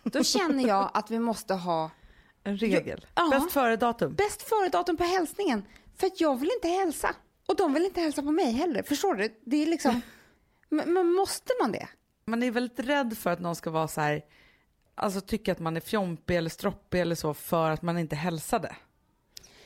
Då 0.04 0.24
känner 0.24 0.68
jag 0.68 0.92
att 0.94 1.12
vi 1.12 1.20
måste 1.20 1.54
ha 1.54 1.92
En 2.44 2.58
regel. 2.58 3.06
Ja. 3.16 3.30
Bäst 3.32 3.52
före-datum. 3.52 4.14
bäst 4.16 4.42
före-datum 4.42 4.98
på 4.98 5.04
hälsningen. 5.04 5.64
För 5.96 6.12
jag 6.16 6.40
vill 6.40 6.50
inte 6.56 6.68
hälsa. 6.68 7.16
Och 7.48 7.56
de 7.56 7.74
vill 7.74 7.86
inte 7.86 8.02
hälsa 8.02 8.22
på 8.22 8.32
mig 8.32 8.52
heller. 8.52 8.84
Förstår 8.84 9.16
du? 9.16 9.40
Det 9.46 9.58
är 9.58 9.66
liksom... 9.66 10.02
Men, 10.70 10.94
men 10.94 11.08
måste 11.14 11.54
man 11.62 11.72
det? 11.72 11.88
Man 12.26 12.44
är 12.44 12.52
väldigt 12.52 12.80
rädd 12.80 13.18
för 13.18 13.30
att 13.30 13.40
någon 13.40 13.56
ska 13.56 13.70
vara 13.70 13.88
så 13.88 14.02
här, 14.02 14.22
alltså 14.96 15.22
tycka 15.22 15.52
att 15.52 15.60
man 15.60 15.76
är 15.76 15.82
fjompig 15.82 16.38
eller 16.38 16.50
stroppig 16.50 17.02
eller 17.02 17.16
så 17.16 17.34
för 17.34 17.70
att 17.70 17.82
man 17.82 17.98
inte 17.98 18.16
hälsade. 18.16 18.76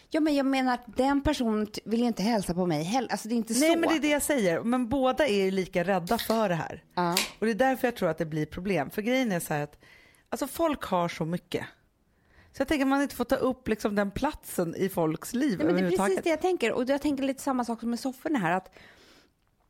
Ja, 0.09 0.19
men 0.19 0.35
jag 0.35 0.45
menar 0.45 0.73
att 0.73 0.97
den 0.97 1.21
personen 1.21 1.67
vill 1.85 1.99
ju 1.99 2.05
inte 2.05 2.23
hälsa 2.23 2.53
på 2.53 2.65
mig 2.65 2.83
heller. 2.83 3.11
Alltså 3.11 3.27
det 3.27 3.35
är 3.35 3.37
inte 3.37 3.53
Nej 3.53 3.73
så. 3.73 3.79
men 3.79 3.89
det 3.89 3.95
är 3.95 3.99
det 3.99 4.09
jag 4.09 4.21
säger, 4.21 4.63
men 4.63 4.89
båda 4.89 5.27
är 5.27 5.43
ju 5.45 5.51
lika 5.51 5.83
rädda 5.83 6.17
för 6.17 6.49
det 6.49 6.55
här. 6.55 6.83
Ja. 6.95 7.15
Och 7.39 7.45
det 7.45 7.51
är 7.51 7.55
därför 7.55 7.87
jag 7.87 7.95
tror 7.95 8.09
att 8.09 8.17
det 8.17 8.25
blir 8.25 8.45
problem. 8.45 8.89
För 8.89 9.01
grejen 9.01 9.31
är 9.31 9.39
så 9.39 9.53
här 9.53 9.61
att 9.61 9.77
alltså 10.29 10.47
folk 10.47 10.83
har 10.83 11.07
så 11.07 11.25
mycket. 11.25 11.65
Så 12.55 12.61
jag 12.61 12.67
tänker 12.67 12.85
att 12.85 12.89
man 12.89 13.01
inte 13.01 13.15
får 13.15 13.25
ta 13.25 13.35
upp 13.35 13.67
liksom 13.67 13.95
den 13.95 14.11
platsen 14.11 14.75
i 14.75 14.89
folks 14.89 15.33
liv 15.33 15.57
Nej, 15.57 15.73
men 15.73 15.75
det 15.75 15.95
är 15.95 15.97
precis 15.97 16.23
det 16.23 16.29
jag 16.29 16.41
tänker. 16.41 16.71
Och 16.71 16.89
jag 16.89 17.01
tänker 17.01 17.23
lite 17.23 17.41
samma 17.41 17.65
sak 17.65 17.79
som 17.79 17.89
med 17.89 17.99
sofforna 17.99 18.39
här. 18.39 18.51
Att 18.51 18.75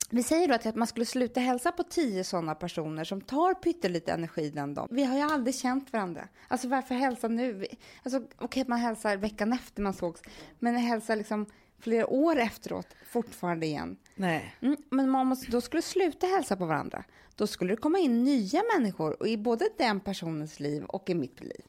vi 0.10 0.24
säger 0.24 0.48
då 0.48 0.54
att 0.54 0.76
man 0.76 0.88
skulle 0.88 1.06
sluta 1.06 1.40
hälsa 1.40 1.72
på 1.72 1.84
tio 1.84 2.24
sådana 2.24 2.56
personer 2.56 3.04
som 3.04 3.22
tar 3.22 3.54
pyttelite 3.54 4.12
energi 4.12 4.50
den 4.50 4.74
dagen. 4.74 4.88
Vi 4.92 5.04
har 5.04 5.16
ju 5.16 5.22
aldrig 5.22 5.56
känt 5.56 5.94
varandra. 5.94 6.28
Alltså 6.48 6.68
varför 6.68 6.96
hälsa 6.96 7.28
nu? 7.28 7.66
Alltså 8.04 8.24
okej 8.38 8.62
att 8.62 8.68
man 8.68 8.80
hälsar 8.80 9.18
veckan 9.18 9.54
efter 9.54 9.82
man 9.82 9.94
sågs, 9.94 10.22
men 10.60 10.76
hälsa 10.76 11.16
liksom 11.16 11.46
flera 11.80 12.08
år 12.08 12.40
efteråt 12.40 12.88
fortfarande 13.06 13.66
igen. 13.66 13.98
Nej. 14.16 14.56
Mm, 14.62 14.78
men 14.90 15.10
man 15.10 15.28
måste, 15.28 15.52
då 15.52 15.62
skulle 15.62 15.82
sluta 15.82 16.28
hälsa 16.28 16.56
på 16.56 16.66
varandra. 16.66 17.04
Då 17.36 17.48
skulle 17.48 17.74
det 17.74 17.78
komma 17.78 18.00
in 18.00 18.24
nya 18.24 18.62
människor 18.78 19.22
och 19.22 19.28
i 19.28 19.38
både 19.38 19.70
den 19.78 20.00
personens 20.00 20.60
liv 20.60 20.84
och 20.84 21.10
i 21.10 21.16
mitt 21.16 21.44
liv. 21.44 21.62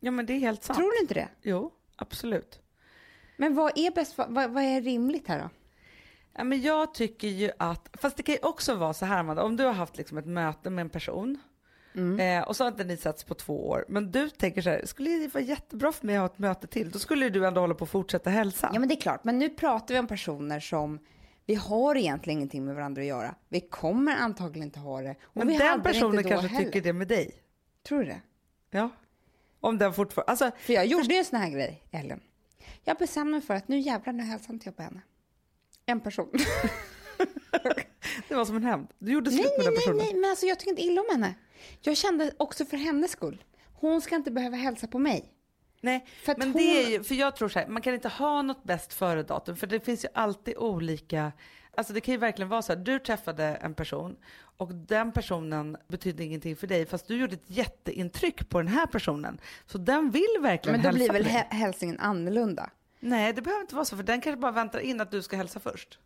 Ja 0.00 0.10
men 0.10 0.26
det 0.26 0.32
är 0.32 0.38
helt 0.38 0.64
sant. 0.64 0.78
Tror 0.78 0.92
du 0.92 1.00
inte 1.00 1.14
det? 1.14 1.28
Jo, 1.42 1.72
absolut. 1.96 2.60
Men 3.36 3.54
vad 3.54 3.72
är 3.74 3.90
bäst? 3.90 4.18
Vad, 4.18 4.50
vad 4.50 4.62
är 4.62 4.80
rimligt 4.80 5.28
här 5.28 5.38
då? 5.38 5.50
Ja, 6.34 6.44
men 6.44 6.62
jag 6.62 6.94
tycker 6.94 7.28
ju 7.28 7.50
att, 7.58 7.88
fast 7.92 8.16
det 8.16 8.22
kan 8.22 8.34
ju 8.34 8.40
också 8.42 8.74
vara 8.74 8.94
så 8.94 9.06
här 9.06 9.18
Amanda, 9.18 9.42
om 9.42 9.56
du 9.56 9.64
har 9.64 9.72
haft 9.72 9.96
liksom 9.96 10.18
ett 10.18 10.26
möte 10.26 10.70
med 10.70 10.82
en 10.82 10.90
person 10.90 11.38
eh, 12.20 12.48
och 12.48 12.56
så 12.56 12.64
har 12.64 12.68
inte 12.68 12.84
ni 12.84 12.96
setts 12.96 13.24
på 13.24 13.34
två 13.34 13.68
år, 13.68 13.84
men 13.88 14.10
du 14.10 14.30
tänker 14.30 14.62
så 14.62 14.70
här, 14.70 14.86
skulle 14.86 15.10
det 15.10 15.34
vara 15.34 15.44
jättebra 15.44 15.92
för 15.92 16.06
mig 16.06 16.16
att 16.16 16.20
ha 16.20 16.26
ett 16.26 16.38
möte 16.38 16.66
till, 16.66 16.90
då 16.90 16.98
skulle 16.98 17.24
ju 17.24 17.30
du 17.30 17.46
ändå 17.46 17.60
hålla 17.60 17.74
på 17.74 17.84
att 17.84 17.90
fortsätta 17.90 18.30
hälsa. 18.30 18.70
Ja, 18.72 18.80
men 18.80 18.88
det 18.88 18.94
är 18.94 19.00
klart. 19.00 19.24
Men 19.24 19.38
nu 19.38 19.48
pratar 19.48 19.94
vi 19.94 20.00
om 20.00 20.06
personer 20.06 20.60
som 20.60 20.98
vi 21.46 21.54
har 21.54 21.96
egentligen 21.96 22.38
ingenting 22.38 22.64
med 22.64 22.74
varandra 22.74 23.02
att 23.02 23.08
göra. 23.08 23.34
Vi 23.48 23.60
kommer 23.60 24.16
antagligen 24.16 24.68
inte 24.68 24.80
ha 24.80 25.00
det. 25.00 25.16
Men 25.32 25.46
den 25.46 25.82
personen 25.82 26.24
kanske 26.24 26.48
heller. 26.48 26.64
tycker 26.64 26.80
det 26.80 26.92
med 26.92 27.08
dig. 27.08 27.32
Tror 27.88 27.98
du 27.98 28.04
det? 28.04 28.20
Ja. 28.70 28.90
Om 29.60 29.78
den 29.78 29.94
fortfarande, 29.94 30.30
alltså, 30.30 30.50
För 30.58 30.72
jag 30.72 30.86
gjorde 30.86 31.14
ju 31.14 31.18
en 31.18 31.24
sån 31.24 31.38
här 31.38 31.50
grej, 31.50 31.82
Ellen. 31.90 32.20
Jag 32.84 32.96
bestämde 32.96 33.32
mig 33.32 33.40
för 33.40 33.54
att 33.54 33.68
nu 33.68 33.78
jävlar, 33.78 34.12
nu 34.12 34.22
hälsar 34.22 34.58
jag 34.64 34.76
på 34.76 34.82
henne. 34.82 35.00
En 35.86 36.00
person. 36.00 36.30
det 38.28 38.34
var 38.34 38.44
som 38.44 38.56
en 38.56 38.64
hämnd. 38.64 38.88
Du 38.98 39.12
gjorde 39.12 39.30
slut 39.30 39.46
nej, 39.46 39.58
med 39.58 39.64
nej, 39.64 39.64
den 39.66 39.74
nej, 39.74 39.84
personen. 39.84 39.96
nej, 39.96 40.14
men 40.14 40.30
alltså 40.30 40.46
jag 40.46 40.58
tycker 40.58 40.70
inte 40.70 40.82
illa 40.82 41.00
om 41.00 41.06
henne. 41.10 41.34
Jag 41.80 41.96
kände 41.96 42.32
också 42.36 42.64
för 42.64 42.76
hennes 42.76 43.10
skull. 43.10 43.44
Hon 43.74 44.00
ska 44.00 44.16
inte 44.16 44.30
behöva 44.30 44.56
hälsa 44.56 44.86
på 44.86 44.98
mig. 44.98 45.32
Nej, 45.80 46.06
För 46.24 46.34
men 46.38 46.48
hon- 46.48 46.56
det 46.56 46.84
är 46.84 46.90
ju, 46.90 47.02
för 47.02 47.14
jag 47.14 47.36
tror 47.36 47.48
så 47.48 47.58
här, 47.58 47.66
man 47.68 47.82
kan 47.82 47.94
inte 47.94 48.08
ha 48.08 48.42
något 48.42 48.64
bäst 48.64 48.92
före 48.92 49.22
datum 49.22 49.56
för 49.56 49.66
det 49.66 49.80
finns 49.80 50.04
ju 50.04 50.08
alltid 50.14 50.56
olika, 50.56 51.32
alltså 51.76 51.92
det 51.92 52.00
kan 52.00 52.12
ju 52.14 52.18
verkligen 52.18 52.48
vara 52.48 52.62
så 52.62 52.72
här, 52.72 52.80
du 52.80 52.98
träffade 52.98 53.44
en 53.44 53.74
person 53.74 54.16
och 54.56 54.74
den 54.74 55.12
personen 55.12 55.76
betydde 55.88 56.24
ingenting 56.24 56.56
för 56.56 56.66
dig 56.66 56.86
fast 56.86 57.06
du 57.08 57.16
gjorde 57.16 57.34
ett 57.34 57.50
jätteintryck 57.50 58.48
på 58.48 58.58
den 58.58 58.68
här 58.68 58.86
personen. 58.86 59.40
Så 59.66 59.78
den 59.78 60.10
vill 60.10 60.36
verkligen 60.40 60.80
Men 60.80 60.92
då 60.92 60.96
blir 60.96 61.12
väl 61.12 61.24
hä- 61.24 61.46
hälsningen 61.50 62.00
annorlunda. 62.00 62.70
Nej, 63.00 63.32
det 63.32 63.42
behöver 63.42 63.60
inte 63.62 63.74
vara 63.74 63.84
så 63.84 63.96
för 63.96 64.02
den 64.02 64.20
kanske 64.20 64.40
bara 64.40 64.52
väntar 64.52 64.78
in 64.78 65.00
att 65.00 65.10
du 65.10 65.22
ska 65.22 65.36
hälsa 65.36 65.60
först. 65.60 65.98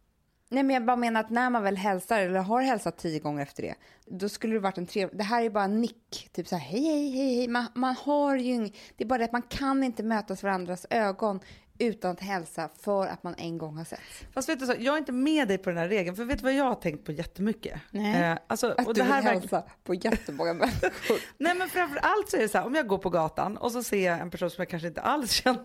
Nej, 0.49 0.63
men 0.63 0.75
jag 0.75 0.85
bara 0.85 0.97
menar 0.97 1.21
att 1.21 1.31
när 1.31 1.51
man 1.51 1.63
väl 1.63 1.77
hälsar 1.77 2.21
eller 2.21 2.41
har 2.41 2.63
hälsat 2.63 2.99
tio 2.99 3.19
gånger 3.19 3.43
efter 3.43 3.63
det, 3.63 3.75
då 4.07 4.29
skulle 4.29 4.53
det 4.55 4.61
varit 4.61 4.79
en 4.79 4.87
trevlig... 4.87 5.19
Det 5.19 5.25
här 5.25 5.43
är 5.43 5.51
bara 5.51 5.65
en 5.65 5.81
nick, 5.81 6.29
typ 6.33 6.49
så 6.49 6.57
här 6.57 6.63
hej, 6.69 6.83
hej, 6.85 7.11
hej, 7.11 7.37
hej. 7.37 7.49
Man, 7.49 7.67
man 7.75 7.95
har 7.95 8.37
ju 8.37 8.53
ing... 8.53 8.77
Det 8.97 9.05
är 9.05 9.09
bara 9.09 9.19
det 9.19 9.25
att 9.25 9.33
man 9.33 9.43
kan 9.43 9.85
inte 9.85 10.03
mötas 10.03 10.43
varandras 10.43 10.87
ögon 10.91 11.41
utan 11.79 12.11
att 12.11 12.21
hälsa 12.21 12.69
för 12.81 13.07
att 13.07 13.23
man 13.23 13.35
en 13.39 13.59
gång 13.59 13.77
har 13.77 13.85
sett. 13.85 14.01
Fast 14.35 14.49
vet 14.49 14.61
du 14.61 14.67
så, 14.67 14.75
jag 14.79 14.95
är 14.95 14.99
inte 14.99 15.13
med 15.13 15.49
dig 15.49 15.59
på 15.59 15.71
den 15.71 15.79
här 15.79 15.89
regeln, 15.89 16.17
för 16.17 16.25
vet 16.25 16.39
du 16.39 16.43
vad 16.43 16.53
jag 16.55 16.65
har 16.65 16.75
tänkt 16.75 17.05
på 17.05 17.13
jättemycket? 17.13 17.81
Nej. 17.91 18.23
Eh, 18.23 18.39
alltså, 18.47 18.75
Att 18.79 18.87
och 18.87 18.95
du 18.95 19.01
det 19.01 19.07
här 19.07 19.23
vill 19.23 19.31
hälsa 19.31 19.63
på 19.85 19.95
jättemånga 19.95 20.55
människor. 20.55 21.19
Nej 21.39 21.55
men 21.55 21.69
framför 21.69 21.97
allt 21.97 22.31
så 22.31 22.37
är 22.37 22.41
det 22.41 22.49
så 22.49 22.59
här, 22.59 22.67
om 22.67 22.75
jag 22.75 22.87
går 22.87 22.99
på 22.99 23.11
gatan 23.11 23.57
och 23.57 23.73
så 23.73 23.83
ser 23.83 24.07
jag 24.11 24.21
en 24.21 24.31
person 24.31 24.51
som 24.51 24.63
jag 24.63 24.69
kanske 24.69 24.89
inte 24.89 25.01
alls 25.01 25.31
känner. 25.33 25.65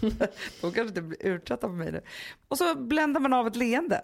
De 0.60 0.72
kanske 0.72 0.82
inte 0.82 1.02
blir 1.02 1.26
utsatta 1.26 1.66
på 1.66 1.72
mig 1.72 1.92
nu. 1.92 2.00
Och 2.48 2.58
så 2.58 2.74
bländar 2.74 3.20
man 3.20 3.32
av 3.32 3.46
ett 3.46 3.56
leende. 3.56 4.02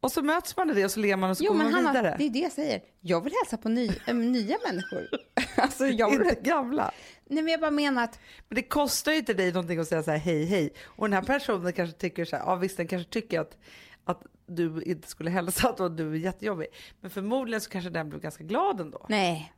Och 0.00 0.12
så 0.12 0.22
möts 0.22 0.56
man 0.56 0.70
i 0.70 0.74
det 0.74 0.84
och 0.84 0.90
så 0.90 1.00
ler 1.00 1.16
man 1.16 1.30
och 1.30 1.36
så 1.36 1.44
Jo 1.44 1.52
går 1.52 1.58
men 1.58 1.72
man 1.72 1.74
Hanna, 1.74 1.92
vidare. 1.92 2.14
det 2.18 2.24
är 2.24 2.30
det 2.30 2.38
jag 2.38 2.52
säger. 2.52 2.82
Jag 3.00 3.24
vill 3.24 3.32
hälsa 3.42 3.56
på 3.56 3.68
ny, 3.68 3.90
äh, 4.06 4.14
nya 4.14 4.58
människor. 4.66 5.08
alltså 5.56 5.86
jag 5.86 6.10
vill... 6.10 6.20
Inte 6.20 6.40
gamla. 6.40 6.90
Nej 7.24 7.42
men 7.42 7.52
jag 7.52 7.60
bara 7.60 7.70
menar 7.70 8.04
att 8.04 8.18
Men 8.48 8.56
det 8.56 8.62
kostar 8.62 9.12
ju 9.12 9.18
inte 9.18 9.34
dig 9.34 9.52
någonting 9.52 9.78
att 9.78 9.88
säga 9.88 10.02
så 10.02 10.10
här 10.10 10.18
hej 10.18 10.44
hej. 10.44 10.72
Och 10.84 11.08
den 11.08 11.12
här 11.12 11.22
personen 11.22 11.72
kanske 11.72 11.96
tycker 11.96 12.24
så 12.24 12.36
här, 12.36 12.42
ja 12.46 12.54
visst 12.56 12.76
den 12.76 12.86
kanske 12.86 13.10
tycker 13.10 13.40
att, 13.40 13.58
att 14.04 14.22
du 14.46 14.82
inte 14.82 15.08
skulle 15.08 15.30
hälsa 15.30 15.70
och 15.70 15.86
att 15.86 15.96
du 15.96 16.12
är 16.12 16.16
jättejobbig. 16.16 16.66
Men 17.00 17.10
förmodligen 17.10 17.60
så 17.60 17.70
kanske 17.70 17.90
den 17.90 18.08
blev 18.08 18.20
ganska 18.20 18.44
glad 18.44 18.80
ändå. 18.80 19.06
nej, 19.08 19.52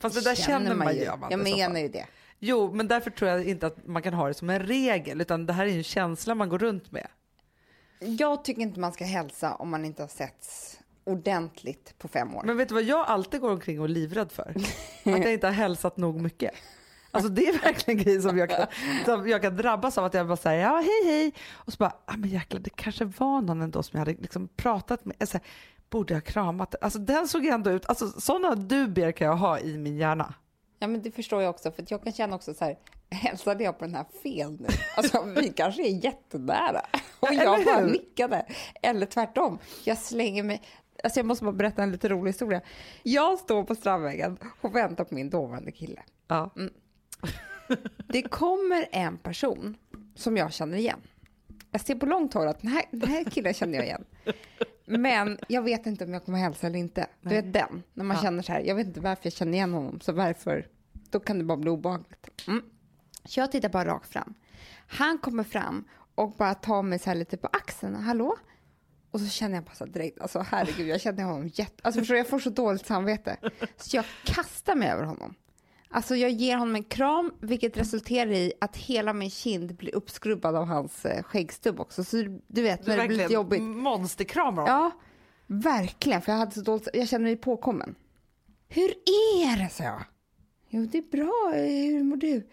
Fast 0.00 0.14
det 0.14 0.30
där 0.30 0.34
känner 0.34 0.74
man 0.74 0.94
ju. 0.94 1.02
Jag 1.02 1.32
i 1.32 1.32
så 1.32 1.56
menar 1.56 1.80
ju 1.80 1.88
det. 1.88 2.06
Jo, 2.38 2.72
men 2.72 2.88
därför 2.88 3.10
tror 3.10 3.30
jag 3.30 3.44
inte 3.44 3.66
att 3.66 3.86
man 3.86 4.02
kan 4.02 4.14
ha 4.14 4.28
det 4.28 4.34
som 4.34 4.50
en 4.50 4.60
regel, 4.60 5.20
utan 5.20 5.46
det 5.46 5.52
här 5.52 5.66
är 5.66 5.70
ju 5.70 5.78
en 5.78 5.84
känsla 5.84 6.34
man 6.34 6.48
går 6.48 6.58
runt 6.58 6.92
med. 6.92 7.06
Jag 8.00 8.44
tycker 8.44 8.62
inte 8.62 8.80
man 8.80 8.92
ska 8.92 9.04
hälsa 9.04 9.54
om 9.54 9.70
man 9.70 9.84
inte 9.84 10.02
har 10.02 10.08
setts 10.08 10.78
ordentligt 11.04 11.94
på 11.98 12.08
fem 12.08 12.34
år. 12.34 12.42
Men 12.44 12.56
vet 12.56 12.68
du 12.68 12.74
vad 12.74 12.84
jag 12.84 13.06
alltid 13.06 13.40
går 13.40 13.50
omkring 13.50 13.78
och 13.78 13.84
är 13.84 13.88
livrädd 13.88 14.32
för? 14.32 14.54
Att 15.04 15.24
jag 15.24 15.32
inte 15.32 15.46
har 15.46 15.54
hälsat 15.54 15.96
nog 15.96 16.20
mycket. 16.20 16.54
Alltså 17.10 17.30
det 17.30 17.46
är 17.46 17.52
verkligen 17.62 17.98
en 17.98 18.04
grej 18.04 18.22
som 18.22 18.38
jag 18.38 18.50
kan, 18.50 18.66
som 19.04 19.28
jag 19.28 19.42
kan 19.42 19.56
drabbas 19.56 19.98
av 19.98 20.04
att 20.04 20.14
jag 20.14 20.26
bara 20.26 20.36
säger 20.36 20.62
ja 20.62 20.76
hej 20.76 21.12
hej 21.12 21.34
och 21.52 21.72
så 21.72 21.76
bara, 21.76 21.92
ah, 22.04 22.16
men 22.16 22.30
jäklar 22.30 22.60
det 22.60 22.70
kanske 22.70 23.04
var 23.04 23.40
någon 23.40 23.62
ändå 23.62 23.82
som 23.82 23.98
jag 23.98 24.06
hade 24.06 24.22
liksom 24.22 24.48
pratat 24.48 25.04
med. 25.04 25.16
Alltså, 25.20 25.38
borde 25.90 26.14
jag 26.14 26.24
kramat? 26.24 26.74
Alltså 26.80 26.98
den 26.98 27.28
såg 27.28 27.46
ändå 27.46 27.70
ut, 27.70 27.86
alltså 27.86 28.20
sådana 28.20 28.54
dubier 28.54 29.12
kan 29.12 29.26
jag 29.26 29.36
ha 29.36 29.58
i 29.58 29.78
min 29.78 29.96
hjärna. 29.96 30.34
Ja 30.82 30.86
men 30.86 31.02
det 31.02 31.10
förstår 31.10 31.42
jag 31.42 31.50
också 31.50 31.70
för 31.70 31.84
jag 31.88 32.02
kan 32.02 32.12
känna 32.12 32.36
också 32.36 32.54
så 32.54 32.64
här, 32.64 32.78
hälsade 33.10 33.64
jag 33.64 33.78
på 33.78 33.84
den 33.84 33.94
här 33.94 34.06
fel 34.22 34.56
nu? 34.60 34.66
Alltså 34.96 35.22
vi 35.22 35.48
kanske 35.48 35.82
är 35.82 36.04
jättenära. 36.04 36.80
Och 37.20 37.34
jag 37.34 37.64
bara 37.64 37.80
nickade. 37.80 38.46
Eller 38.82 39.06
tvärtom, 39.06 39.58
jag 39.84 39.98
slänger 39.98 40.42
mig 40.42 40.62
Alltså 41.04 41.18
jag 41.18 41.26
måste 41.26 41.44
bara 41.44 41.52
berätta 41.52 41.82
en 41.82 41.92
lite 41.92 42.08
rolig 42.08 42.28
historia. 42.30 42.60
Jag 43.02 43.38
står 43.38 43.64
på 43.64 43.74
Strandvägen 43.74 44.38
och 44.60 44.76
väntar 44.76 45.04
på 45.04 45.14
min 45.14 45.30
dåvarande 45.30 45.72
kille. 45.72 46.02
Ja. 46.28 46.50
Det 48.08 48.22
kommer 48.22 48.88
en 48.92 49.18
person 49.18 49.76
som 50.14 50.36
jag 50.36 50.52
känner 50.52 50.78
igen. 50.78 51.00
Jag 51.70 51.80
ser 51.80 51.94
på 51.94 52.06
långt 52.06 52.34
håll 52.34 52.48
att 52.48 52.60
den 52.60 52.70
här, 52.70 52.84
den 52.90 53.08
här 53.08 53.24
killen 53.24 53.54
känner 53.54 53.74
jag 53.74 53.84
igen. 53.84 54.04
Men 54.98 55.38
jag 55.48 55.62
vet 55.62 55.86
inte 55.86 56.04
om 56.04 56.12
jag 56.12 56.24
kommer 56.24 56.38
hälsa 56.38 56.66
eller 56.66 56.78
inte. 56.78 57.06
Du 57.20 57.28
vet 57.28 57.52
den, 57.52 57.82
när 57.94 58.04
man 58.04 58.16
Ja. 58.16 58.22
känner 58.22 58.42
så 58.42 58.52
här, 58.52 58.60
jag 58.60 58.74
vet 58.74 58.86
inte 58.86 59.00
varför 59.00 59.26
jag 59.26 59.32
känner 59.32 59.52
igen 59.52 59.72
honom, 59.72 60.00
så 60.00 60.12
varför, 60.12 60.66
då 61.10 61.20
kan 61.20 61.38
det 61.38 61.44
bara 61.44 61.56
bli 61.56 61.70
obehagligt. 61.70 62.30
Mm. 62.48 62.62
Så 63.24 63.40
jag 63.40 63.52
tittar 63.52 63.68
bara 63.68 63.84
rakt 63.84 64.12
fram. 64.12 64.34
Han 64.86 65.18
kommer 65.18 65.44
fram 65.44 65.84
och 66.14 66.32
bara 66.32 66.54
tar 66.54 66.82
mig 66.82 66.98
så 66.98 67.10
här 67.10 67.14
lite 67.16 67.36
på 67.36 67.46
axeln, 67.52 67.94
hallå? 67.94 68.36
Och 69.10 69.20
så 69.20 69.26
känner 69.26 69.54
jag 69.54 69.64
bara 69.64 69.74
så 69.74 69.84
direkt, 69.86 70.20
alltså 70.20 70.38
herregud, 70.38 70.86
jag 70.88 71.00
känner 71.00 71.24
honom 71.24 71.48
jätte... 71.54 71.74
Alltså 71.82 72.00
förstår 72.00 72.14
du, 72.14 72.18
jag 72.18 72.28
får 72.28 72.38
så 72.38 72.50
dåligt 72.50 72.86
samvete. 72.86 73.36
Så 73.76 73.96
jag 73.96 74.04
kastar 74.24 74.74
mig 74.74 74.88
över 74.90 75.04
honom. 75.04 75.34
Alltså 75.92 76.16
jag 76.16 76.30
ger 76.30 76.56
honom 76.56 76.74
en 76.74 76.84
kram, 76.84 77.32
vilket 77.40 77.76
resulterar 77.76 78.30
i 78.30 78.52
att 78.60 78.76
hela 78.76 79.12
min 79.12 79.30
kind 79.30 79.76
blir 79.76 79.94
uppskrubbad 79.94 80.56
av 80.56 80.64
hans 80.66 81.04
eh, 81.06 81.22
skäggstubb 81.22 81.80
också. 81.80 82.04
Så 82.04 82.16
du- 82.16 82.42
du 82.46 82.62
vet, 82.62 82.84
Du 82.84 82.90
när 82.90 82.98
det 82.98 83.08
blir 83.08 83.18
lite 83.18 83.32
jobbigt. 83.34 83.62
monsterkramar 83.62 84.66
Ja, 84.66 84.90
verkligen, 85.46 86.22
för 86.22 86.32
jag 86.32 86.38
hade 86.38 86.52
så 86.52 86.60
dåligt, 86.60 86.88
jag 86.92 87.08
kände 87.08 87.24
mig 87.24 87.36
påkommen. 87.36 87.94
Hur 88.68 88.88
är 89.44 89.62
det, 89.64 89.68
sa 89.72 89.84
jag. 89.84 90.02
Jo, 90.68 90.86
det 90.92 90.98
är 90.98 91.02
bra, 91.10 91.52
hur 91.54 92.02
mår 92.04 92.16
du? 92.16 92.48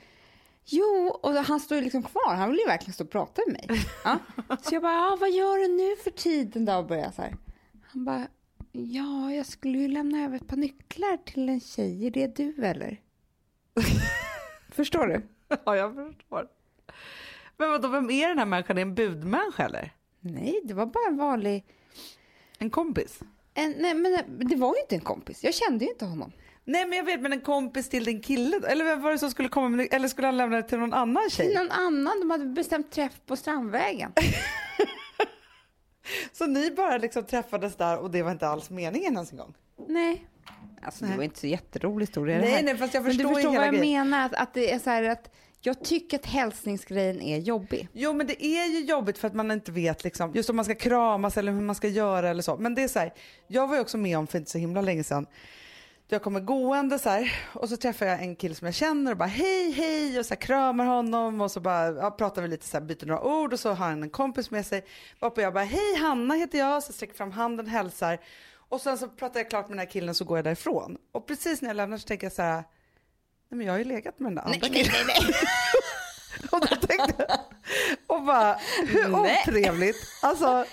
Jo, 0.65 1.19
och 1.23 1.33
han 1.33 1.59
står 1.59 1.77
ju 1.77 1.83
liksom 1.83 2.03
kvar, 2.03 2.35
han 2.35 2.49
vill 2.49 2.59
ju 2.59 2.65
verkligen 2.65 2.93
stå 2.93 3.03
och 3.03 3.09
prata 3.11 3.41
med 3.47 3.53
mig. 3.69 3.79
Ja. 4.03 4.19
Så 4.61 4.75
jag 4.75 4.81
bara, 4.81 4.93
ja, 4.93 5.17
vad 5.19 5.31
gör 5.31 5.57
du 5.57 5.67
nu 5.67 5.95
för 6.03 6.11
tiden 6.11 6.65
då? 6.65 6.73
Och 6.75 6.87
börjar 6.87 7.11
så 7.11 7.21
här. 7.21 7.35
Han 7.81 8.05
bara, 8.05 8.27
ja, 8.71 9.31
jag 9.33 9.45
skulle 9.45 9.77
ju 9.77 9.87
lämna 9.87 10.23
över 10.25 10.35
ett 10.37 10.47
par 10.47 10.57
nycklar 10.57 11.17
till 11.25 11.49
en 11.49 11.59
tjej, 11.59 12.07
är 12.07 12.11
det 12.11 12.35
du 12.35 12.65
eller? 12.65 12.99
Förstår 14.71 15.07
du? 15.07 15.21
Ja, 15.65 15.75
jag 15.75 15.95
förstår. 15.95 16.47
Men 17.57 17.69
vadå, 17.69 17.87
vem 17.87 18.09
är 18.09 18.27
den 18.27 18.37
här 18.37 18.45
människan? 18.45 18.77
Är 18.77 18.81
en 18.81 18.95
budmänniska 18.95 19.65
eller? 19.65 19.93
Nej, 20.19 20.61
det 20.63 20.73
var 20.73 20.85
bara 20.85 21.07
en 21.07 21.17
vanlig... 21.17 21.65
En 22.57 22.69
kompis? 22.69 23.19
En, 23.53 23.75
nej, 23.77 23.93
men 23.93 24.17
det 24.49 24.55
var 24.55 24.75
ju 24.75 24.81
inte 24.81 24.95
en 24.95 25.01
kompis. 25.01 25.43
Jag 25.43 25.53
kände 25.53 25.85
ju 25.85 25.91
inte 25.91 26.05
honom. 26.05 26.31
Nej 26.63 26.85
men 26.85 26.97
jag 26.97 27.05
vet, 27.05 27.21
men 27.21 27.33
en 27.33 27.41
kompis 27.41 27.89
till 27.89 28.03
din 28.03 28.21
kille? 28.21 28.61
Eller 28.67 28.85
vem 28.85 29.01
var 29.01 29.11
det 29.11 29.17
som 29.17 29.31
skulle 29.31 29.49
komma 29.49 29.69
med 29.69 29.87
Eller 29.91 30.07
skulle 30.07 30.27
han 30.27 30.37
lämna 30.37 30.55
det 30.55 30.63
till 30.63 30.79
någon 30.79 30.93
annan 30.93 31.29
tjej? 31.29 31.47
Till 31.47 31.57
någon 31.57 31.71
annan. 31.71 32.19
De 32.19 32.31
hade 32.31 32.45
bestämt 32.45 32.91
träff 32.91 33.21
på 33.25 33.35
Strandvägen. 33.35 34.11
Så 36.31 36.45
ni 36.45 36.71
bara 36.71 36.97
liksom 36.97 37.23
träffades 37.23 37.75
där 37.75 37.97
och 37.97 38.11
det 38.11 38.23
var 38.23 38.31
inte 38.31 38.47
alls 38.47 38.69
meningen 38.69 39.13
ens 39.13 39.31
en 39.31 39.37
gång? 39.37 39.53
nej. 39.87 40.27
Alltså 40.81 41.03
det 41.03 41.09
Nej. 41.09 41.17
var 41.17 41.23
inte 41.23 41.39
så 41.39 41.47
jätterolig 41.47 42.05
historia 42.05 42.35
det 42.35 42.41
Nej, 42.41 42.51
här. 42.51 42.63
nej, 42.63 42.77
fast 42.77 42.93
jag 42.93 43.03
Men 43.03 43.11
du 43.11 43.17
förstår 43.17 43.33
förstår 43.35 43.53
vad 43.55 43.67
jag 43.67 43.73
grejen. 43.73 44.09
menar. 44.09 44.25
Att, 44.25 44.33
att 44.35 44.53
det 44.53 44.71
är 44.71 44.79
så 44.79 44.89
här 44.89 45.03
att 45.03 45.29
jag 45.61 45.83
tycker 45.83 46.17
att 46.19 46.25
hälsningsgrejen 46.25 47.21
är 47.21 47.37
jobbig. 47.37 47.87
Jo 47.93 48.13
men 48.13 48.27
det 48.27 48.45
är 48.45 48.65
ju 48.65 48.79
jobbigt 48.85 49.17
för 49.17 49.27
att 49.27 49.33
man 49.35 49.51
inte 49.51 49.71
vet 49.71 50.03
liksom, 50.03 50.31
just 50.35 50.49
om 50.49 50.55
man 50.55 50.65
ska 50.65 50.75
kramas 50.75 51.37
eller 51.37 51.51
hur 51.51 51.61
man 51.61 51.75
ska 51.75 51.87
göra 51.87 52.29
eller 52.29 52.41
så. 52.41 52.57
Men 52.57 52.75
det 52.75 52.83
är 52.83 52.87
så 52.87 52.99
här, 52.99 53.13
jag 53.47 53.67
var 53.67 53.75
ju 53.75 53.81
också 53.81 53.97
med 53.97 54.17
om 54.17 54.27
för 54.27 54.37
inte 54.37 54.51
så 54.51 54.57
himla 54.57 54.81
länge 54.81 55.03
sedan. 55.03 55.25
Jag 56.09 56.21
kommer 56.21 56.39
gående 56.39 56.99
så 56.99 57.09
här 57.09 57.31
och 57.53 57.69
så 57.69 57.77
träffar 57.77 58.05
jag 58.05 58.21
en 58.21 58.35
kille 58.35 58.55
som 58.55 58.65
jag 58.65 58.75
känner 58.75 59.11
och 59.11 59.17
bara 59.17 59.25
hej 59.25 59.71
hej 59.71 60.19
och 60.19 60.25
så 60.25 60.33
här 60.33 60.41
kramar 60.41 60.85
honom 60.85 61.41
och 61.41 61.51
så 61.51 61.59
bara 61.59 61.87
ja, 61.91 62.11
pratar 62.11 62.41
vi 62.41 62.47
lite 62.47 62.65
så 62.65 62.77
här, 62.77 62.85
byter 62.85 63.05
några 63.05 63.21
ord 63.23 63.53
och 63.53 63.59
så 63.59 63.69
har 63.69 63.75
han 63.87 64.03
en 64.03 64.09
kompis 64.09 64.51
med 64.51 64.65
sig. 64.65 64.85
Varpå 65.19 65.41
jag 65.41 65.53
bara 65.53 65.63
hej 65.63 65.95
Hanna 66.01 66.33
heter 66.33 66.57
jag, 66.57 66.83
så 66.83 66.93
sträcker 66.93 67.13
fram 67.13 67.31
handen, 67.31 67.67
hälsar 67.67 68.19
och 68.69 68.81
sen 68.81 68.97
så 68.97 69.07
pratar 69.07 69.39
jag 69.39 69.49
klart 69.49 69.69
med 69.69 69.77
den 69.77 69.85
här 69.85 69.91
killen 69.91 70.15
så 70.15 70.25
går 70.25 70.37
jag 70.37 70.45
därifrån. 70.45 70.97
Och 71.11 71.27
precis 71.27 71.61
när 71.61 71.69
jag 71.69 71.75
lämnar 71.75 71.97
så 71.97 72.07
tänker 72.07 72.25
jag 72.25 72.33
så 72.33 72.41
här, 72.41 72.55
nej 73.49 73.57
men 73.57 73.61
jag 73.61 73.73
har 73.73 73.77
ju 73.77 73.83
legat 73.83 74.19
med 74.19 74.31
den 74.31 74.35
där 74.35 74.43
andra 74.43 74.67
killen. 74.69 74.93
Och 76.51 76.61
då 76.61 76.75
tänkte 76.75 77.25
jag, 77.27 77.39
och 78.07 78.23
bara, 78.23 78.59
hur 78.87 79.07
Nej. 79.07 79.43
otrevligt. 79.47 79.95
Alltså, 80.21 80.65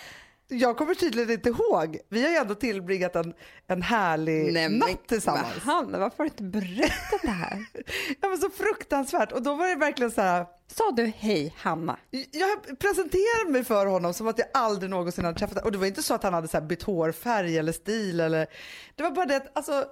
jag 0.49 0.77
kommer 0.77 0.95
tydligen 0.95 1.31
inte 1.31 1.49
ihåg. 1.49 1.99
Vi 2.09 2.23
har 2.23 2.31
ju 2.31 2.37
ändå 2.37 2.55
tillbringat 2.55 3.17
en, 3.17 3.35
en 3.67 3.83
härlig 3.83 4.71
natt 4.71 5.07
tillsammans. 5.07 5.59
Hanna, 5.63 5.99
varför 5.99 6.19
har 6.19 6.25
du 6.25 6.31
inte 6.31 6.43
berättat 6.43 7.23
det 7.23 7.29
här? 7.31 7.65
Ja, 8.21 8.29
men 8.29 8.39
så 8.39 8.51
fruktansvärt. 8.51 9.33
Och 9.33 9.43
då 9.43 9.55
var 9.55 9.67
det 9.69 9.75
verkligen 9.75 10.11
så 10.11 10.21
här, 10.21 10.47
Sa 10.67 10.91
du 10.91 11.13
hej 11.17 11.55
Hanna? 11.59 11.99
jag 12.11 12.79
presenterade 12.79 13.51
mig 13.51 13.65
för 13.65 13.87
honom 13.87 14.15
som 14.15 14.29
att 14.29 14.39
jag 14.39 14.49
aldrig 14.55 14.91
någonsin 14.91 15.25
hade 15.25 15.39
träffat 15.39 15.55
honom. 15.55 15.67
Och 15.67 15.73
det 15.73 15.79
var 15.79 15.87
inte 15.87 16.03
så 16.03 16.15
att 16.15 16.23
han 16.23 16.35
hade 16.35 16.49
så 16.49 16.57
här 16.57 16.65
bytt 16.65 16.83
hårfärg 16.83 17.59
eller 17.59 17.73
stil. 17.73 18.21
Eller, 18.21 18.47
det 18.95 19.03
var 19.03 19.11
bara 19.11 19.27
det 19.27 19.37
att, 19.37 19.57
alltså, 19.57 19.85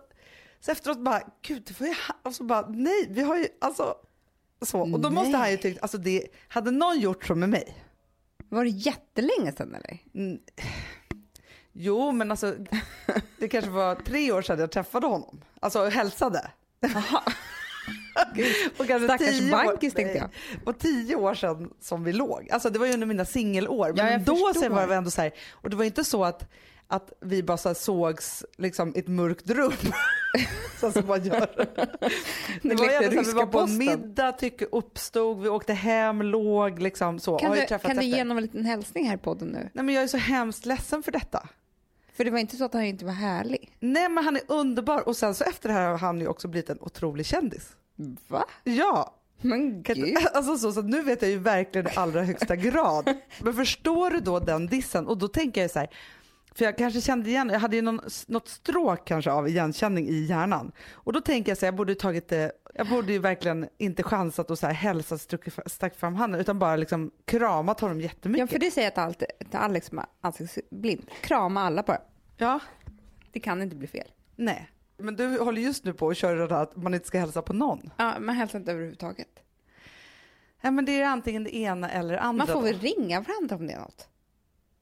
så 0.60 0.70
efteråt 0.70 0.98
bara, 0.98 1.22
gud, 1.42 1.62
det 1.66 1.80
var 1.80 1.86
ju 1.86 1.94
han. 1.98 2.16
Och 2.22 2.34
så 2.34 2.44
bara, 2.44 2.68
nej, 2.68 3.06
vi 3.10 3.22
har 3.22 3.36
ju, 3.36 3.46
alltså, 3.60 3.94
så. 4.62 4.80
Och 4.80 5.00
då 5.00 5.10
måste 5.10 5.30
Nej. 5.30 5.40
han 5.40 5.50
ju 5.50 5.56
tyckt, 5.56 5.82
alltså 5.82 5.98
det, 5.98 6.26
hade 6.48 6.70
någon 6.70 7.00
gjort 7.00 7.26
så 7.26 7.34
med 7.34 7.48
mig, 7.48 7.84
Var 8.52 8.64
det 8.64 8.70
jättelänge 8.70 9.52
sedan 9.52 9.74
eller? 9.74 9.98
Mm. 10.14 10.38
Jo, 11.72 12.12
men 12.12 12.30
alltså 12.30 12.54
det 13.38 13.48
kanske 13.48 13.70
var 13.70 13.94
tre 13.94 14.32
år 14.32 14.42
sedan 14.42 14.58
jag 14.60 14.70
träffade 14.70 15.06
honom. 15.06 15.40
Alltså 15.60 15.84
hälsade. 15.88 16.50
och 18.78 18.86
kanske 18.86 19.04
Stackars 19.08 19.26
tio 19.38 19.54
år- 19.54 19.64
bankis, 19.64 19.94
tänkte 19.94 20.18
nej, 20.20 20.60
Och 20.64 20.78
tio 20.78 21.16
år 21.16 21.34
sedan 21.34 21.70
som 21.80 22.04
vi 22.04 22.12
låg. 22.12 22.48
Alltså 22.50 22.70
det 22.70 22.78
var 22.78 22.86
ju 22.86 22.92
under 22.92 23.06
mina 23.06 23.24
singelår. 23.24 23.88
Ja, 23.96 24.04
Men 24.04 24.12
jag 24.12 24.20
då 24.22 24.36
förstår. 24.36 24.60
sen 24.60 24.74
var 24.74 24.86
det 24.86 24.94
ändå 24.94 25.10
så 25.10 25.22
här, 25.22 25.32
och 25.50 25.70
det 25.70 25.76
var 25.76 25.84
inte 25.84 26.04
så 26.04 26.24
att, 26.24 26.50
att 26.92 27.12
vi 27.20 27.42
bara 27.42 27.56
så 27.56 27.74
sågs 27.74 28.44
liksom, 28.58 28.96
i 28.96 28.98
ett 28.98 29.08
mörkt 29.08 29.50
rum. 29.50 29.72
så 30.80 30.92
som 30.92 31.06
man 31.06 31.24
gör. 31.24 31.68
Det 32.62 32.74
var, 32.74 32.76
så 32.76 32.84
här, 32.84 33.10
vi 33.10 33.32
var 33.32 33.46
på 33.46 33.58
en 33.58 33.66
posten. 33.66 33.78
middag, 33.78 34.32
tycke 34.32 34.64
uppstod, 34.72 35.42
vi 35.42 35.48
åkte 35.48 35.72
hem, 35.72 36.22
låg 36.22 36.82
liksom 36.82 37.18
så. 37.18 37.38
Kan 37.38 37.50
du, 37.50 37.66
kan 37.66 37.80
du 37.80 37.88
efter. 37.88 38.02
ge 38.02 38.18
honom 38.18 38.36
en 38.36 38.42
liten 38.42 38.64
hälsning 38.64 39.08
här 39.08 39.14
i 39.14 39.18
podden 39.18 39.48
nu? 39.48 39.70
Nej 39.72 39.84
men 39.84 39.94
jag 39.94 40.04
är 40.04 40.08
så 40.08 40.16
hemskt 40.16 40.66
ledsen 40.66 41.02
för 41.02 41.12
detta. 41.12 41.48
För 42.12 42.24
det 42.24 42.30
var 42.30 42.38
inte 42.38 42.56
så 42.56 42.64
att 42.64 42.74
han 42.74 42.84
inte 42.84 43.04
var 43.04 43.12
härlig. 43.12 43.76
Nej 43.80 44.08
men 44.08 44.24
han 44.24 44.36
är 44.36 44.42
underbar 44.48 45.08
och 45.08 45.16
sen 45.16 45.34
så 45.34 45.44
efter 45.44 45.68
det 45.68 45.74
här 45.74 45.90
har 45.90 45.98
han 45.98 46.20
ju 46.20 46.26
också 46.26 46.48
blivit 46.48 46.70
en 46.70 46.78
otrolig 46.80 47.26
kändis. 47.26 47.76
Va? 48.28 48.44
Ja, 48.64 49.14
Men 49.40 49.82
gud. 49.82 50.16
alltså 50.34 50.56
så, 50.56 50.72
så 50.72 50.82
nu 50.82 51.02
vet 51.02 51.22
jag 51.22 51.30
ju 51.30 51.38
verkligen 51.38 51.86
i 51.86 51.90
allra 51.96 52.22
högsta 52.22 52.56
grad. 52.56 53.14
Men 53.40 53.54
förstår 53.54 54.10
du 54.10 54.20
då 54.20 54.38
den 54.38 54.66
dissen? 54.66 55.06
Och 55.06 55.18
då 55.18 55.28
tänker 55.28 55.60
jag 55.60 55.70
så 55.70 55.78
här, 55.78 55.88
För 56.54 56.64
jag 56.64 56.78
kanske 56.78 57.00
kände 57.00 57.28
igen, 57.30 57.50
jag 57.52 57.60
hade 57.60 57.76
ju 57.76 57.82
någon, 57.82 58.00
något 58.26 58.48
stråk 58.48 59.04
kanske 59.08 59.30
av 59.32 59.48
igenkänning 59.48 60.08
i 60.08 60.14
hjärnan. 60.24 60.72
Och 60.92 61.12
då 61.12 61.20
tänker 61.20 61.50
jag 61.50 61.58
så 61.58 61.66
här, 61.66 61.72
jag 61.72 61.76
borde 61.76 61.94
tagit 61.94 62.32
jag 62.74 62.88
borde 62.88 63.12
ju 63.12 63.18
verkligen 63.18 63.68
inte 63.78 64.02
chansat 64.02 64.50
och 64.50 64.58
så 64.58 64.66
här 64.66 64.74
hälsat, 64.74 65.20
stuckit, 65.20 65.54
stackt 65.66 65.96
fram 65.96 66.14
handen 66.14 66.40
utan 66.40 66.58
bara 66.58 66.76
liksom 66.76 67.10
kramat 67.24 67.80
honom 67.80 68.00
Ja, 68.00 68.06
jättemycket. 68.06 68.50
för 68.50 68.58
det 68.58 68.70
säger 68.70 68.86
jag 68.86 68.94
till, 68.94 69.02
allt, 69.02 69.18
till 69.50 69.58
Alex 69.58 69.86
som 69.86 69.98
är 69.98 70.06
ansiktsblind. 70.20 71.06
Krama 71.20 71.62
alla 71.62 71.82
bara. 71.82 72.00
Ja, 72.36 72.60
Det 73.32 73.40
kan 73.40 73.62
inte 73.62 73.76
bli 73.76 73.86
fel. 73.88 74.08
nej. 74.36 74.68
Men 74.98 75.16
du 75.16 75.38
håller 75.38 75.62
just 75.62 75.84
nu 75.84 75.92
på 75.92 76.08
att 76.08 76.16
köra 76.16 76.34
det 76.38 76.46
där 76.46 76.62
att 76.62 76.76
man 76.76 76.94
inte 76.94 77.06
ska 77.06 77.18
hälsa 77.18 77.42
på 77.42 77.52
någon. 77.52 77.90
Ja, 77.96 78.14
man 78.20 78.34
hälsar 78.34 78.58
inte 78.58 78.72
överhuvudtaget. 78.72 79.28
Ja, 80.60 80.70
men 80.70 80.84
det 80.84 81.00
är 81.00 81.04
antingen 81.06 81.44
det 81.44 81.56
ena 81.56 81.90
eller 81.90 82.14
det 82.14 82.20
andra. 82.20 82.38
Man 82.38 82.46
får 82.46 82.54
då. 82.54 82.60
väl 82.60 82.78
ringa 82.80 83.20
varandra 83.20 83.56
om 83.56 83.66
det 83.66 83.72
är 83.72 83.78
något. 83.78 84.08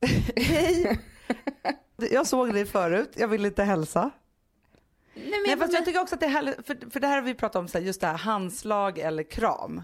Hej! 0.37 0.99
Jag 2.11 2.27
såg 2.27 2.55
dig 2.55 2.67
förut, 2.67 3.13
jag 3.17 3.29
vill 3.29 3.47
inte 3.47 3.63
hälsa. 3.63 4.11
Nej, 5.15 5.31
men 5.31 5.43
Nej, 5.47 5.57
fast 5.57 5.73
jag 5.73 5.85
tycker 5.85 6.01
också 6.01 6.15
att 6.15 6.21
det 6.21 6.27
är 6.27 6.31
härligt, 6.31 6.67
för, 6.67 6.91
för 6.91 7.01
det 7.01 7.07
här 7.07 7.15
har 7.15 7.23
vi 7.23 7.35
pratat 7.35 7.57
om, 7.57 7.69
så 7.69 7.79
här, 7.79 7.85
just 7.85 8.01
det 8.01 8.07
här 8.07 8.19
handslag 8.19 8.99
eller 8.99 9.23
kram. 9.23 9.83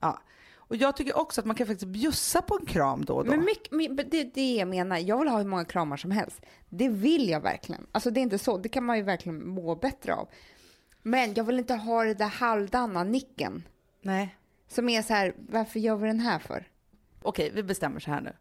Ja. 0.00 0.20
Och 0.66 0.76
jag 0.76 0.96
tycker 0.96 1.16
också 1.16 1.40
att 1.40 1.44
man 1.44 1.56
kan 1.56 1.66
faktiskt 1.66 1.92
bjussa 1.92 2.42
på 2.42 2.58
en 2.60 2.66
kram 2.66 3.04
då 3.04 3.14
och 3.14 3.24
då. 3.24 3.30
Men 3.30 3.44
mycket, 3.44 3.72
men 3.72 3.96
det 3.96 4.20
är 4.20 4.30
det 4.34 4.54
jag 4.54 4.68
menar. 4.68 4.98
Jag 4.98 5.18
vill 5.18 5.28
ha 5.28 5.38
hur 5.38 5.44
många 5.44 5.64
kramar 5.64 5.96
som 5.96 6.10
helst. 6.10 6.40
Det 6.68 6.88
vill 6.88 7.28
jag 7.28 7.40
verkligen. 7.40 7.86
Alltså 7.92 8.10
det 8.10 8.20
är 8.20 8.22
inte 8.22 8.38
så. 8.38 8.58
Det 8.58 8.68
kan 8.68 8.84
man 8.84 8.96
ju 8.96 9.02
verkligen 9.02 9.48
må 9.48 9.74
bättre 9.74 10.14
av. 10.14 10.28
Men 11.02 11.34
jag 11.34 11.44
vill 11.44 11.58
inte 11.58 11.74
ha 11.74 12.04
det 12.04 12.14
där 12.14 12.26
halvdana 12.26 13.04
nicken. 13.04 13.62
Nej. 14.02 14.36
Som 14.68 14.88
är 14.88 15.02
så 15.02 15.14
här, 15.14 15.34
varför 15.38 15.80
gör 15.80 15.96
vi 15.96 16.06
den 16.06 16.20
här 16.20 16.38
för? 16.38 16.68
Okej, 17.22 17.50
vi 17.54 17.62
bestämmer 17.62 18.00
så 18.00 18.10
här 18.10 18.20
nu. 18.20 18.32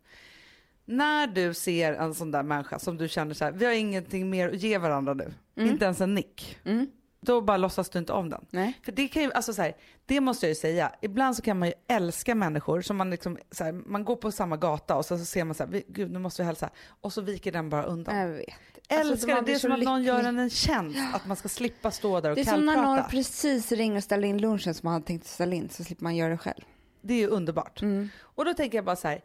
När 0.85 1.27
du 1.27 1.53
ser 1.53 1.93
en 1.93 2.13
sån 2.13 2.31
där 2.31 2.43
människa 2.43 2.79
som 2.79 2.97
du 2.97 3.07
känner 3.07 3.33
så 3.33 3.45
här, 3.45 3.51
vi 3.51 3.65
har 3.65 3.73
ingenting 3.73 4.29
mer 4.29 4.49
att 4.49 4.55
ge 4.61 4.77
varandra 4.77 5.13
nu, 5.13 5.33
inte 5.55 5.85
ens 5.85 6.01
en 6.01 6.13
nick. 6.15 6.57
Mm. 6.65 6.87
Då 7.21 7.41
bara 7.41 7.57
låtsas 7.57 7.89
du 7.89 7.99
inte 7.99 8.13
om 8.13 8.29
den. 8.29 8.45
Nej. 8.49 8.79
För 8.85 8.91
det 8.91 9.07
kan 9.07 9.23
ju, 9.23 9.31
alltså 9.33 9.53
så 9.53 9.61
här, 9.61 9.75
det 10.05 10.19
måste 10.21 10.45
jag 10.45 10.49
ju 10.49 10.55
säga, 10.55 10.91
ibland 11.01 11.35
så 11.35 11.41
kan 11.41 11.59
man 11.59 11.67
ju 11.67 11.73
älska 11.87 12.35
människor 12.35 12.81
som 12.81 12.97
man 12.97 13.09
liksom, 13.09 13.37
så 13.51 13.63
här, 13.63 13.71
man 13.71 14.05
går 14.05 14.15
på 14.15 14.31
samma 14.31 14.57
gata 14.57 14.95
och 14.95 15.05
så, 15.05 15.17
så 15.17 15.25
ser 15.25 15.43
man 15.43 15.55
så 15.55 15.63
här, 15.63 15.71
"Vi- 15.71 15.85
gud 15.87 16.11
nu 16.11 16.19
måste 16.19 16.41
vi 16.41 16.45
hälsa, 16.45 16.69
och 17.01 17.13
så 17.13 17.21
viker 17.21 17.51
den 17.51 17.69
bara 17.69 17.83
undan. 17.83 18.17
Jag 18.17 18.27
vet. 18.27 18.47
Älskar 18.89 19.09
Alltså, 19.11 19.27
det, 19.27 19.41
det 19.45 19.53
är 19.53 19.59
som 19.59 19.71
att 19.71 19.79
någon 19.83 20.03
gör 20.03 20.23
en 20.23 20.39
en 20.39 20.49
tjänst, 20.49 20.99
att 21.13 21.25
man 21.27 21.37
ska 21.37 21.49
slippa 21.49 21.91
stå 21.91 22.21
där 22.21 22.29
och 22.29 22.35
Det 22.35 22.41
är 22.41 22.45
som 22.45 22.65
när 22.65 22.75
någon 22.75 22.85
kallprata. 22.85 23.09
precis 23.09 23.71
ringer 23.71 23.97
och 23.97 24.03
ställer 24.03 24.27
in 24.27 24.37
lunchen 24.41 24.73
som 24.73 24.87
man 24.87 24.93
hade 24.93 25.05
tänkt 25.05 25.27
ställa 25.27 25.55
in, 25.55 25.69
så 25.69 25.83
slipper 25.83 26.03
man 26.03 26.15
göra 26.15 26.29
det 26.31 26.37
själv. 26.37 26.61
Det 27.01 27.13
är 27.13 27.17
ju 27.17 27.27
underbart. 27.27 27.81
Mm. 27.81 28.09
Och 28.21 28.45
då 28.45 28.53
tänker 28.53 28.77
jag 28.77 28.85
bara 28.85 28.95
så 28.95 29.07
här, 29.07 29.21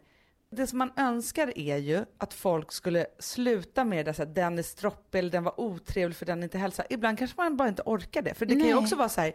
det 0.51 0.67
som 0.67 0.77
man 0.77 0.91
önskar 0.97 1.57
är 1.57 1.77
ju 1.77 2.05
att 2.17 2.33
folk 2.33 2.71
skulle 2.71 3.05
sluta 3.19 3.83
med 3.83 4.05
det 4.05 4.13
så 4.13 4.23
här, 4.23 4.33
den 4.33 4.59
är 4.59 4.63
stroppig 4.63 5.19
eller 5.19 5.31
den 5.31 5.43
var 5.43 5.59
otrevlig 5.59 6.15
för 6.15 6.25
den 6.25 6.43
inte 6.43 6.57
hälsar. 6.57 6.85
Ibland 6.89 7.17
kanske 7.17 7.41
man 7.41 7.57
bara 7.57 7.69
inte 7.69 7.81
orkar 7.85 8.21
det. 8.21 8.33
För 8.33 8.45
det 8.45 8.53
kan 8.53 8.63
ju 8.63 8.73
Nej. 8.73 8.83
också 8.83 8.95
vara 8.95 9.09
så 9.09 9.21
här, 9.21 9.33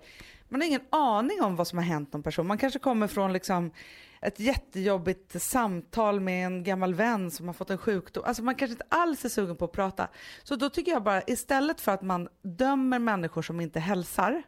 man 0.48 0.60
har 0.60 0.68
ingen 0.68 0.84
aning 0.90 1.42
om 1.42 1.56
vad 1.56 1.66
som 1.66 1.78
har 1.78 1.84
hänt 1.84 2.12
någon 2.12 2.22
person. 2.22 2.46
Man 2.46 2.58
kanske 2.58 2.78
kommer 2.78 3.06
från 3.06 3.32
liksom 3.32 3.70
ett 4.22 4.40
jättejobbigt 4.40 5.42
samtal 5.42 6.20
med 6.20 6.46
en 6.46 6.64
gammal 6.64 6.94
vän 6.94 7.30
som 7.30 7.46
har 7.46 7.54
fått 7.54 7.70
en 7.70 7.78
sjukdom. 7.78 8.24
Alltså 8.26 8.42
man 8.42 8.54
kanske 8.54 8.72
inte 8.72 8.86
alls 8.88 9.24
är 9.24 9.28
sugen 9.28 9.56
på 9.56 9.64
att 9.64 9.72
prata. 9.72 10.08
Så 10.42 10.56
då 10.56 10.70
tycker 10.70 10.92
jag 10.92 11.02
bara, 11.02 11.22
istället 11.26 11.80
för 11.80 11.92
att 11.92 12.02
man 12.02 12.28
dömer 12.42 12.98
människor 12.98 13.42
som 13.42 13.60
inte 13.60 13.80
hälsar, 13.80 14.42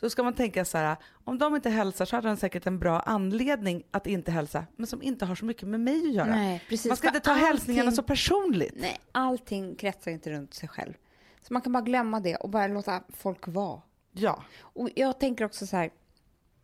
så 0.00 0.10
ska 0.10 0.22
man 0.22 0.34
tänka 0.34 0.64
så 0.64 0.78
här, 0.78 0.96
om 1.24 1.38
de 1.38 1.56
inte 1.56 1.70
hälsar 1.70 2.04
så 2.04 2.16
har 2.16 2.22
de 2.22 2.36
säkert 2.36 2.66
en 2.66 2.78
bra 2.78 3.00
anledning 3.00 3.82
att 3.90 4.06
inte 4.06 4.30
hälsa, 4.30 4.66
men 4.76 4.86
som 4.86 5.02
inte 5.02 5.24
har 5.24 5.34
så 5.34 5.44
mycket 5.44 5.68
med 5.68 5.80
mig 5.80 6.06
att 6.08 6.14
göra. 6.14 6.26
Nej, 6.36 6.64
precis. 6.68 6.86
man 6.88 6.96
ska 6.96 7.06
inte 7.08 7.20
ta 7.20 7.30
allting- 7.30 7.46
hälsningarna 7.46 7.92
så 7.92 8.02
personligt. 8.02 8.74
Nej, 8.76 8.98
allting 9.12 9.74
kretsar 9.76 10.10
inte 10.10 10.30
runt 10.30 10.54
sig 10.54 10.68
själv. 10.68 10.94
Så 11.42 11.52
man 11.52 11.62
kan 11.62 11.72
bara 11.72 11.82
glömma 11.82 12.20
det 12.20 12.36
och 12.36 12.48
bara 12.48 12.66
låta 12.66 13.02
folk 13.08 13.48
vara. 13.48 13.82
Ja, 14.12 14.44
Och 14.60 14.88
jag 14.96 15.20
tänker 15.20 15.44
också 15.44 15.66
så 15.66 15.76
här, 15.76 15.90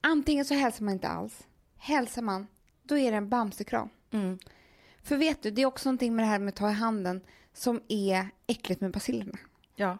antingen 0.00 0.44
så 0.44 0.54
hälsar 0.54 0.84
man 0.84 0.94
inte 0.94 1.08
alls. 1.08 1.46
Hälsar 1.78 2.22
man, 2.22 2.46
då 2.82 2.98
är 2.98 3.10
det 3.10 3.16
en 3.16 3.28
bamsekram. 3.28 3.88
Mm. 4.10 4.38
För 5.02 5.16
vet 5.16 5.42
du, 5.42 5.50
det 5.50 5.62
är 5.62 5.66
också 5.66 5.88
någonting 5.88 6.16
med 6.16 6.22
det 6.24 6.28
här 6.28 6.38
med 6.38 6.48
att 6.48 6.56
ta 6.56 6.70
i 6.70 6.72
handen 6.72 7.20
som 7.52 7.80
är 7.88 8.28
äckligt 8.46 8.80
med 8.80 8.90
basillerna. 8.90 9.38
ja. 9.76 9.98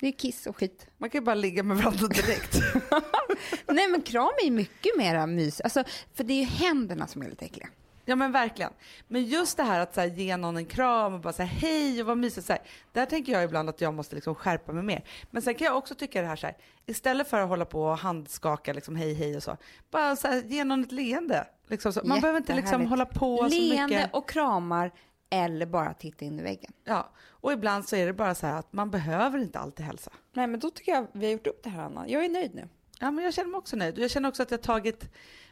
Det 0.00 0.06
är 0.08 0.12
kiss 0.12 0.46
och 0.46 0.56
skit. 0.56 0.86
Man 0.98 1.10
kan 1.10 1.20
ju 1.20 1.24
bara 1.24 1.34
ligga 1.34 1.62
med 1.62 1.76
varandra 1.76 2.06
direkt. 2.08 2.54
Nej 3.66 3.88
men 3.88 4.02
kram 4.02 4.30
är 4.40 4.44
ju 4.44 4.50
mycket 4.50 4.96
mera 4.98 5.26
mys. 5.26 5.60
Alltså, 5.60 5.84
för 6.14 6.24
det 6.24 6.32
är 6.32 6.38
ju 6.38 6.44
händerna 6.44 7.06
som 7.06 7.22
är 7.22 7.28
lite 7.28 7.44
äckliga. 7.44 7.68
Ja 8.04 8.16
men 8.16 8.32
verkligen. 8.32 8.72
Men 9.08 9.24
just 9.24 9.56
det 9.56 9.62
här 9.62 9.80
att 9.80 9.94
så 9.94 10.00
här, 10.00 10.08
ge 10.08 10.36
någon 10.36 10.56
en 10.56 10.66
kram 10.66 11.14
och 11.14 11.20
bara 11.20 11.32
säga 11.32 11.46
hej 11.46 12.00
och 12.00 12.06
vad 12.06 12.18
mysigt. 12.18 12.46
Så 12.46 12.52
här, 12.52 12.62
där 12.92 13.06
tänker 13.06 13.32
jag 13.32 13.44
ibland 13.44 13.68
att 13.68 13.80
jag 13.80 13.94
måste 13.94 14.14
liksom 14.14 14.34
skärpa 14.34 14.72
mig 14.72 14.82
mer. 14.82 15.04
Men 15.30 15.42
sen 15.42 15.54
kan 15.54 15.64
jag 15.64 15.76
också 15.76 15.94
tycka 15.94 16.20
det 16.20 16.26
här 16.26 16.36
så 16.36 16.46
här, 16.46 16.56
istället 16.86 17.28
för 17.28 17.40
att 17.40 17.48
hålla 17.48 17.64
på 17.64 17.82
och 17.82 17.98
handskaka 17.98 18.72
liksom 18.72 18.96
hej 18.96 19.14
hej 19.14 19.36
och 19.36 19.42
så. 19.42 19.56
Bara 19.90 20.16
så 20.16 20.28
här, 20.28 20.42
ge 20.42 20.64
någon 20.64 20.82
ett 20.82 20.92
leende. 20.92 21.46
Liksom 21.68 21.92
så. 21.92 22.00
Man 22.04 22.20
behöver 22.20 22.38
inte 22.38 22.54
liksom 22.54 22.86
hålla 22.86 23.06
på 23.06 23.36
så 23.38 23.48
Leende 23.48 23.96
mycket. 23.96 24.14
och 24.14 24.28
kramar 24.28 24.92
eller 25.30 25.66
bara 25.66 25.94
titta 25.94 26.24
in 26.24 26.38
i 26.40 26.42
väggen. 26.42 26.72
Ja. 26.84 27.10
Och 27.28 27.52
ibland 27.52 27.88
så 27.88 27.96
är 27.96 28.06
det 28.06 28.12
bara 28.12 28.34
så 28.34 28.46
här 28.46 28.58
att 28.58 28.72
man 28.72 28.90
behöver 28.90 29.38
inte 29.38 29.58
alltid 29.58 29.86
hälsa. 29.86 30.10
Nej 30.32 30.46
men 30.46 30.60
då 30.60 30.70
tycker 30.70 30.92
jag 30.92 31.06
vi 31.12 31.26
har 31.26 31.32
gjort 31.32 31.46
upp 31.46 31.62
det 31.62 31.70
här 31.70 31.82
Anna. 31.82 32.08
Jag 32.08 32.24
är 32.24 32.28
nöjd 32.28 32.54
nu. 32.54 32.68
Ja, 33.00 33.10
men 33.10 33.24
jag 33.24 33.34
känner 33.34 33.50
mig 33.50 33.58
också 33.58 33.76
nöjd. 33.76 33.98
Jag 33.98 34.10
känner 34.10 34.28
också 34.28 34.42
att 34.42 34.50
jag 34.50 34.62
tagit 34.62 35.04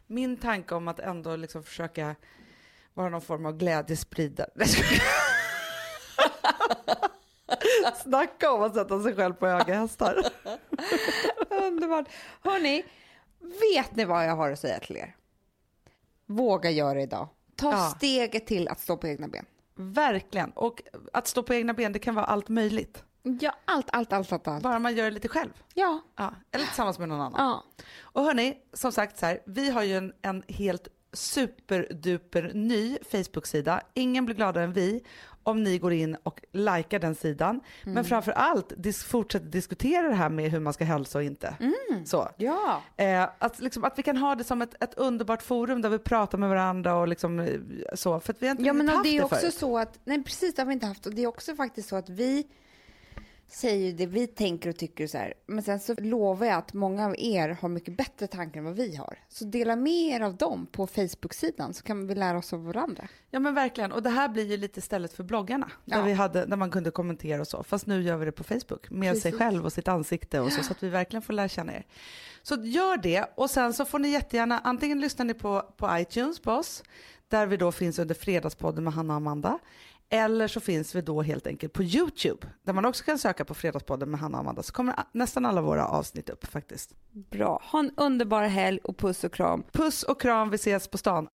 min 0.07 0.37
tanke 0.37 0.75
om 0.75 0.89
att 0.89 0.99
ändå 1.01 1.37
liksom 1.37 1.63
försöka 1.63 2.15
vara 2.95 3.09
någon 3.09 3.21
form 3.23 3.47
av 3.47 3.57
glädjespridare. 3.57 4.51
Snacka 8.03 8.53
om 8.53 8.63
att 8.63 8.75
sätta 8.75 9.03
sig 9.03 9.15
själv 9.15 9.35
på 9.35 9.47
höga 9.47 9.75
hästar. 9.75 10.17
Underbart. 11.51 12.07
Hörni, 12.45 12.85
vet 13.41 13.97
ni 13.97 14.05
vad 14.05 14.27
jag 14.27 14.37
har 14.37 14.51
att 14.51 14.59
säga 14.61 14.79
till 14.79 14.97
er? 14.97 15.17
Våga 16.27 16.71
göra 16.71 17.03
idag. 17.03 17.29
Ta 17.57 17.71
Ja. 17.73 17.93
steget 17.97 18.47
till 18.47 18.69
att 18.69 18.81
stå 18.81 18.97
på 18.97 19.07
egna 19.09 19.29
ben. 19.29 19.47
Verkligen. 19.77 20.51
Och 20.51 20.83
att 21.13 21.27
stå 21.27 21.43
på 21.43 21.55
egna 21.55 21.75
ben, 21.75 21.93
det 21.93 21.99
kan 21.99 22.15
vara 22.15 22.25
allt 22.27 22.49
möjligt. 22.49 23.05
Ja, 23.41 23.55
allt, 23.65 23.87
allt, 23.93 24.13
allt, 24.13 24.33
allt. 24.33 24.49
allt. 24.49 24.63
Bara 24.63 24.79
man 24.79 24.97
gör 24.97 25.05
det 25.05 25.11
lite 25.11 25.29
själv. 25.29 25.51
Ja. 25.75 26.01
Ja. 26.17 26.35
Eller 26.53 26.65
tillsammans 26.65 26.99
med 26.99 27.09
någon 27.09 27.21
annan. 27.21 27.35
ja. 27.39 27.65
Och 28.01 28.23
hörni, 28.23 28.59
som 28.73 28.93
sagt 28.93 29.19
så 29.19 29.27
här, 29.27 29.41
vi 29.47 29.71
har 29.71 29.83
ju 29.83 29.97
en, 29.97 30.13
en 30.23 30.43
helt 30.49 30.89
superduper 31.13 32.51
ny 32.55 32.99
Facebook-sida. 33.11 33.81
Ingen 33.95 34.27
blir 34.27 34.37
gladare 34.37 34.65
än 34.65 34.73
vi 34.73 35.05
om 35.47 35.63
ni 35.63 35.79
går 35.79 35.93
in 35.93 36.17
och 36.23 36.41
likar 36.53 36.99
den 36.99 37.15
sidan. 37.15 37.61
Men 37.85 38.05
framför 38.05 38.33
allt 38.33 38.73
dis- 38.73 39.05
fortsätter 39.05 39.47
diskutera 39.47 40.09
det 40.09 40.15
här 40.15 40.29
med 40.29 40.51
hur 40.51 40.61
man 40.61 40.73
ska 40.73 40.85
hälsa 40.85 41.19
och 41.19 41.25
inte. 41.25 41.55
Så. 42.05 42.29
Ja. 42.37 42.83
Eh, 42.97 43.29
att, 43.39 43.61
liksom, 43.61 43.85
att 43.85 43.99
vi 43.99 44.03
kan 44.03 44.17
ha 44.17 44.35
det 44.35 44.45
som 44.45 44.63
ett, 44.63 44.83
ett 44.83 44.95
underbart 44.95 45.43
forum 45.43 45.83
där 45.83 45.89
vi 45.91 45.99
pratar 45.99 46.39
med 46.39 46.49
varandra 46.49 46.95
och 46.97 47.09
liksom, 47.09 47.41
eh, 47.41 47.49
så. 47.95 48.21
För 48.21 48.33
att 48.33 48.43
vi 48.43 48.47
har 48.47 48.51
inte 48.53 48.63
Ja, 48.65 48.73
men 48.73 48.89
och 48.89 49.03
det 49.03 49.09
är 49.17 49.21
haft 49.23 49.33
också 49.33 49.41
förut. 49.41 49.55
så 49.55 49.79
att, 49.79 49.99
nej 50.05 50.25
precis 50.25 50.55
det 50.55 50.63
har 50.63 50.67
vi 50.67 50.73
inte 50.73 50.87
haft 50.87 51.07
och 51.07 51.15
det 51.15 51.23
är 51.23 51.27
också 51.27 51.55
faktiskt 51.57 51.89
så 51.89 51.97
att 51.97 52.09
vi 52.09 52.47
säger 53.49 53.87
ju 53.87 53.93
det 53.93 54.07
vi 54.07 54.27
tänker 54.27 54.71
och 54.71 54.77
tycker 54.77 55.07
så 55.07 55.19
här. 55.19 55.35
Men 55.47 55.63
sen 55.63 55.81
så 55.81 55.95
lovar 55.99 56.47
jag 56.47 56.57
att 56.57 56.73
många 56.73 57.07
av 57.07 57.15
er 57.19 57.49
har 57.49 57.69
mycket 57.69 57.97
bättre 57.97 58.27
tankar 58.27 58.61
än 58.61 58.65
vad 58.65 58.77
vi 58.77 58.97
har. 58.97 59.19
Så 59.29 59.45
dela 59.45 59.77
med 59.77 59.93
er 59.93 60.21
av 60.21 60.37
dem 60.37 60.67
på 60.73 60.87
Facebook-sidan 60.87 61.75
så 61.75 61.83
kan 61.83 62.07
vi 62.07 62.15
lära 62.15 62.39
oss 62.39 62.53
av 62.53 62.65
varandra. 62.65 63.09
Ja 63.31 63.41
men 63.41 63.55
verkligen. 63.55 63.93
Och 63.93 64.03
det 64.03 64.11
här 64.11 64.29
blir 64.29 64.45
ju 64.51 64.57
lite 64.57 64.81
stället 64.81 65.13
för 65.13 65.25
bloggarna. 65.25 65.71
Där, 65.85 65.97
Ja. 65.99 66.03
vi 66.05 66.13
hade, 66.13 66.47
där 66.47 66.57
man 66.57 66.71
kunde 66.71 66.91
kommentera 66.91 67.41
och 67.41 67.49
så. 67.49 67.63
Fast 67.63 67.87
nu 67.87 68.03
gör 68.03 68.17
vi 68.17 68.25
det 68.25 68.33
på 68.33 68.45
Facebook. 68.45 68.91
Med 68.91 69.13
sig 69.19 69.23
Precis. 69.33 69.39
själv 69.39 69.65
och 69.65 69.73
sitt 69.73 69.89
ansikte 69.89 70.41
och 70.41 70.53
så. 70.53 70.63
Så 70.63 70.73
att 70.73 70.83
vi 70.83 70.89
verkligen 70.89 71.23
får 71.23 71.33
lära 71.33 71.49
känna 71.49 71.73
er. 71.75 71.87
Så 72.43 72.55
gör 72.55 72.97
det. 72.97 73.25
Och 73.37 73.51
sen 73.51 73.73
så 73.73 73.85
får 73.85 73.99
ni 73.99 74.09
jättegärna, 74.09 74.59
antingen 74.65 75.01
lyssnar 75.01 75.27
ni 75.27 75.35
på, 75.35 75.63
på 75.77 75.89
iTunes 75.99 76.41
på 76.41 76.53
oss. 76.53 76.83
Där 77.29 77.47
vi 77.47 77.57
då 77.57 77.73
finns 77.73 77.99
under 77.99 78.15
Fredagspodden 78.15 78.85
med 78.85 78.93
Hanna 78.93 79.13
och 79.13 79.17
Amanda. 79.17 79.59
Eller 80.11 80.49
så 80.49 80.61
finns 80.61 80.95
vi 80.95 81.01
då 81.01 81.23
helt 81.23 81.47
enkelt 81.47 81.73
på 81.73 81.83
YouTube. 81.83 82.47
Där 82.63 82.73
man 82.73 82.85
också 82.85 83.05
kan 83.05 83.19
söka 83.19 83.45
på 83.45 83.55
Fredagspodden 83.55 84.11
med 84.11 84.21
Hanna 84.21 84.39
och 84.39 84.41
Amanda. 84.41 84.63
Så 84.63 84.73
kommer 84.73 84.95
nästan 85.13 85.47
alla 85.47 85.61
våra 85.61 85.87
avsnitt 85.87 86.31
upp 86.31 86.47
faktiskt. 86.47 86.95
Bra. 87.13 87.63
Ha 87.65 87.79
en 87.79 87.91
underbar 87.97 88.43
helg 88.43 88.81
och 88.85 88.97
puss 88.97 89.25
och 89.25 89.33
kram. 89.33 89.65
Puss 89.73 90.03
och 90.03 90.21
kram, 90.21 90.51
vi 90.51 90.55
ses 90.55 90.89
på 90.89 90.99
stan. 90.99 91.29